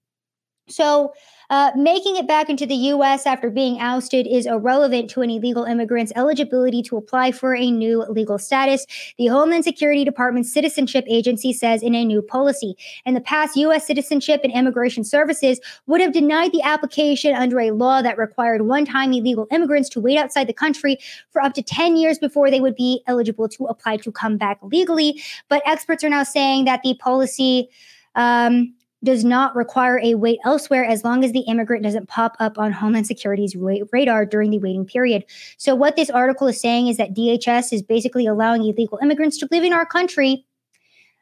So, 0.69 1.13
Uh, 1.51 1.71
making 1.77 2.17
it 2.17 2.27
back 2.27 2.49
into 2.49 2.67
the 2.67 2.75
U.S. 2.75 3.27
after 3.27 3.51
being 3.51 3.79
ousted 3.81 4.27
is 4.27 4.47
irrelevant 4.47 5.11
to 5.11 5.23
an 5.23 5.31
illegal 5.31 5.65
immigrant's 5.65 6.13
eligibility 6.17 6.83
to 6.83 6.97
apply 6.97 7.33
for 7.33 7.55
a 7.55 7.71
new 7.71 8.05
legal 8.09 8.39
status, 8.39 8.87
the 9.19 9.27
Homeland 9.27 9.65
Security 9.65 10.05
Department's 10.05 10.53
Citizenship 10.53 11.05
Agency 11.09 11.53
says 11.53 11.83
in 11.83 11.95
a 11.95 12.05
new 12.05 12.23
policy. 12.23 12.77
In 13.05 13.15
the 13.15 13.21
past, 13.21 13.57
U.S. 13.57 13.87
Citizenship 13.87 14.41
and 14.45 14.53
Immigration 14.53 15.05
Services 15.05 15.61
would 15.87 16.01
have 16.01 16.13
denied 16.13 16.53
the 16.53 16.63
application 16.63 17.35
under 17.35 17.61
a 17.61 17.71
law 17.71 18.03
that 18.03 18.19
required 18.19 18.63
one 18.63 18.85
time 18.85 19.13
illegal 19.13 19.47
immigrants 19.51 19.89
to 19.91 20.01
wait 20.01 20.19
outside 20.19 20.47
the 20.47 20.53
country 20.53 20.99
for 21.31 21.43
up 21.43 21.55
to 21.55 21.63
10 21.63 21.97
years 21.97 22.19
before 22.19 22.51
they 22.51 22.61
would 22.61 22.75
be 22.75 23.03
eligible 23.07 23.49
to 23.49 23.65
apply 23.67 23.97
to 23.99 24.13
come 24.13 24.37
back 24.37 24.59
legally. 24.63 25.23
But 25.49 25.63
experts 25.67 26.05
are 26.05 26.11
now 26.11 26.23
saying 26.23 26.65
that 26.65 26.83
the 26.83 26.95
policy. 26.95 27.69
Um, 28.17 28.75
does 29.05 29.25
not 29.25 29.55
require 29.55 30.01
a 30.03 30.15
wait 30.15 30.39
elsewhere 30.45 30.85
as 30.85 31.05
long 31.05 31.25
as 31.25 31.33
the 31.33 31.41
immigrant 31.41 31.83
doesn't 31.83 32.09
pop 32.09 32.37
up 32.41 32.59
on 32.59 32.73
Homeland 32.73 33.07
Security's 33.07 33.55
ra- 33.55 33.77
radar 33.93 34.27
during 34.27 34.51
the 34.51 34.59
waiting 34.59 34.85
period. 34.85 35.25
So, 35.57 35.75
what 35.75 35.97
this 35.97 36.11
article 36.11 36.47
is 36.47 36.61
saying 36.61 36.89
is 36.89 36.97
that 36.97 37.15
DHS 37.15 37.73
is 37.73 37.83
basically 37.83 38.27
allowing 38.27 38.65
illegal 38.65 38.99
immigrants 39.03 39.39
to 39.39 39.49
live 39.51 39.65
in 39.65 39.73
our 39.73 39.87
country 39.87 40.45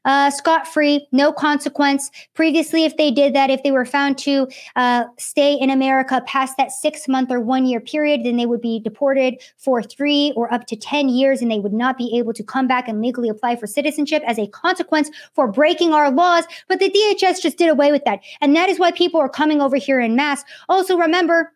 uh, 0.04 0.30
scot 0.30 0.66
free, 0.66 1.06
no 1.12 1.32
consequence. 1.32 2.10
Previously, 2.34 2.84
if 2.84 2.96
they 2.96 3.10
did 3.10 3.34
that, 3.34 3.50
if 3.50 3.62
they 3.62 3.70
were 3.70 3.84
found 3.84 4.18
to 4.18 4.48
uh, 4.76 5.04
stay 5.18 5.54
in 5.54 5.70
America 5.70 6.22
past 6.26 6.56
that 6.56 6.72
six 6.72 7.08
month 7.08 7.30
or 7.30 7.40
one 7.40 7.66
year 7.66 7.80
period, 7.80 8.24
then 8.24 8.36
they 8.36 8.46
would 8.46 8.60
be 8.60 8.80
deported 8.80 9.40
for 9.56 9.82
three 9.82 10.32
or 10.36 10.52
up 10.52 10.66
to 10.66 10.76
10 10.76 11.08
years 11.08 11.40
and 11.40 11.50
they 11.50 11.60
would 11.60 11.72
not 11.72 11.96
be 11.96 12.16
able 12.16 12.32
to 12.32 12.42
come 12.42 12.66
back 12.66 12.88
and 12.88 13.00
legally 13.00 13.28
apply 13.28 13.56
for 13.56 13.66
citizenship 13.66 14.22
as 14.26 14.38
a 14.38 14.46
consequence 14.48 15.10
for 15.34 15.50
breaking 15.50 15.92
our 15.92 16.10
laws. 16.10 16.44
But 16.68 16.78
the 16.78 16.90
DHS 16.90 17.42
just 17.42 17.58
did 17.58 17.68
away 17.68 17.92
with 17.92 18.04
that. 18.04 18.20
And 18.40 18.54
that 18.56 18.68
is 18.68 18.78
why 18.78 18.92
people 18.92 19.20
are 19.20 19.28
coming 19.28 19.60
over 19.60 19.76
here 19.76 20.00
in 20.00 20.16
mass. 20.16 20.44
Also, 20.68 20.96
remember, 20.96 21.52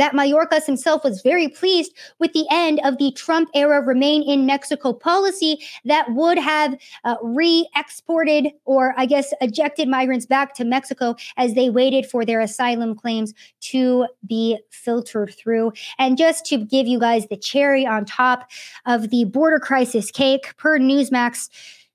that 0.00 0.12
Mayorkas 0.12 0.64
himself 0.66 1.04
was 1.04 1.22
very 1.22 1.48
pleased 1.48 1.92
with 2.18 2.32
the 2.32 2.46
end 2.50 2.80
of 2.84 2.98
the 2.98 3.12
Trump 3.12 3.48
era 3.54 3.80
remain 3.82 4.22
in 4.22 4.46
Mexico 4.46 4.92
policy 4.92 5.58
that 5.84 6.12
would 6.12 6.38
have 6.38 6.76
uh, 7.04 7.16
re 7.22 7.68
exported 7.76 8.48
or, 8.64 8.94
I 8.96 9.06
guess, 9.06 9.32
ejected 9.40 9.88
migrants 9.88 10.26
back 10.26 10.54
to 10.54 10.64
Mexico 10.64 11.16
as 11.36 11.54
they 11.54 11.70
waited 11.70 12.06
for 12.06 12.24
their 12.24 12.40
asylum 12.40 12.94
claims 12.94 13.34
to 13.60 14.06
be 14.26 14.58
filtered 14.70 15.34
through. 15.34 15.72
And 15.98 16.16
just 16.16 16.46
to 16.46 16.58
give 16.58 16.86
you 16.86 16.98
guys 16.98 17.26
the 17.28 17.36
cherry 17.36 17.86
on 17.86 18.04
top 18.04 18.50
of 18.84 19.10
the 19.10 19.24
border 19.24 19.58
crisis 19.58 20.10
cake, 20.10 20.56
per 20.56 20.78
Newsmax, 20.78 21.48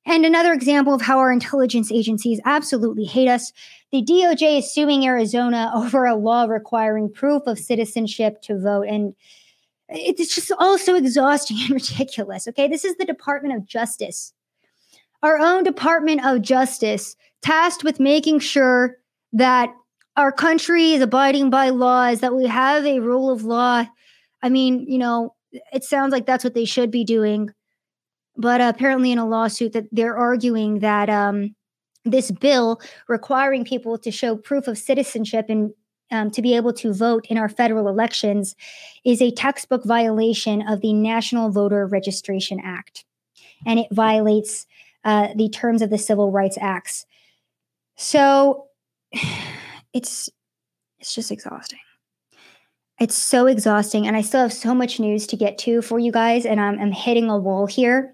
and 0.05 0.25
another 0.25 0.51
example 0.51 0.93
of 0.93 1.01
how 1.01 1.19
our 1.19 1.31
intelligence 1.31 1.91
agencies 1.91 2.39
absolutely 2.45 3.05
hate 3.05 3.27
us. 3.27 3.53
The 3.91 4.03
DOJ 4.03 4.59
is 4.59 4.73
suing 4.73 5.05
Arizona 5.05 5.71
over 5.75 6.05
a 6.05 6.15
law 6.15 6.45
requiring 6.45 7.11
proof 7.11 7.43
of 7.45 7.59
citizenship 7.59 8.41
to 8.43 8.59
vote. 8.59 8.87
And 8.87 9.13
it's 9.89 10.33
just 10.33 10.51
all 10.57 10.77
so 10.77 10.95
exhausting 10.95 11.57
and 11.61 11.71
ridiculous. 11.71 12.47
Okay. 12.47 12.67
This 12.67 12.85
is 12.85 12.95
the 12.97 13.05
Department 13.05 13.55
of 13.55 13.65
Justice, 13.65 14.33
our 15.21 15.37
own 15.37 15.63
Department 15.63 16.25
of 16.25 16.41
Justice, 16.41 17.15
tasked 17.41 17.83
with 17.83 17.99
making 17.99 18.39
sure 18.39 18.97
that 19.33 19.73
our 20.17 20.31
country 20.31 20.91
is 20.91 21.01
abiding 21.01 21.49
by 21.49 21.69
laws, 21.69 22.19
that 22.19 22.35
we 22.35 22.45
have 22.45 22.85
a 22.85 22.99
rule 22.99 23.29
of 23.29 23.43
law. 23.43 23.85
I 24.41 24.49
mean, 24.49 24.85
you 24.87 24.97
know, 24.97 25.35
it 25.71 25.83
sounds 25.83 26.11
like 26.11 26.25
that's 26.25 26.43
what 26.43 26.53
they 26.53 26.65
should 26.65 26.91
be 26.91 27.03
doing 27.03 27.53
but 28.37 28.61
apparently 28.61 29.11
in 29.11 29.17
a 29.17 29.27
lawsuit 29.27 29.73
that 29.73 29.87
they're 29.91 30.17
arguing 30.17 30.79
that 30.79 31.09
um, 31.09 31.55
this 32.05 32.31
bill 32.31 32.81
requiring 33.07 33.63
people 33.65 33.97
to 33.97 34.11
show 34.11 34.35
proof 34.35 34.67
of 34.67 34.77
citizenship 34.77 35.45
and 35.49 35.71
um, 36.11 36.29
to 36.31 36.41
be 36.41 36.55
able 36.55 36.73
to 36.73 36.93
vote 36.93 37.25
in 37.29 37.37
our 37.37 37.47
federal 37.47 37.87
elections 37.87 38.55
is 39.05 39.21
a 39.21 39.31
textbook 39.31 39.85
violation 39.85 40.67
of 40.67 40.81
the 40.81 40.93
National 40.93 41.49
Voter 41.49 41.85
Registration 41.85 42.59
Act, 42.63 43.05
and 43.65 43.79
it 43.79 43.87
violates 43.91 44.65
uh, 45.05 45.29
the 45.35 45.49
terms 45.49 45.81
of 45.81 45.89
the 45.89 45.97
Civil 45.97 46.31
Rights 46.31 46.57
Acts. 46.59 47.05
So 47.95 48.65
it's 49.93 50.29
it's 50.99 51.15
just 51.15 51.31
exhausting. 51.31 51.79
It's 52.99 53.15
so 53.15 53.47
exhausting, 53.47 54.05
and 54.05 54.15
I 54.15 54.21
still 54.21 54.41
have 54.41 54.53
so 54.53 54.75
much 54.75 54.99
news 54.99 55.25
to 55.27 55.37
get 55.37 55.57
to 55.59 55.81
for 55.81 55.97
you 55.97 56.11
guys, 56.11 56.45
and 56.45 56.59
I'm, 56.59 56.77
I'm 56.77 56.91
hitting 56.91 57.29
a 57.29 57.37
wall 57.37 57.65
here 57.65 58.13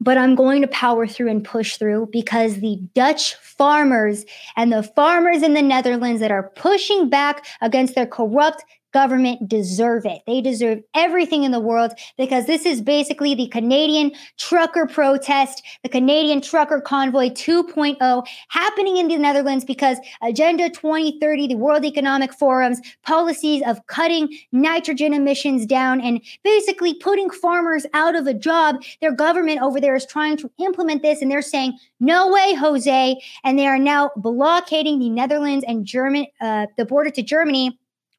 but 0.00 0.16
I'm 0.16 0.34
going 0.34 0.62
to 0.62 0.68
power 0.68 1.06
through 1.06 1.28
and 1.28 1.44
push 1.44 1.76
through 1.76 2.08
because 2.12 2.56
the 2.56 2.76
Dutch 2.94 3.34
farmers 3.36 4.24
and 4.56 4.72
the 4.72 4.82
farmers 4.82 5.42
in 5.42 5.54
the 5.54 5.62
Netherlands 5.62 6.20
that 6.20 6.30
are 6.30 6.50
pushing 6.54 7.08
back 7.08 7.46
against 7.60 7.94
their 7.94 8.06
corrupt 8.06 8.64
government 8.92 9.48
deserve 9.48 10.06
it. 10.06 10.22
They 10.26 10.40
deserve 10.40 10.80
everything 10.94 11.44
in 11.44 11.50
the 11.50 11.60
world 11.60 11.92
because 12.16 12.46
this 12.46 12.64
is 12.64 12.80
basically 12.80 13.34
the 13.34 13.48
Canadian 13.48 14.12
trucker 14.38 14.86
protest, 14.86 15.62
the 15.82 15.88
Canadian 15.88 16.40
trucker 16.40 16.80
convoy 16.80 17.30
2.0 17.30 18.26
happening 18.48 18.96
in 18.96 19.08
the 19.08 19.18
Netherlands 19.18 19.64
because 19.64 19.98
Agenda 20.22 20.70
2030, 20.70 21.48
the 21.48 21.54
World 21.56 21.84
Economic 21.84 22.32
Forum's 22.32 22.80
policies 23.02 23.62
of 23.66 23.86
cutting 23.86 24.28
nitrogen 24.52 25.12
emissions 25.12 25.66
down 25.66 26.00
and 26.00 26.20
basically 26.42 26.94
putting 26.94 27.30
farmers 27.30 27.86
out 27.94 28.14
of 28.14 28.26
a 28.26 28.34
job. 28.34 28.76
Their 29.00 29.12
government 29.12 29.60
over 29.62 29.80
there 29.80 29.96
is 29.96 30.06
trying 30.06 30.36
to 30.38 30.50
implement 30.58 31.02
this 31.02 31.22
and 31.22 31.30
they're 31.30 31.42
saying, 31.42 31.78
no 32.00 32.28
way, 32.28 32.54
Jose. 32.54 33.20
And 33.44 33.58
they 33.58 33.66
are 33.66 33.78
now 33.78 34.10
blockading 34.16 34.98
the 34.98 35.10
Netherlands 35.10 35.64
and 35.66 35.84
German, 35.84 36.26
uh, 36.40 36.66
the 36.76 36.84
border 36.84 37.10
to 37.10 37.22
Germany 37.22 37.78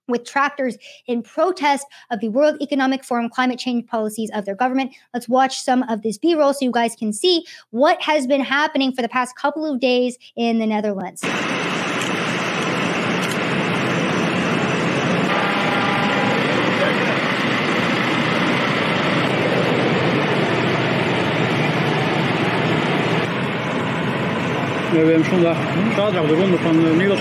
with 0.09 0.25
tractors 0.25 0.77
in 1.07 1.21
protest 1.21 1.85
of 2.09 2.19
the 2.19 2.29
World 2.29 2.57
Economic 2.61 3.03
Forum 3.03 3.29
climate 3.29 3.59
change 3.59 3.87
policies 3.87 4.29
of 4.33 4.45
their 4.45 4.55
government. 4.55 4.93
Let's 5.13 5.29
watch 5.29 5.61
some 5.61 5.83
of 5.83 6.01
this 6.01 6.17
B 6.17 6.35
roll 6.35 6.53
so 6.53 6.65
you 6.65 6.71
guys 6.71 6.95
can 6.95 7.13
see 7.13 7.45
what 7.69 8.01
has 8.01 8.27
been 8.27 8.41
happening 8.41 8.91
for 8.91 9.01
the 9.01 9.09
past 9.09 9.35
couple 9.35 9.65
of 9.65 9.79
days 9.79 10.17
in 10.35 10.59
the 10.59 10.65
Netherlands. 10.65 11.23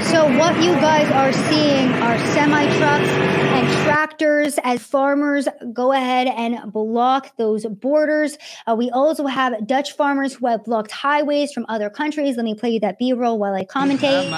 So 0.04 0.26
what 0.38 0.60
you 0.62 0.72
guys 0.74 1.10
are 1.12 1.32
seeing 1.32 1.92
are 2.02 2.18
semi 2.32 2.64
trucks 2.78 3.08
and 3.08 3.84
tractors 3.84 4.58
as 4.64 4.82
farmers 4.82 5.48
go 5.72 5.92
ahead 5.92 6.26
and 6.26 6.72
block 6.72 7.36
those 7.36 7.66
borders. 7.66 8.38
Uh, 8.66 8.74
we 8.76 8.90
also 8.90 9.26
have 9.26 9.66
Dutch 9.66 9.92
farmers 9.92 10.34
who 10.34 10.46
have 10.46 10.64
blocked 10.64 10.90
highways 10.90 11.52
from 11.52 11.66
other 11.68 11.90
countries. 11.90 12.36
Let 12.36 12.44
me 12.44 12.54
play 12.54 12.70
you 12.70 12.80
that 12.80 12.98
B 12.98 13.12
roll 13.12 13.38
while 13.38 13.54
I 13.54 13.64
commentate. 13.76 14.30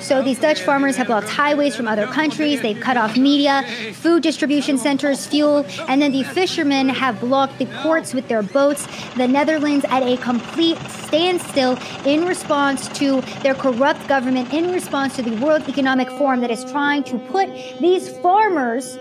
So 0.00 0.22
these 0.22 0.38
Dutch 0.38 0.62
farmers 0.62 0.96
have 0.96 1.08
blocked 1.08 1.28
highways 1.28 1.74
from 1.74 1.88
other 1.88 2.06
countries. 2.06 2.62
They've 2.62 2.78
cut 2.78 2.96
off 2.96 3.16
media, 3.16 3.64
food 3.92 4.22
distribution 4.22 4.78
centers, 4.78 5.26
fuel, 5.26 5.66
and 5.88 6.00
then 6.00 6.12
the 6.12 6.22
fishermen 6.22 6.88
have 6.88 7.20
blocked 7.20 7.58
the 7.58 7.66
ports 7.82 8.14
with 8.14 8.28
their 8.28 8.42
boats. 8.42 8.86
The 9.16 9.26
Netherlands 9.26 9.84
at 9.88 10.02
a 10.02 10.16
complete 10.18 10.78
standstill 10.90 11.78
in 12.04 12.24
response 12.24 12.88
to 12.98 13.20
their 13.42 13.54
corrupt 13.54 14.06
government, 14.06 14.52
in 14.52 14.70
response 14.70 15.16
to 15.16 15.22
the 15.22 15.34
World 15.44 15.68
Economic 15.68 16.08
Forum 16.10 16.40
that 16.40 16.50
is 16.50 16.64
trying 16.64 17.02
to 17.04 17.18
put 17.18 17.48
these 17.80 18.16
farmers 18.18 18.96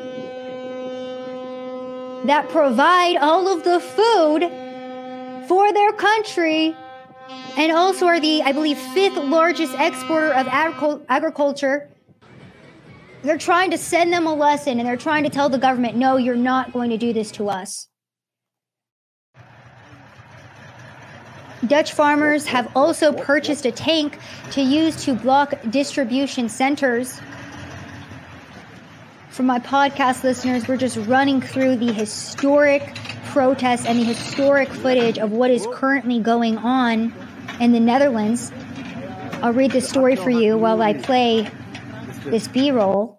that 2.25 2.49
provide 2.49 3.17
all 3.17 3.47
of 3.47 3.63
the 3.63 3.79
food 3.79 4.49
for 5.47 5.71
their 5.71 5.91
country 5.93 6.75
and 7.57 7.71
also 7.71 8.05
are 8.05 8.19
the, 8.19 8.41
I 8.43 8.51
believe, 8.51 8.78
fifth 8.78 9.17
largest 9.17 9.73
exporter 9.78 10.34
of 10.34 10.47
agriculture. 10.47 11.89
They're 13.23 13.38
trying 13.38 13.71
to 13.71 13.78
send 13.78 14.13
them 14.13 14.28
a 14.28 14.34
lesson 14.34 14.80
and 14.80 14.88
they're 14.88 14.97
trying 14.97 15.23
to 15.23 15.30
tell 15.30 15.49
the 15.49 15.57
government, 15.57 15.95
no, 15.95 16.17
you're 16.17 16.36
not 16.36 16.73
going 16.73 16.91
to 16.91 16.97
do 16.97 17.11
this 17.11 17.32
to 17.32 17.49
us. 17.49 17.88
Dutch 21.65 21.93
farmers 21.93 22.45
have 22.45 22.71
also 22.76 23.11
purchased 23.11 23.65
a 23.65 23.71
tank 23.71 24.19
to 24.51 24.61
use 24.61 25.03
to 25.05 25.15
block 25.15 25.55
distribution 25.71 26.47
centers. 26.47 27.19
For 29.36 29.43
my 29.43 29.59
podcast 29.59 30.23
listeners, 30.23 30.65
we're 30.65 30.77
just 30.77 30.95
running 30.95 31.41
through 31.41 31.75
the 31.75 31.91
historic 31.91 32.95
protests 33.25 33.86
and 33.86 33.99
the 33.99 34.05
historic 34.05 34.69
footage 34.69 35.19
of 35.19 35.33
what 35.33 35.51
is 35.51 35.67
currently 35.73 36.21
going 36.21 36.57
on 36.57 37.13
in 37.59 37.73
the 37.73 37.81
Netherlands. 37.81 38.53
I'll 39.41 39.51
read 39.51 39.71
the 39.71 39.81
story 39.81 40.15
for 40.15 40.29
you 40.29 40.57
while 40.57 40.81
I 40.81 40.93
play 40.93 41.49
this 42.23 42.47
B 42.47 42.71
roll. 42.71 43.14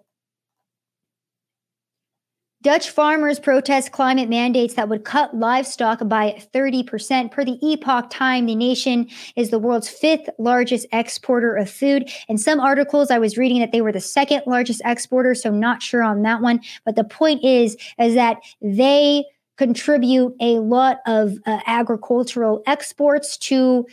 Dutch 2.63 2.89
farmers 2.89 3.39
protest 3.39 3.91
climate 3.91 4.29
mandates 4.29 4.73
that 4.73 4.89
would 4.89 5.05
cut 5.05 5.37
livestock 5.37 6.07
by 6.07 6.41
30%. 6.53 7.31
Per 7.31 7.45
the 7.45 7.59
Epoch 7.61 8.09
Time, 8.09 8.47
the 8.47 8.55
nation 8.55 9.07
is 9.35 9.51
the 9.51 9.59
world's 9.59 9.87
fifth 9.87 10.27
largest 10.39 10.87
exporter 10.91 11.55
of 11.55 11.69
food. 11.69 12.09
In 12.27 12.37
some 12.37 12.59
articles, 12.59 13.11
I 13.11 13.19
was 13.19 13.37
reading 13.37 13.59
that 13.59 13.71
they 13.71 13.81
were 13.81 13.91
the 13.91 14.01
second 14.01 14.41
largest 14.47 14.81
exporter, 14.83 15.35
so 15.35 15.51
not 15.51 15.83
sure 15.83 16.03
on 16.03 16.23
that 16.23 16.41
one. 16.41 16.61
But 16.83 16.95
the 16.95 17.03
point 17.03 17.43
is, 17.43 17.77
is 17.99 18.15
that 18.15 18.37
they 18.59 19.23
contribute 19.57 20.35
a 20.41 20.59
lot 20.59 20.99
of 21.05 21.37
uh, 21.45 21.59
agricultural 21.67 22.63
exports 22.65 23.37
to 23.37 23.85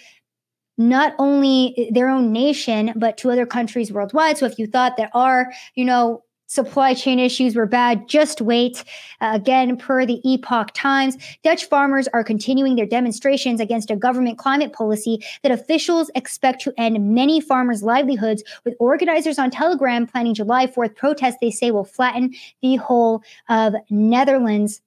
not 0.77 1.15
only 1.19 1.91
their 1.93 2.09
own 2.09 2.33
nation 2.33 2.93
but 2.97 3.17
to 3.17 3.31
other 3.31 3.47
countries 3.47 3.93
worldwide 3.93 4.37
so 4.37 4.45
if 4.45 4.59
you 4.59 4.67
thought 4.67 4.97
there 4.97 5.11
are 5.15 5.53
you 5.77 5.85
know 5.85 6.21
supply 6.55 6.95
chain 6.95 7.19
issues 7.19 7.57
were 7.57 7.67
bad. 7.67 8.09
Just 8.09 8.41
wait. 8.41 8.85
Uh, 9.21 9.33
again, 9.35 9.77
per 9.77 10.07
the 10.07 10.21
Epoch 10.25 10.71
Times, 10.73 11.17
Dutch 11.43 11.65
farmers 11.67 12.09
are 12.09 12.25
continuing 12.25 12.77
their 12.77 12.87
demonstrations 12.87 13.61
against 13.61 13.91
a 13.91 13.97
government 13.97 14.39
climate 14.39 14.73
policy 14.73 15.23
that 15.43 15.53
officials 15.53 16.11
expect 16.15 16.63
to 16.63 16.73
end 16.79 17.15
many 17.15 17.41
farmers' 17.41 17.83
livelihoods, 17.83 18.43
with 18.65 18.75
organizers 18.79 19.39
on 19.39 19.51
Telegram 19.51 20.07
planning 20.07 20.35
July 20.35 20.67
4th 20.67 20.95
protests 20.95 21.37
they 21.41 21.51
say 21.51 21.71
will 21.71 21.85
flatten 21.85 22.35
the 22.63 22.77
whole 22.77 23.23
of 23.49 23.75
Netherlands. 23.91 24.81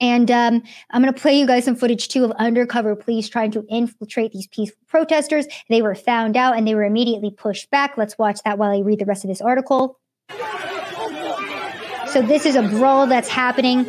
And 0.00 0.30
um, 0.30 0.62
I'm 0.90 1.02
going 1.02 1.12
to 1.12 1.20
play 1.20 1.38
you 1.38 1.46
guys 1.46 1.66
some 1.66 1.76
footage 1.76 2.08
too 2.08 2.24
of 2.24 2.30
undercover 2.32 2.96
police 2.96 3.28
trying 3.28 3.50
to 3.50 3.66
infiltrate 3.68 4.32
these 4.32 4.46
peaceful 4.46 4.78
protesters. 4.88 5.46
They 5.68 5.82
were 5.82 5.94
found 5.94 6.38
out 6.38 6.56
and 6.56 6.66
they 6.66 6.74
were 6.74 6.84
immediately 6.84 7.30
pushed 7.30 7.70
back. 7.70 7.98
Let's 7.98 8.16
watch 8.16 8.40
that 8.44 8.56
while 8.56 8.70
I 8.70 8.80
read 8.80 8.98
the 8.98 9.04
rest 9.04 9.24
of 9.24 9.28
this 9.28 9.42
article. 9.42 9.98
So 12.12 12.22
this 12.22 12.44
is 12.44 12.56
a 12.56 12.62
brawl 12.62 13.06
that's 13.06 13.28
happening. 13.28 13.86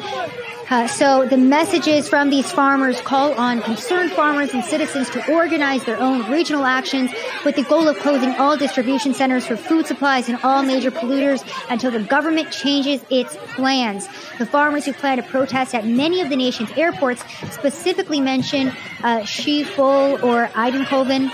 Uh, 0.70 0.88
so 0.88 1.26
the 1.26 1.36
messages 1.36 2.08
from 2.08 2.30
these 2.30 2.50
farmers 2.50 3.02
call 3.02 3.34
on 3.34 3.62
concerned 3.62 4.12
farmers 4.12 4.54
and 4.54 4.64
citizens 4.64 5.10
to 5.10 5.34
organize 5.34 5.84
their 5.84 6.00
own 6.00 6.32
regional 6.32 6.64
actions 6.64 7.12
with 7.44 7.58
the 7.58 7.64
goal 7.64 7.90
of 7.90 7.98
closing 7.98 8.30
all 8.36 8.56
distribution 8.56 9.14
centers 9.14 9.46
for 9.46 9.58
food 9.58 9.86
supplies 9.86 10.30
and 10.30 10.40
all 10.44 10.64
major 10.64 10.90
polluters 10.90 11.44
until 11.70 11.92
the 11.92 12.04
government 12.04 12.52
changes 12.52 13.04
its 13.10 13.36
plans. 13.56 14.08
The 14.38 14.46
farmers 14.46 14.86
who 14.86 14.94
plan 14.94 15.18
to 15.18 15.24
protest 15.24 15.76
at 15.76 15.86
many 15.86 16.22
of 16.22 16.30
the 16.30 16.38
nation's 16.38 16.72
airports 16.78 17.22
specifically 17.52 18.22
mention 18.22 18.70
uh, 19.04 19.22
Schiphol 19.24 20.24
or 20.24 20.48
Eindhoven 20.48 21.30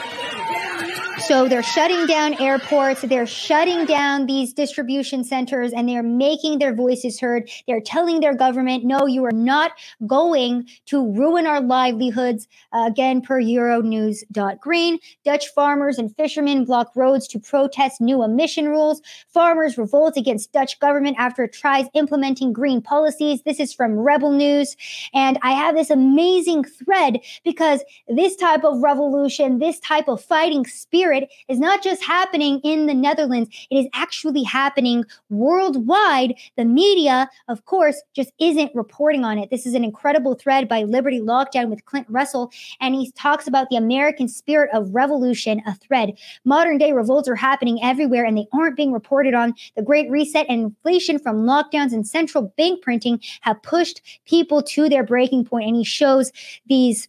so 1.27 1.49
they're 1.49 1.61
shutting 1.61 2.05
down 2.05 2.41
airports, 2.41 3.01
they're 3.01 3.27
shutting 3.27 3.83
down 3.85 4.27
these 4.27 4.53
distribution 4.53 5.25
centers, 5.25 5.73
and 5.73 5.89
they're 5.89 6.01
making 6.01 6.59
their 6.59 6.73
voices 6.73 7.19
heard. 7.19 7.49
They're 7.67 7.81
telling 7.81 8.21
their 8.21 8.33
government, 8.33 8.85
no, 8.85 9.05
you 9.05 9.25
are 9.25 9.33
not 9.33 9.73
going 10.05 10.69
to 10.85 11.11
ruin 11.11 11.45
our 11.45 11.59
livelihoods. 11.59 12.47
Uh, 12.71 12.85
again, 12.87 13.21
per 13.21 13.41
Euronews.green, 13.41 14.99
Dutch 15.25 15.47
farmers 15.49 15.97
and 15.97 16.15
fishermen 16.15 16.63
block 16.63 16.93
roads 16.95 17.27
to 17.27 17.39
protest 17.39 17.99
new 17.99 18.23
emission 18.23 18.69
rules. 18.69 19.01
Farmers 19.27 19.77
revolt 19.77 20.15
against 20.15 20.53
Dutch 20.53 20.79
government 20.79 21.17
after 21.19 21.43
it 21.43 21.51
tries 21.51 21.87
implementing 21.93 22.53
green 22.53 22.81
policies. 22.81 23.41
This 23.43 23.59
is 23.59 23.73
from 23.73 23.99
Rebel 23.99 24.31
News. 24.31 24.77
And 25.13 25.37
I 25.41 25.51
have 25.51 25.75
this 25.75 25.89
amazing 25.89 26.63
thread 26.63 27.19
because 27.43 27.83
this 28.07 28.37
type 28.37 28.63
of 28.63 28.81
revolution, 28.81 29.59
this 29.59 29.79
type 29.81 30.07
of 30.07 30.23
fighting 30.23 30.65
spirit, 30.65 31.16
is 31.47 31.59
not 31.59 31.83
just 31.83 32.03
happening 32.03 32.59
in 32.63 32.87
the 32.87 32.93
Netherlands, 32.93 33.49
it 33.69 33.75
is 33.75 33.87
actually 33.93 34.43
happening 34.43 35.05
worldwide. 35.29 36.33
The 36.57 36.65
media, 36.65 37.29
of 37.47 37.65
course, 37.65 38.01
just 38.13 38.31
isn't 38.39 38.75
reporting 38.75 39.23
on 39.23 39.37
it. 39.37 39.49
This 39.49 39.65
is 39.65 39.73
an 39.73 39.83
incredible 39.83 40.35
thread 40.35 40.67
by 40.67 40.83
Liberty 40.83 41.19
Lockdown 41.19 41.69
with 41.69 41.85
Clint 41.85 42.07
Russell, 42.09 42.51
and 42.79 42.95
he 42.95 43.11
talks 43.11 43.47
about 43.47 43.69
the 43.69 43.75
American 43.75 44.27
spirit 44.27 44.69
of 44.73 44.93
revolution, 44.93 45.61
a 45.65 45.75
thread. 45.75 46.17
Modern 46.45 46.77
day 46.77 46.91
revolts 46.91 47.27
are 47.27 47.35
happening 47.35 47.79
everywhere 47.83 48.25
and 48.25 48.37
they 48.37 48.47
aren't 48.53 48.77
being 48.77 48.91
reported 48.91 49.33
on. 49.33 49.53
The 49.75 49.81
Great 49.81 50.09
Reset 50.09 50.45
and 50.49 50.61
inflation 50.61 51.19
from 51.19 51.45
lockdowns 51.45 51.93
and 51.93 52.07
central 52.07 52.53
bank 52.57 52.81
printing 52.81 53.21
have 53.41 53.61
pushed 53.63 54.01
people 54.25 54.61
to 54.63 54.89
their 54.89 55.03
breaking 55.03 55.45
point, 55.45 55.67
and 55.67 55.75
he 55.75 55.83
shows 55.83 56.31
these 56.67 57.07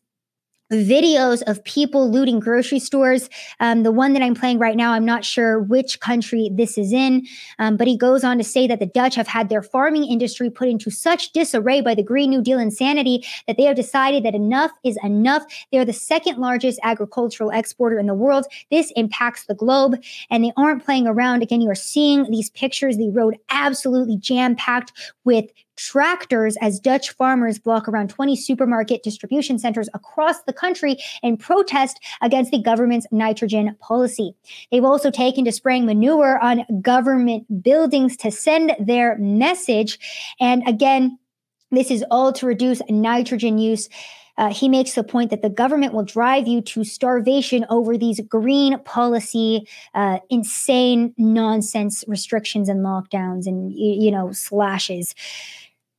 videos 0.71 1.43
of 1.47 1.63
people 1.65 2.11
looting 2.11 2.41
grocery 2.41 2.79
stores. 2.79 3.29
Um, 3.61 3.83
the 3.83 3.93
one 3.93 4.13
that 4.13 4.23
I'm 4.23 4.35
playing 4.35 4.59
right 4.59 4.77
now, 4.77 4.93
I'm 4.93 5.05
not 5.05 5.25
sure 5.25 5.61
which 5.61 6.01
country 6.01 6.51
this 6.53 6.77
is 6.77 6.93
in, 6.93 7.27
um, 7.59 7.77
but 7.77 7.87
he 7.87 7.97
goes 7.97 8.25
on 8.25 8.39
to 8.39 8.45
say 8.45 8.67
that 8.67 8.81
the 8.81 8.87
Dutch 8.87 9.15
have 9.15 9.29
had 9.29 9.49
their 9.49 9.63
farming 9.63 10.05
industry 10.05 10.51
put 10.51 10.69
into 10.69 10.91
such 10.91 11.33
disarray 11.33 11.81
by 11.81 11.95
the 11.95 12.03
Green 12.03 12.31
New 12.31 12.43
Deal 12.43 12.59
insanity 12.59 13.25
that 13.47 13.57
they 13.57 13.65
have 13.65 13.77
decided 13.77 14.25
that 14.25 14.35
enough 14.35 14.71
is 14.85 14.99
enough. 15.03 15.43
They're 15.73 15.85
the 15.85 15.93
second 15.93 16.39
largest 16.39 16.79
agricultural 16.83 17.51
exporter 17.51 17.99
in 17.99 18.07
the 18.07 18.15
world. 18.15 18.47
This 18.71 18.93
impacts 18.97 19.47
the 19.47 19.55
globe, 19.55 19.97
and 20.31 20.45
they 20.45 20.53
aren't 20.57 20.85
playing 20.85 21.07
around. 21.07 21.43
Again, 21.43 21.61
you 21.61 21.71
are 21.71 21.75
seeing 21.75 22.31
these 22.31 22.51
pictures, 22.51 22.97
the 22.97 23.11
road 23.11 23.37
absolutely 23.51 24.17
jam 24.17 24.57
packed 24.57 24.93
with 25.25 25.47
tractors 25.79 26.57
as 26.61 26.81
Dutch 26.81 27.11
farmers 27.13 27.59
block 27.59 27.89
around 27.89 28.11
20 28.11 28.37
supermarket 28.37 29.03
distribution 29.03 29.59
centers 29.59 29.89
across 29.95 30.43
the 30.43 30.53
country 30.53 30.97
in 31.23 31.37
protest 31.37 32.01
against 32.21 32.51
the 32.51 32.61
government's 32.61 33.07
nitrogen 33.11 33.75
policy. 33.81 34.35
They've 34.71 34.85
also 34.85 35.11
taken 35.11 35.45
to 35.45 35.53
spraying 35.53 35.87
manure 35.87 36.39
on 36.39 36.65
government 36.83 37.63
buildings 37.63 38.17
to 38.19 38.31
send 38.31 38.75
their 38.81 39.17
message. 39.19 39.99
And 40.41 40.67
again, 40.69 41.19
this 41.71 41.91
is 41.91 42.05
all 42.11 42.33
to 42.35 42.47
reduce 42.47 42.83
nitrogen 42.89 43.59
use. 43.59 43.89
Uh, 44.39 44.53
he 44.53 44.69
makes 44.69 44.95
the 44.95 45.03
point 45.03 45.31
that 45.31 45.43
the 45.43 45.51
government 45.51 45.93
will 45.93 46.05
drive 46.05 46.47
you 46.47 46.61
to 46.63 46.85
starvation 46.85 47.67
over 47.71 47.99
these 47.99 48.21
green 48.21 48.79
policy, 48.85 49.67
uh, 49.95 50.21
insane 50.31 51.13
nonsense 51.19 52.05
restrictions 52.07 52.69
and 52.69 52.85
lockdowns 52.85 53.47
and, 53.47 53.73
you 53.73 54.13
know, 54.13 54.31
slashes. 54.31 55.15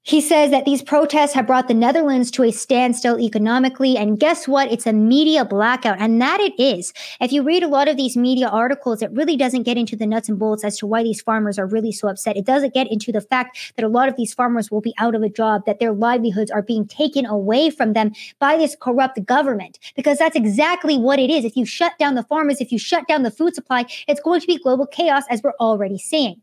He 0.04 0.22
says 0.22 0.50
that 0.52 0.64
these 0.64 0.82
protests 0.82 1.34
have 1.34 1.46
brought 1.46 1.68
the 1.68 1.74
Netherlands 1.74 2.32
to 2.32 2.44
a 2.44 2.52
standstill 2.52 3.20
economically. 3.20 3.98
And 3.98 4.18
guess 4.18 4.48
what? 4.48 4.72
It's 4.72 4.88
a 4.88 4.94
media 4.94 5.44
blackout. 5.44 6.00
And 6.00 6.22
that 6.22 6.40
it 6.40 6.58
is. 6.58 6.94
If 7.20 7.34
you 7.34 7.44
read 7.44 7.64
a 7.64 7.68
lot 7.68 7.90
of 7.90 7.98
these 7.98 8.16
media 8.16 8.48
articles, 8.48 9.02
it 9.02 9.12
really 9.12 9.36
doesn't 9.36 9.64
get 9.64 9.78
into 9.78 9.98
the 9.98 10.08
nuts 10.08 10.30
and 10.30 10.40
bolts 10.40 10.64
as 10.64 10.78
to 10.78 10.88
why 10.88 11.04
these 11.04 11.22
farmers 11.22 11.60
are 11.60 11.68
really 11.68 11.92
so 11.92 12.08
upset. 12.08 12.38
It 12.38 12.46
doesn't 12.46 12.74
get 12.74 12.90
into 12.90 13.12
the 13.12 13.20
fact 13.20 13.74
that 13.76 13.84
a 13.84 13.90
lot 13.90 14.08
of 14.08 14.16
these 14.16 14.34
farmers 14.34 14.72
will 14.72 14.82
be 14.82 14.94
out 14.98 15.16
of 15.16 15.22
a 15.22 15.30
job, 15.30 15.66
that 15.66 15.80
their 15.80 15.92
livelihoods 15.92 16.50
are 16.50 16.62
being 16.62 16.88
taken 16.88 17.26
away 17.26 17.70
from 17.70 17.92
them 17.92 18.14
by 18.40 18.56
this 18.56 18.78
corrupt 18.80 19.24
government. 19.26 19.80
Because 19.98 20.18
that's 20.18 20.36
exactly 20.36 20.98
what 20.98 21.20
it 21.20 21.30
is. 21.30 21.44
If 21.44 21.58
you 21.58 21.66
shut 21.66 21.98
down 22.00 22.16
the 22.16 22.24
farmers, 22.24 22.62
if 22.62 22.72
you 22.72 22.80
shut 22.80 23.06
down 23.08 23.24
the 23.24 23.32
food 23.32 23.54
supply, 23.54 23.86
it's 24.08 24.22
going 24.22 24.40
to 24.40 24.48
be 24.48 24.58
global 24.58 24.88
chaos, 24.88 25.26
as 25.30 25.44
we're 25.44 25.54
already 25.60 25.98
seeing. 25.98 26.42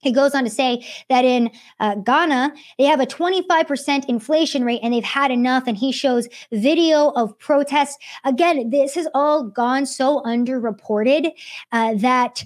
He 0.00 0.12
goes 0.12 0.34
on 0.34 0.44
to 0.44 0.50
say 0.50 0.86
that 1.08 1.24
in 1.24 1.50
uh, 1.80 1.96
Ghana, 1.96 2.54
they 2.78 2.84
have 2.84 3.00
a 3.00 3.06
25% 3.06 4.04
inflation 4.06 4.64
rate 4.64 4.80
and 4.82 4.92
they've 4.92 5.02
had 5.02 5.30
enough. 5.30 5.64
And 5.66 5.76
he 5.76 5.90
shows 5.92 6.28
video 6.52 7.10
of 7.10 7.38
protests. 7.38 7.96
Again, 8.24 8.70
this 8.70 8.94
has 8.94 9.08
all 9.14 9.44
gone 9.44 9.86
so 9.86 10.22
underreported 10.22 11.32
uh, 11.72 11.94
that 11.94 12.44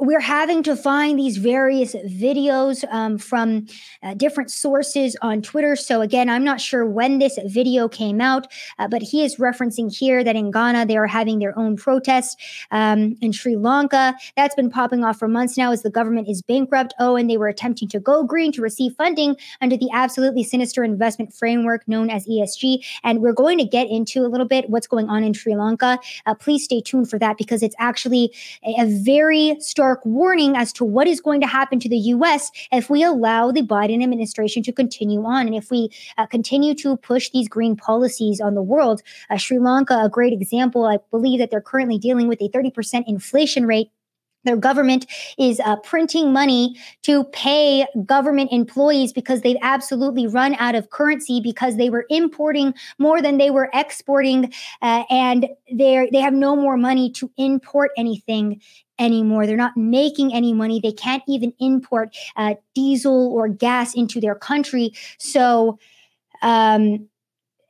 we're 0.00 0.20
having 0.20 0.62
to 0.64 0.74
find 0.74 1.18
these 1.18 1.36
various 1.36 1.94
videos 1.94 2.84
um, 2.90 3.16
from 3.16 3.66
uh, 4.02 4.14
different 4.14 4.50
sources 4.50 5.16
on 5.22 5.40
Twitter. 5.40 5.76
So, 5.76 6.00
again, 6.00 6.28
I'm 6.28 6.42
not 6.42 6.60
sure 6.60 6.84
when 6.84 7.20
this 7.20 7.38
video 7.46 7.88
came 7.88 8.20
out, 8.20 8.48
uh, 8.78 8.88
but 8.88 9.02
he 9.02 9.24
is 9.24 9.36
referencing 9.36 9.94
here 9.94 10.24
that 10.24 10.34
in 10.34 10.50
Ghana 10.50 10.86
they 10.86 10.96
are 10.96 11.06
having 11.06 11.38
their 11.38 11.56
own 11.56 11.76
protest. 11.76 12.40
Um, 12.72 13.16
in 13.20 13.30
Sri 13.30 13.56
Lanka, 13.56 14.16
that's 14.36 14.54
been 14.56 14.70
popping 14.70 15.04
off 15.04 15.18
for 15.18 15.28
months 15.28 15.56
now 15.56 15.70
as 15.70 15.82
the 15.82 15.90
government 15.90 16.28
is 16.28 16.42
bankrupt. 16.42 16.92
Oh, 16.98 17.14
and 17.14 17.30
they 17.30 17.36
were 17.36 17.48
attempting 17.48 17.88
to 17.88 18.00
go 18.00 18.24
green 18.24 18.50
to 18.52 18.62
receive 18.62 18.94
funding 18.96 19.36
under 19.60 19.76
the 19.76 19.88
absolutely 19.92 20.42
sinister 20.42 20.82
investment 20.82 21.32
framework 21.32 21.86
known 21.86 22.10
as 22.10 22.26
ESG. 22.26 22.84
And 23.04 23.20
we're 23.20 23.32
going 23.32 23.58
to 23.58 23.64
get 23.64 23.88
into 23.88 24.26
a 24.26 24.28
little 24.28 24.46
bit 24.46 24.68
what's 24.70 24.88
going 24.88 25.08
on 25.08 25.22
in 25.22 25.34
Sri 25.34 25.54
Lanka. 25.54 26.00
Uh, 26.26 26.34
please 26.34 26.64
stay 26.64 26.80
tuned 26.80 27.08
for 27.08 27.18
that 27.20 27.36
because 27.36 27.62
it's 27.62 27.76
actually 27.78 28.34
a, 28.64 28.82
a 28.82 28.86
very 29.04 29.56
strong 29.60 29.83
stark 29.84 30.00
warning 30.06 30.56
as 30.56 30.72
to 30.72 30.82
what 30.82 31.06
is 31.06 31.20
going 31.20 31.42
to 31.42 31.46
happen 31.46 31.78
to 31.78 31.90
the 31.90 31.98
US 32.14 32.50
if 32.72 32.88
we 32.88 33.02
allow 33.02 33.52
the 33.52 33.60
Biden 33.60 34.02
administration 34.02 34.62
to 34.62 34.72
continue 34.72 35.22
on. 35.26 35.46
And 35.46 35.54
if 35.54 35.70
we 35.70 35.90
uh, 36.16 36.24
continue 36.24 36.74
to 36.76 36.96
push 36.96 37.28
these 37.28 37.48
green 37.50 37.76
policies 37.76 38.40
on 38.40 38.54
the 38.54 38.62
world, 38.62 39.02
uh, 39.28 39.36
Sri 39.36 39.58
Lanka, 39.58 40.00
a 40.02 40.08
great 40.08 40.32
example, 40.32 40.86
I 40.86 41.00
believe 41.10 41.38
that 41.38 41.50
they're 41.50 41.60
currently 41.60 41.98
dealing 41.98 42.28
with 42.28 42.40
a 42.40 42.48
30% 42.48 43.04
inflation 43.06 43.66
rate 43.66 43.90
their 44.44 44.56
government 44.56 45.06
is 45.38 45.58
uh, 45.60 45.76
printing 45.76 46.32
money 46.32 46.76
to 47.02 47.24
pay 47.24 47.86
government 48.04 48.52
employees 48.52 49.12
because 49.12 49.40
they've 49.40 49.56
absolutely 49.62 50.26
run 50.26 50.54
out 50.56 50.74
of 50.74 50.90
currency 50.90 51.40
because 51.40 51.76
they 51.76 51.90
were 51.90 52.06
importing 52.10 52.74
more 52.98 53.22
than 53.22 53.38
they 53.38 53.50
were 53.50 53.70
exporting, 53.72 54.52
uh, 54.82 55.04
and 55.10 55.48
they 55.72 56.08
they 56.12 56.20
have 56.20 56.34
no 56.34 56.54
more 56.54 56.76
money 56.76 57.10
to 57.12 57.30
import 57.38 57.90
anything 57.96 58.60
anymore. 58.98 59.46
They're 59.46 59.56
not 59.56 59.76
making 59.76 60.34
any 60.34 60.52
money. 60.52 60.80
They 60.80 60.92
can't 60.92 61.22
even 61.28 61.52
import 61.58 62.16
uh, 62.36 62.54
diesel 62.74 63.32
or 63.32 63.48
gas 63.48 63.94
into 63.94 64.20
their 64.20 64.34
country. 64.34 64.92
So. 65.18 65.78
Um, 66.42 67.08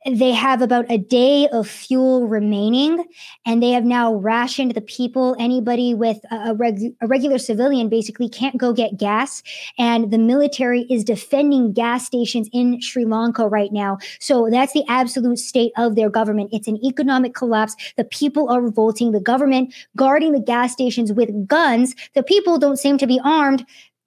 they 0.05 0.31
have 0.31 0.61
about 0.61 0.85
a 0.89 0.99
day 0.99 1.47
of 1.47 1.67
fuel 1.67 2.27
remaining 2.27 3.03
and 3.45 3.61
they 3.61 3.71
have 3.71 3.83
now 3.83 4.13
rationed 4.13 4.75
the 4.75 4.81
people. 4.81 5.35
Anybody 5.39 5.95
with 5.95 6.19
a, 6.31 6.53
reg- 6.53 6.95
a, 7.01 7.07
regular 7.07 7.39
civilian 7.39 7.89
basically 7.89 8.29
can't 8.29 8.57
go 8.57 8.71
get 8.71 8.97
gas 8.97 9.41
and 9.79 10.11
the 10.11 10.19
military 10.19 10.81
is 10.91 11.03
defending 11.03 11.73
gas 11.73 12.05
stations 12.05 12.47
in 12.53 12.79
sri 12.81 13.03
lanka 13.03 13.47
right 13.47 13.73
now. 13.73 13.97
So 14.19 14.49
that's 14.51 14.73
the 14.73 14.83
absolute 14.87 15.39
state 15.39 15.71
of 15.75 15.95
their 15.95 16.09
government. 16.09 16.51
It's 16.53 16.67
an 16.67 16.83
economic 16.85 17.33
collapse. 17.33 17.75
The 17.97 18.05
people 18.05 18.49
are 18.49 18.61
revolting. 18.61 19.11
The 19.11 19.19
government 19.19 19.73
guarding 19.97 20.33
the 20.33 20.39
gas 20.39 20.73
stations 20.73 21.11
with 21.11 21.47
guns. 21.47 21.95
The 22.13 22.23
people 22.23 22.59
don't 22.59 22.77
seem 22.77 22.99
to 22.99 23.07
be 23.07 23.19
armed. 23.23 23.65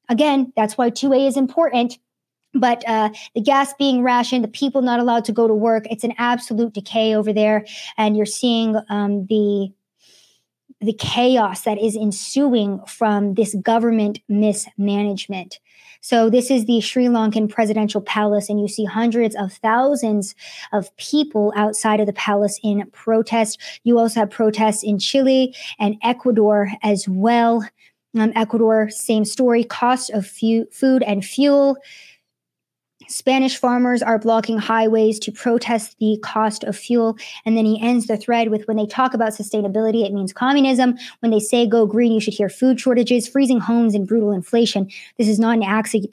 Again 0.09 0.53
that's 0.57 0.79
why 0.79 0.91
2a 0.91 1.27
is 1.27 1.37
important 1.37 1.99
but 2.59 2.87
uh, 2.89 3.11
the 3.35 3.41
gas 3.41 3.73
being 3.75 4.03
rationed, 4.03 4.45
the 4.45 4.49
people 4.49 4.83
not 4.83 5.01
allowed 5.01 5.25
to 5.27 5.33
go 5.33 5.49
to 5.49 5.55
work, 5.55 5.87
it's 5.91 6.05
an 6.05 6.15
absolute 6.19 6.75
decay 6.75 7.15
over 7.15 7.33
there, 7.33 7.65
and 7.97 8.17
you're 8.17 8.27
seeing 8.27 8.77
um, 8.89 9.27
the 9.27 9.73
the 10.81 10.93
chaos 10.93 11.63
that 11.63 11.77
is 11.79 11.97
ensuing 11.97 12.81
from 12.87 13.35
this 13.35 13.55
government 13.63 14.21
mismanagement. 14.29 15.59
So 16.01 16.31
this 16.31 16.51
is 16.51 16.67
the 16.67 16.81
Sri 16.81 17.07
Lankan 17.07 17.51
presidential 17.51 18.01
palace, 18.01 18.49
and 18.49 18.61
you 18.61 18.69
see 18.69 18.85
hundreds 18.85 19.35
of 19.35 19.53
thousands 19.55 20.35
of 20.73 20.97
people 20.97 21.53
outside 21.57 22.01
of 22.01 22.07
the 22.07 22.13
palace 22.13 22.61
in 22.63 22.89
protest. 22.93 23.61
You 23.83 23.99
also 23.99 24.21
have 24.21 24.31
protests 24.31 24.85
in 24.85 24.99
Chile 24.99 25.55
and 25.79 25.97
Ecuador 26.03 26.71
as 26.83 27.09
well. 27.09 27.69
Um, 28.19 28.33
Ecuador, 28.37 28.89
same 28.91 29.25
story. 29.25 29.65
Cost 29.65 30.11
of 30.11 30.27
fu- 30.27 30.67
food 30.71 31.03
and 31.03 31.25
fuel 31.25 31.77
Spanish 33.09 33.57
farmers 33.57 34.03
are 34.03 34.19
blocking 34.19 34.59
highways 34.59 35.19
to 35.21 35.33
protest 35.33 35.97
the 35.99 36.19
cost 36.23 36.65
of 36.65 36.77
fuel. 36.77 37.17
And 37.45 37.57
then 37.57 37.65
he 37.65 37.81
ends 37.83 38.07
the 38.07 38.17
thread 38.17 38.49
with 38.49 38.67
when 38.69 38.77
they 38.77 38.87
talk 38.87 39.15
about 39.15 39.33
sustainability, 39.33 40.05
it 40.05 40.13
means 40.13 40.33
communism. 40.33 40.97
When 41.21 41.31
they 41.31 41.41
say 41.41 41.67
go 41.67 41.87
green, 41.87 42.13
you 42.13 42.21
should 42.21 42.35
hear 42.35 42.49
food 42.49 42.79
shortages, 42.79 43.27
freezing 43.27 43.61
homes, 43.61 43.95
and 43.95 44.07
brutal 44.07 44.33
inflation. 44.33 44.91
This 45.17 45.29
is 45.29 45.39
not 45.39 45.57
an 45.57 45.63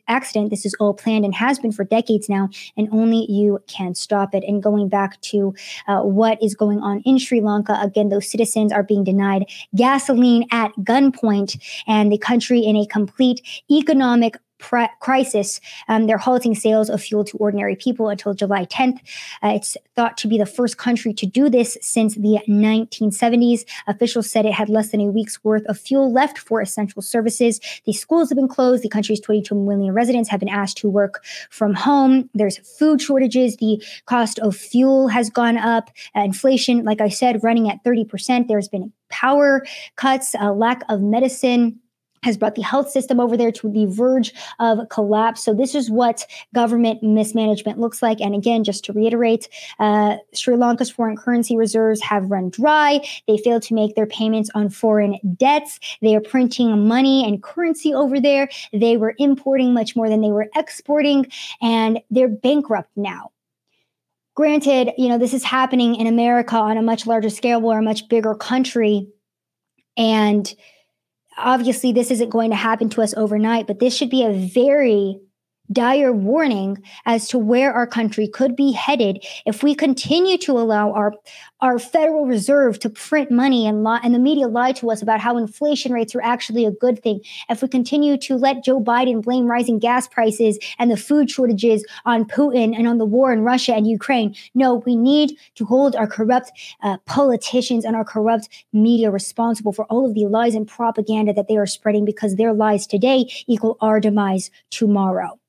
accident. 0.07 0.49
This 0.49 0.65
is 0.65 0.75
all 0.79 0.93
planned 0.93 1.25
and 1.25 1.35
has 1.35 1.59
been 1.59 1.71
for 1.71 1.83
decades 1.83 2.29
now, 2.29 2.49
and 2.77 2.87
only 2.91 3.29
you 3.29 3.59
can 3.67 3.93
stop 3.95 4.33
it. 4.33 4.43
And 4.47 4.63
going 4.63 4.89
back 4.89 5.19
to 5.21 5.53
uh, 5.87 6.01
what 6.01 6.41
is 6.41 6.55
going 6.55 6.79
on 6.79 7.01
in 7.01 7.17
Sri 7.17 7.41
Lanka, 7.41 7.77
again, 7.81 8.09
those 8.09 8.29
citizens 8.29 8.71
are 8.71 8.83
being 8.83 9.03
denied 9.03 9.45
gasoline 9.75 10.45
at 10.51 10.71
gunpoint, 10.77 11.61
and 11.87 12.11
the 12.11 12.17
country 12.17 12.59
in 12.59 12.75
a 12.75 12.85
complete 12.85 13.41
economic 13.69 14.37
crisis, 14.59 15.59
um, 15.87 16.07
they're 16.07 16.17
halting 16.17 16.55
sales 16.55 16.89
of 16.89 17.01
fuel 17.01 17.23
to 17.25 17.37
ordinary 17.37 17.75
people 17.75 18.09
until 18.09 18.33
July 18.33 18.65
10th. 18.65 18.99
Uh, 19.43 19.53
it's 19.55 19.77
thought 19.95 20.17
to 20.17 20.27
be 20.27 20.37
the 20.37 20.45
first 20.45 20.77
country 20.77 21.13
to 21.13 21.25
do 21.25 21.49
this 21.49 21.77
since 21.81 22.15
the 22.15 22.39
1970s. 22.47 23.65
Officials 23.87 24.29
said 24.29 24.45
it 24.45 24.53
had 24.53 24.69
less 24.69 24.89
than 24.89 25.01
a 25.01 25.05
week's 25.05 25.43
worth 25.43 25.65
of 25.65 25.77
fuel 25.77 26.11
left 26.11 26.37
for 26.37 26.61
essential 26.61 27.01
services. 27.01 27.59
The 27.85 27.93
schools 27.93 28.29
have 28.29 28.37
been 28.37 28.47
closed. 28.47 28.83
The 28.83 28.89
country's 28.89 29.19
22 29.19 29.55
million 29.55 29.93
residents 29.93 30.29
have 30.29 30.39
been 30.39 30.49
asked 30.49 30.77
to 30.77 30.89
work 30.89 31.23
from 31.49 31.73
home. 31.73 32.29
There's 32.33 32.57
food 32.57 33.01
shortages. 33.01 33.57
The 33.57 33.83
cost 34.05 34.39
of 34.39 34.55
fuel 34.55 35.07
has 35.07 35.29
gone 35.29 35.57
up. 35.57 35.89
Uh, 36.15 36.21
inflation, 36.21 36.83
like 36.83 37.01
I 37.01 37.09
said, 37.09 37.43
running 37.43 37.69
at 37.69 37.83
30%. 37.83 38.47
There's 38.47 38.67
been 38.67 38.91
power 39.09 39.65
cuts, 39.95 40.35
a 40.39 40.51
lack 40.51 40.81
of 40.89 41.01
medicine 41.01 41.79
has 42.25 42.37
brought 42.37 42.55
the 42.55 42.61
health 42.61 42.89
system 42.89 43.19
over 43.19 43.37
there 43.37 43.51
to 43.51 43.69
the 43.69 43.85
verge 43.85 44.33
of 44.59 44.79
collapse. 44.89 45.43
So, 45.43 45.53
this 45.53 45.75
is 45.75 45.89
what 45.89 46.25
government 46.53 47.01
mismanagement 47.03 47.79
looks 47.79 48.01
like. 48.01 48.19
And 48.19 48.35
again, 48.35 48.63
just 48.63 48.83
to 48.85 48.93
reiterate, 48.93 49.47
uh, 49.79 50.17
Sri 50.33 50.57
Lanka's 50.57 50.89
foreign 50.89 51.15
currency 51.15 51.55
reserves 51.55 52.01
have 52.01 52.29
run 52.29 52.49
dry. 52.49 53.05
They 53.27 53.37
failed 53.37 53.63
to 53.63 53.73
make 53.73 53.95
their 53.95 54.07
payments 54.07 54.49
on 54.55 54.69
foreign 54.69 55.17
debts. 55.37 55.79
They 56.01 56.15
are 56.15 56.21
printing 56.21 56.87
money 56.87 57.25
and 57.25 57.41
currency 57.41 57.93
over 57.93 58.19
there. 58.19 58.49
They 58.73 58.97
were 58.97 59.15
importing 59.19 59.73
much 59.73 59.95
more 59.95 60.09
than 60.09 60.21
they 60.21 60.31
were 60.31 60.49
exporting, 60.55 61.27
and 61.61 62.01
they're 62.09 62.27
bankrupt 62.27 62.89
now 62.95 63.31
granted, 64.35 64.91
you 64.97 65.07
know, 65.07 65.17
this 65.17 65.33
is 65.33 65.43
happening 65.43 65.95
in 65.95 66.07
America 66.07 66.57
on 66.57 66.77
a 66.77 66.81
much 66.81 67.07
larger 67.07 67.29
scale. 67.29 67.61
We're 67.61 67.79
a 67.79 67.81
much 67.81 68.09
bigger 68.09 68.35
country. 68.35 69.07
And 69.97 70.53
obviously 71.37 71.91
this 71.91 72.11
isn't 72.11 72.29
going 72.29 72.49
to 72.49 72.55
happen 72.55 72.89
to 72.89 73.01
us 73.01 73.13
overnight, 73.15 73.67
but 73.67 73.79
this 73.79 73.95
should 73.95 74.09
be 74.09 74.23
a 74.23 74.31
very 74.31 75.19
dire 75.71 76.13
warning 76.13 76.81
as 77.05 77.27
to 77.29 77.37
where 77.37 77.73
our 77.73 77.87
country 77.87 78.27
could 78.27 78.55
be 78.55 78.71
headed 78.71 79.25
if 79.45 79.63
we 79.63 79.75
continue 79.75 80.37
to 80.37 80.51
allow 80.51 80.91
our 80.93 81.13
our 81.61 81.79
Federal 81.79 82.25
Reserve 82.25 82.77
to 82.79 82.89
print 82.89 83.31
money 83.31 83.65
and 83.65 83.87
and 83.87 84.13
the 84.13 84.19
media 84.19 84.47
lie 84.47 84.73
to 84.73 84.91
us 84.91 85.01
about 85.01 85.19
how 85.19 85.37
inflation 85.37 85.91
rates 85.93 86.13
are 86.13 86.21
actually 86.21 86.65
a 86.65 86.71
good 86.71 87.01
thing. 87.01 87.21
If 87.49 87.61
we 87.61 87.67
continue 87.67 88.17
to 88.17 88.35
let 88.35 88.63
Joe 88.63 88.79
Biden 88.79 89.23
blame 89.23 89.47
rising 89.47 89.79
gas 89.79 90.07
prices 90.07 90.59
and 90.77 90.91
the 90.91 90.97
food 90.97 91.31
shortages 91.31 91.85
on 92.05 92.25
Putin 92.25 92.77
and 92.77 92.87
on 92.87 92.97
the 92.97 93.05
war 93.05 93.31
in 93.31 93.41
Russia 93.41 93.73
and 93.73 93.87
Ukraine, 93.87 94.35
no, 94.53 94.75
we 94.85 94.95
need 94.95 95.37
to 95.55 95.65
hold 95.65 95.95
our 95.95 96.07
corrupt 96.07 96.51
uh, 96.83 96.97
politicians 97.05 97.85
and 97.85 97.95
our 97.95 98.05
corrupt 98.05 98.49
media 98.73 99.09
responsible 99.09 99.71
for 99.71 99.85
all 99.85 100.05
of 100.05 100.13
the 100.13 100.25
lies 100.25 100.55
and 100.55 100.67
propaganda 100.67 101.33
that 101.33 101.47
they 101.47 101.57
are 101.57 101.65
spreading 101.65 102.05
because 102.05 102.35
their 102.35 102.53
lies 102.53 102.85
today 102.85 103.31
equal 103.47 103.77
our 103.81 103.99
demise 103.99 104.51
tomorrow. 104.69 105.39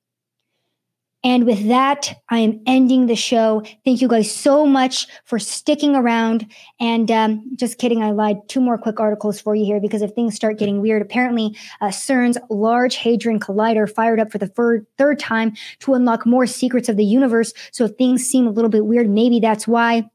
And 1.26 1.44
with 1.44 1.66
that, 1.66 2.22
I 2.28 2.38
am 2.38 2.60
ending 2.66 3.06
the 3.06 3.16
show. 3.16 3.64
Thank 3.84 4.00
you 4.00 4.06
guys 4.06 4.30
so 4.30 4.64
much 4.64 5.08
for 5.24 5.40
sticking 5.40 5.96
around. 5.96 6.46
And 6.78 7.10
um, 7.10 7.50
just 7.56 7.78
kidding, 7.78 8.00
I 8.00 8.12
lied. 8.12 8.48
Two 8.48 8.60
more 8.60 8.78
quick 8.78 9.00
articles 9.00 9.40
for 9.40 9.56
you 9.56 9.64
here 9.64 9.80
because 9.80 10.02
if 10.02 10.12
things 10.12 10.36
start 10.36 10.56
getting 10.56 10.80
weird, 10.80 11.02
apparently 11.02 11.56
uh, 11.80 11.88
CERN's 11.88 12.38
Large 12.48 12.94
Hadron 12.94 13.40
Collider 13.40 13.92
fired 13.92 14.20
up 14.20 14.30
for 14.30 14.38
the 14.38 14.46
third, 14.46 14.86
third 14.98 15.18
time 15.18 15.56
to 15.80 15.94
unlock 15.94 16.26
more 16.26 16.46
secrets 16.46 16.88
of 16.88 16.96
the 16.96 17.04
universe. 17.04 17.52
So 17.72 17.86
if 17.86 17.96
things 17.96 18.24
seem 18.24 18.46
a 18.46 18.52
little 18.52 18.70
bit 18.70 18.86
weird, 18.86 19.10
maybe 19.10 19.40
that's 19.40 19.66
why. 19.66 20.08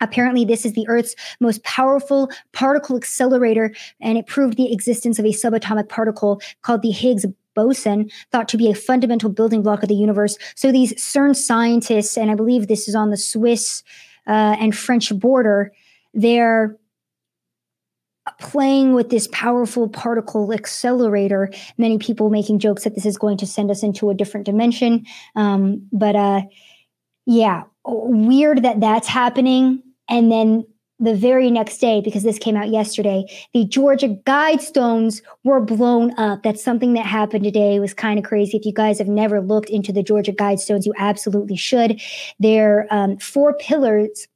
Apparently, 0.00 0.44
this 0.46 0.64
is 0.64 0.72
the 0.72 0.86
Earth's 0.88 1.14
most 1.40 1.62
powerful 1.62 2.30
particle 2.52 2.96
accelerator, 2.96 3.74
and 4.00 4.18
it 4.18 4.26
proved 4.26 4.56
the 4.56 4.72
existence 4.72 5.18
of 5.18 5.24
a 5.24 5.28
subatomic 5.28 5.88
particle 5.88 6.40
called 6.62 6.82
the 6.82 6.90
Higgs 6.90 7.24
boson, 7.54 8.10
thought 8.30 8.48
to 8.48 8.56
be 8.56 8.70
a 8.70 8.74
fundamental 8.74 9.30
building 9.30 9.62
block 9.62 9.82
of 9.82 9.88
the 9.88 9.94
universe. 9.94 10.36
So 10.54 10.72
these 10.72 10.92
CERN 10.94 11.36
scientists, 11.36 12.16
and 12.16 12.30
I 12.30 12.34
believe 12.34 12.68
this 12.68 12.88
is 12.88 12.94
on 12.94 13.10
the 13.10 13.16
Swiss 13.16 13.82
uh, 14.26 14.56
and 14.58 14.76
French 14.76 15.16
border, 15.18 15.72
they're 16.12 16.76
playing 18.40 18.94
with 18.94 19.10
this 19.10 19.28
powerful 19.32 19.88
particle 19.88 20.52
accelerator. 20.52 21.50
Many 21.76 21.98
people 21.98 22.30
making 22.30 22.58
jokes 22.58 22.84
that 22.84 22.94
this 22.94 23.06
is 23.06 23.18
going 23.18 23.36
to 23.38 23.46
send 23.46 23.70
us 23.70 23.82
into 23.82 24.10
a 24.10 24.14
different 24.14 24.46
dimension. 24.46 25.04
Um, 25.36 25.86
but 25.92 26.16
uh, 26.16 26.42
yeah, 27.26 27.64
weird 27.84 28.62
that 28.62 28.80
that's 28.80 29.08
happening. 29.08 29.82
And 30.08 30.30
then 30.30 30.64
the 31.00 31.14
very 31.14 31.50
next 31.50 31.78
day, 31.78 32.00
because 32.00 32.22
this 32.22 32.38
came 32.38 32.56
out 32.56 32.68
yesterday, 32.68 33.24
the 33.52 33.64
Georgia 33.64 34.08
Guidestones 34.08 35.22
were 35.42 35.60
blown 35.60 36.16
up. 36.18 36.42
That's 36.42 36.62
something 36.62 36.92
that 36.94 37.04
happened 37.04 37.44
today. 37.44 37.76
It 37.76 37.80
was 37.80 37.92
kind 37.94 38.18
of 38.18 38.24
crazy. 38.24 38.56
If 38.56 38.64
you 38.64 38.72
guys 38.72 38.98
have 38.98 39.08
never 39.08 39.40
looked 39.40 39.70
into 39.70 39.92
the 39.92 40.02
Georgia 40.02 40.32
Guidestones, 40.32 40.86
you 40.86 40.94
absolutely 40.96 41.56
should. 41.56 42.00
They're 42.38 42.86
um, 42.90 43.18
four 43.18 43.54
pillars 43.54 44.28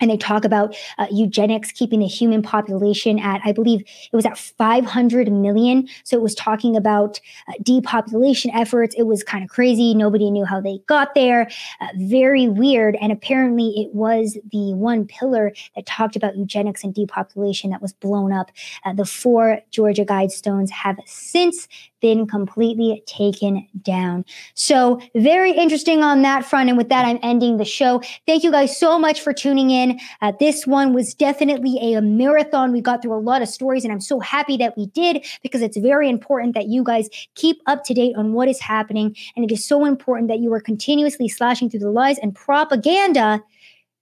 and 0.00 0.10
they 0.10 0.16
talk 0.16 0.44
about 0.44 0.76
uh, 0.98 1.06
eugenics 1.10 1.72
keeping 1.72 2.00
the 2.00 2.06
human 2.06 2.42
population 2.42 3.18
at 3.18 3.40
i 3.44 3.52
believe 3.52 3.80
it 3.80 4.16
was 4.16 4.26
at 4.26 4.38
500 4.38 5.30
million 5.32 5.88
so 6.04 6.16
it 6.16 6.22
was 6.22 6.34
talking 6.34 6.76
about 6.76 7.20
uh, 7.48 7.52
depopulation 7.62 8.50
efforts 8.52 8.94
it 8.96 9.04
was 9.04 9.22
kind 9.22 9.44
of 9.44 9.50
crazy 9.50 9.94
nobody 9.94 10.30
knew 10.30 10.44
how 10.44 10.60
they 10.60 10.78
got 10.86 11.14
there 11.14 11.48
uh, 11.80 11.88
very 11.96 12.48
weird 12.48 12.96
and 13.00 13.12
apparently 13.12 13.68
it 13.76 13.94
was 13.94 14.38
the 14.52 14.74
one 14.74 15.06
pillar 15.06 15.52
that 15.74 15.86
talked 15.86 16.16
about 16.16 16.36
eugenics 16.36 16.84
and 16.84 16.94
depopulation 16.94 17.70
that 17.70 17.82
was 17.82 17.92
blown 17.92 18.32
up 18.32 18.50
uh, 18.84 18.92
the 18.92 19.04
four 19.04 19.60
georgia 19.70 20.04
guidestones 20.04 20.70
have 20.70 20.96
since 21.06 21.68
been 22.00 22.26
completely 22.26 23.02
taken 23.06 23.66
down. 23.82 24.24
So, 24.54 25.00
very 25.14 25.50
interesting 25.50 26.02
on 26.02 26.22
that 26.22 26.44
front. 26.44 26.68
And 26.68 26.78
with 26.78 26.88
that, 26.90 27.04
I'm 27.04 27.18
ending 27.22 27.56
the 27.56 27.64
show. 27.64 28.00
Thank 28.26 28.44
you 28.44 28.50
guys 28.50 28.78
so 28.78 28.98
much 28.98 29.20
for 29.20 29.32
tuning 29.32 29.70
in. 29.70 29.85
Uh, 30.20 30.32
this 30.38 30.66
one 30.66 30.92
was 30.92 31.14
definitely 31.14 31.94
a, 31.94 32.00
marathon. 32.00 32.72
We 32.72 32.80
got 32.80 33.02
through 33.02 33.14
a 33.14 33.20
lot 33.20 33.42
of 33.42 33.48
stories, 33.48 33.84
and 33.84 33.92
I'm 33.92 34.00
so 34.00 34.20
happy 34.20 34.56
that 34.58 34.76
we 34.76 34.86
did 34.86 35.24
because 35.42 35.62
it's 35.62 35.76
very 35.76 36.08
important 36.08 36.54
that 36.54 36.66
you 36.66 36.84
guys 36.84 37.08
keep 37.34 37.60
up 37.66 37.84
to 37.84 37.94
date 37.94 38.14
on 38.16 38.32
what 38.32 38.48
is 38.48 38.60
happening. 38.60 39.16
And 39.34 39.44
it 39.44 39.52
is 39.52 39.64
so 39.64 39.84
important 39.84 40.28
that 40.28 40.40
you 40.40 40.52
are 40.52 40.60
continuously 40.60 41.28
slashing 41.28 41.70
through 41.70 41.80
the 41.80 41.90
lies 41.90 42.18
and 42.18 42.34
propaganda 42.34 43.42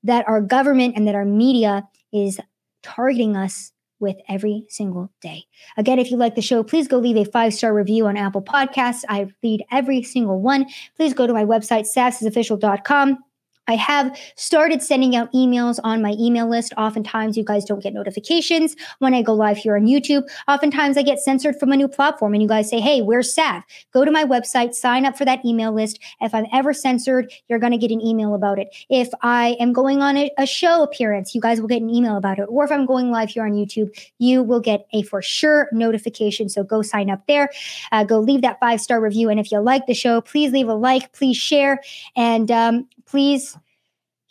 that 0.03 0.27
our 0.29 0.41
government 0.41 0.95
and 0.97 1.07
that 1.09 1.15
our 1.15 1.25
media 1.25 1.89
is 2.13 2.39
targeting 2.83 3.37
us 3.37 3.73
with 4.01 4.17
every 4.29 4.67
single 4.69 5.11
day. 5.21 5.45
Again, 5.77 5.99
if 5.99 6.11
you 6.11 6.17
like 6.17 6.35
the 6.35 6.43
show, 6.43 6.63
please 6.63 6.87
go 6.87 6.99
leave 6.99 7.17
a 7.17 7.25
five 7.25 7.55
star 7.55 7.75
review 7.75 8.07
on 8.07 8.17
Apple 8.17 8.43
Podcasts. 8.43 9.03
I 9.09 9.29
read 9.43 9.65
every 9.73 10.03
single 10.03 10.41
one. 10.41 10.67
Please 10.97 11.15
go 11.15 11.27
to 11.27 11.33
my 11.33 11.45
website, 11.45 11.87
sassesofficial.com. 11.97 13.19
I 13.67 13.77
have 13.77 14.17
started 14.37 14.83
sending 14.83 15.17
out 15.17 15.33
emails 15.33 15.81
on 15.85 16.03
my 16.03 16.15
email 16.19 16.49
list. 16.49 16.73
Oftentimes, 16.77 17.37
you 17.37 17.45
guys 17.45 17.65
don't 17.65 17.83
get 17.83 17.95
notifications 17.95 18.77
when 18.99 19.15
I 19.15 19.23
go 19.23 19.33
live 19.33 19.57
here 19.57 19.77
on 19.77 19.87
YouTube. 19.87 20.23
Oftentimes, 20.49 20.97
I 20.97 21.03
get 21.03 21.19
censored 21.19 21.57
from 21.59 21.73
a 21.73 21.77
new 21.77 21.89
platform, 21.89 22.35
and 22.35 22.43
you 22.43 22.49
guys 22.49 22.69
say, 22.69 22.81
Hey, 22.81 23.01
where's 23.03 23.35
Sav? 23.35 23.63
Go 23.93 24.05
to 24.05 24.11
my 24.11 24.25
website, 24.25 24.75
sign 24.75 25.07
up 25.07 25.17
for 25.17 25.25
that 25.25 25.45
email 25.45 25.73
list. 25.73 25.99
If 26.21 26.35
I'm 26.35 26.47
ever 26.53 26.73
censored, 26.73 27.33
you're 27.49 27.59
going 27.59 27.73
to 27.73 27.79
get 27.79 27.91
an 27.91 28.01
email 28.01 28.35
about 28.35 28.59
it. 28.59 28.69
If 28.89 29.09
I 29.23 29.57
am 29.61 29.73
going 29.73 30.03
on 30.03 30.17
a, 30.17 30.31
a, 30.39 30.47
show 30.47 30.83
appearance, 30.83 31.35
you 31.35 31.41
guys 31.41 31.61
will 31.61 31.69
get 31.69 31.83
an 31.83 31.91
email 31.91 32.17
about 32.17 32.39
it. 32.39 32.45
Or 32.49 32.65
if 32.65 32.71
I'm 32.71 32.87
going 32.87 33.11
live 33.11 33.31
here 33.31 33.45
on 33.45 33.53
YouTube, 33.53 33.91
you 34.19 34.43
will 34.43 34.61
get 34.61 34.87
a 34.93 35.03
for 35.03 35.23
sure 35.23 35.69
notification. 35.73 36.49
So 36.49 36.63
go 36.63 36.83
sign 36.83 37.11
up 37.11 37.27
there, 37.27 37.51
uh, 37.93 38.05
go 38.05 38.21
leave 38.21 38.43
that 38.43 38.61
five 38.61 38.81
star 38.81 39.01
review. 39.01 39.31
And 39.31 39.41
if 39.41 39.51
you 39.51 39.59
like 39.61 39.87
the 39.87 39.95
show, 39.95 40.21
please 40.21 40.53
leave 40.53 40.69
a 40.69 40.75
like, 40.75 41.13
please 41.13 41.37
share, 41.37 41.81
and 42.17 42.51
um, 42.51 42.89
please 43.07 43.54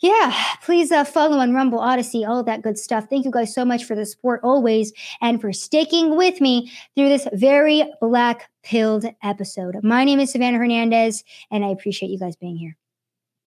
yeah, 0.04 0.34
please 0.62 0.92
uh, 0.92 1.02
follow 1.02 1.38
on 1.38 1.54
Rumble, 1.54 1.80
Odysee, 1.80 2.26
all 2.28 2.44
that 2.44 2.60
good 2.60 2.78
stuff. 2.78 3.06
Thank 3.08 3.24
you 3.24 3.30
guys 3.30 3.54
so 3.54 3.64
much 3.64 3.84
for 3.84 3.94
the 3.94 4.04
support 4.04 4.40
always 4.44 4.92
and 5.22 5.40
for 5.40 5.50
sticking 5.50 6.14
with 6.14 6.42
me 6.42 6.70
through 6.94 7.08
this 7.08 7.26
very 7.32 7.90
black 8.02 8.50
pilled 8.62 9.06
episode. 9.22 9.76
My 9.82 10.04
name 10.04 10.20
is 10.20 10.30
Savannah 10.30 10.58
Hernandez, 10.58 11.24
and 11.50 11.64
I 11.64 11.68
appreciate 11.68 12.10
you 12.10 12.18
guys 12.18 12.36
being 12.36 12.58
here. 12.58 12.76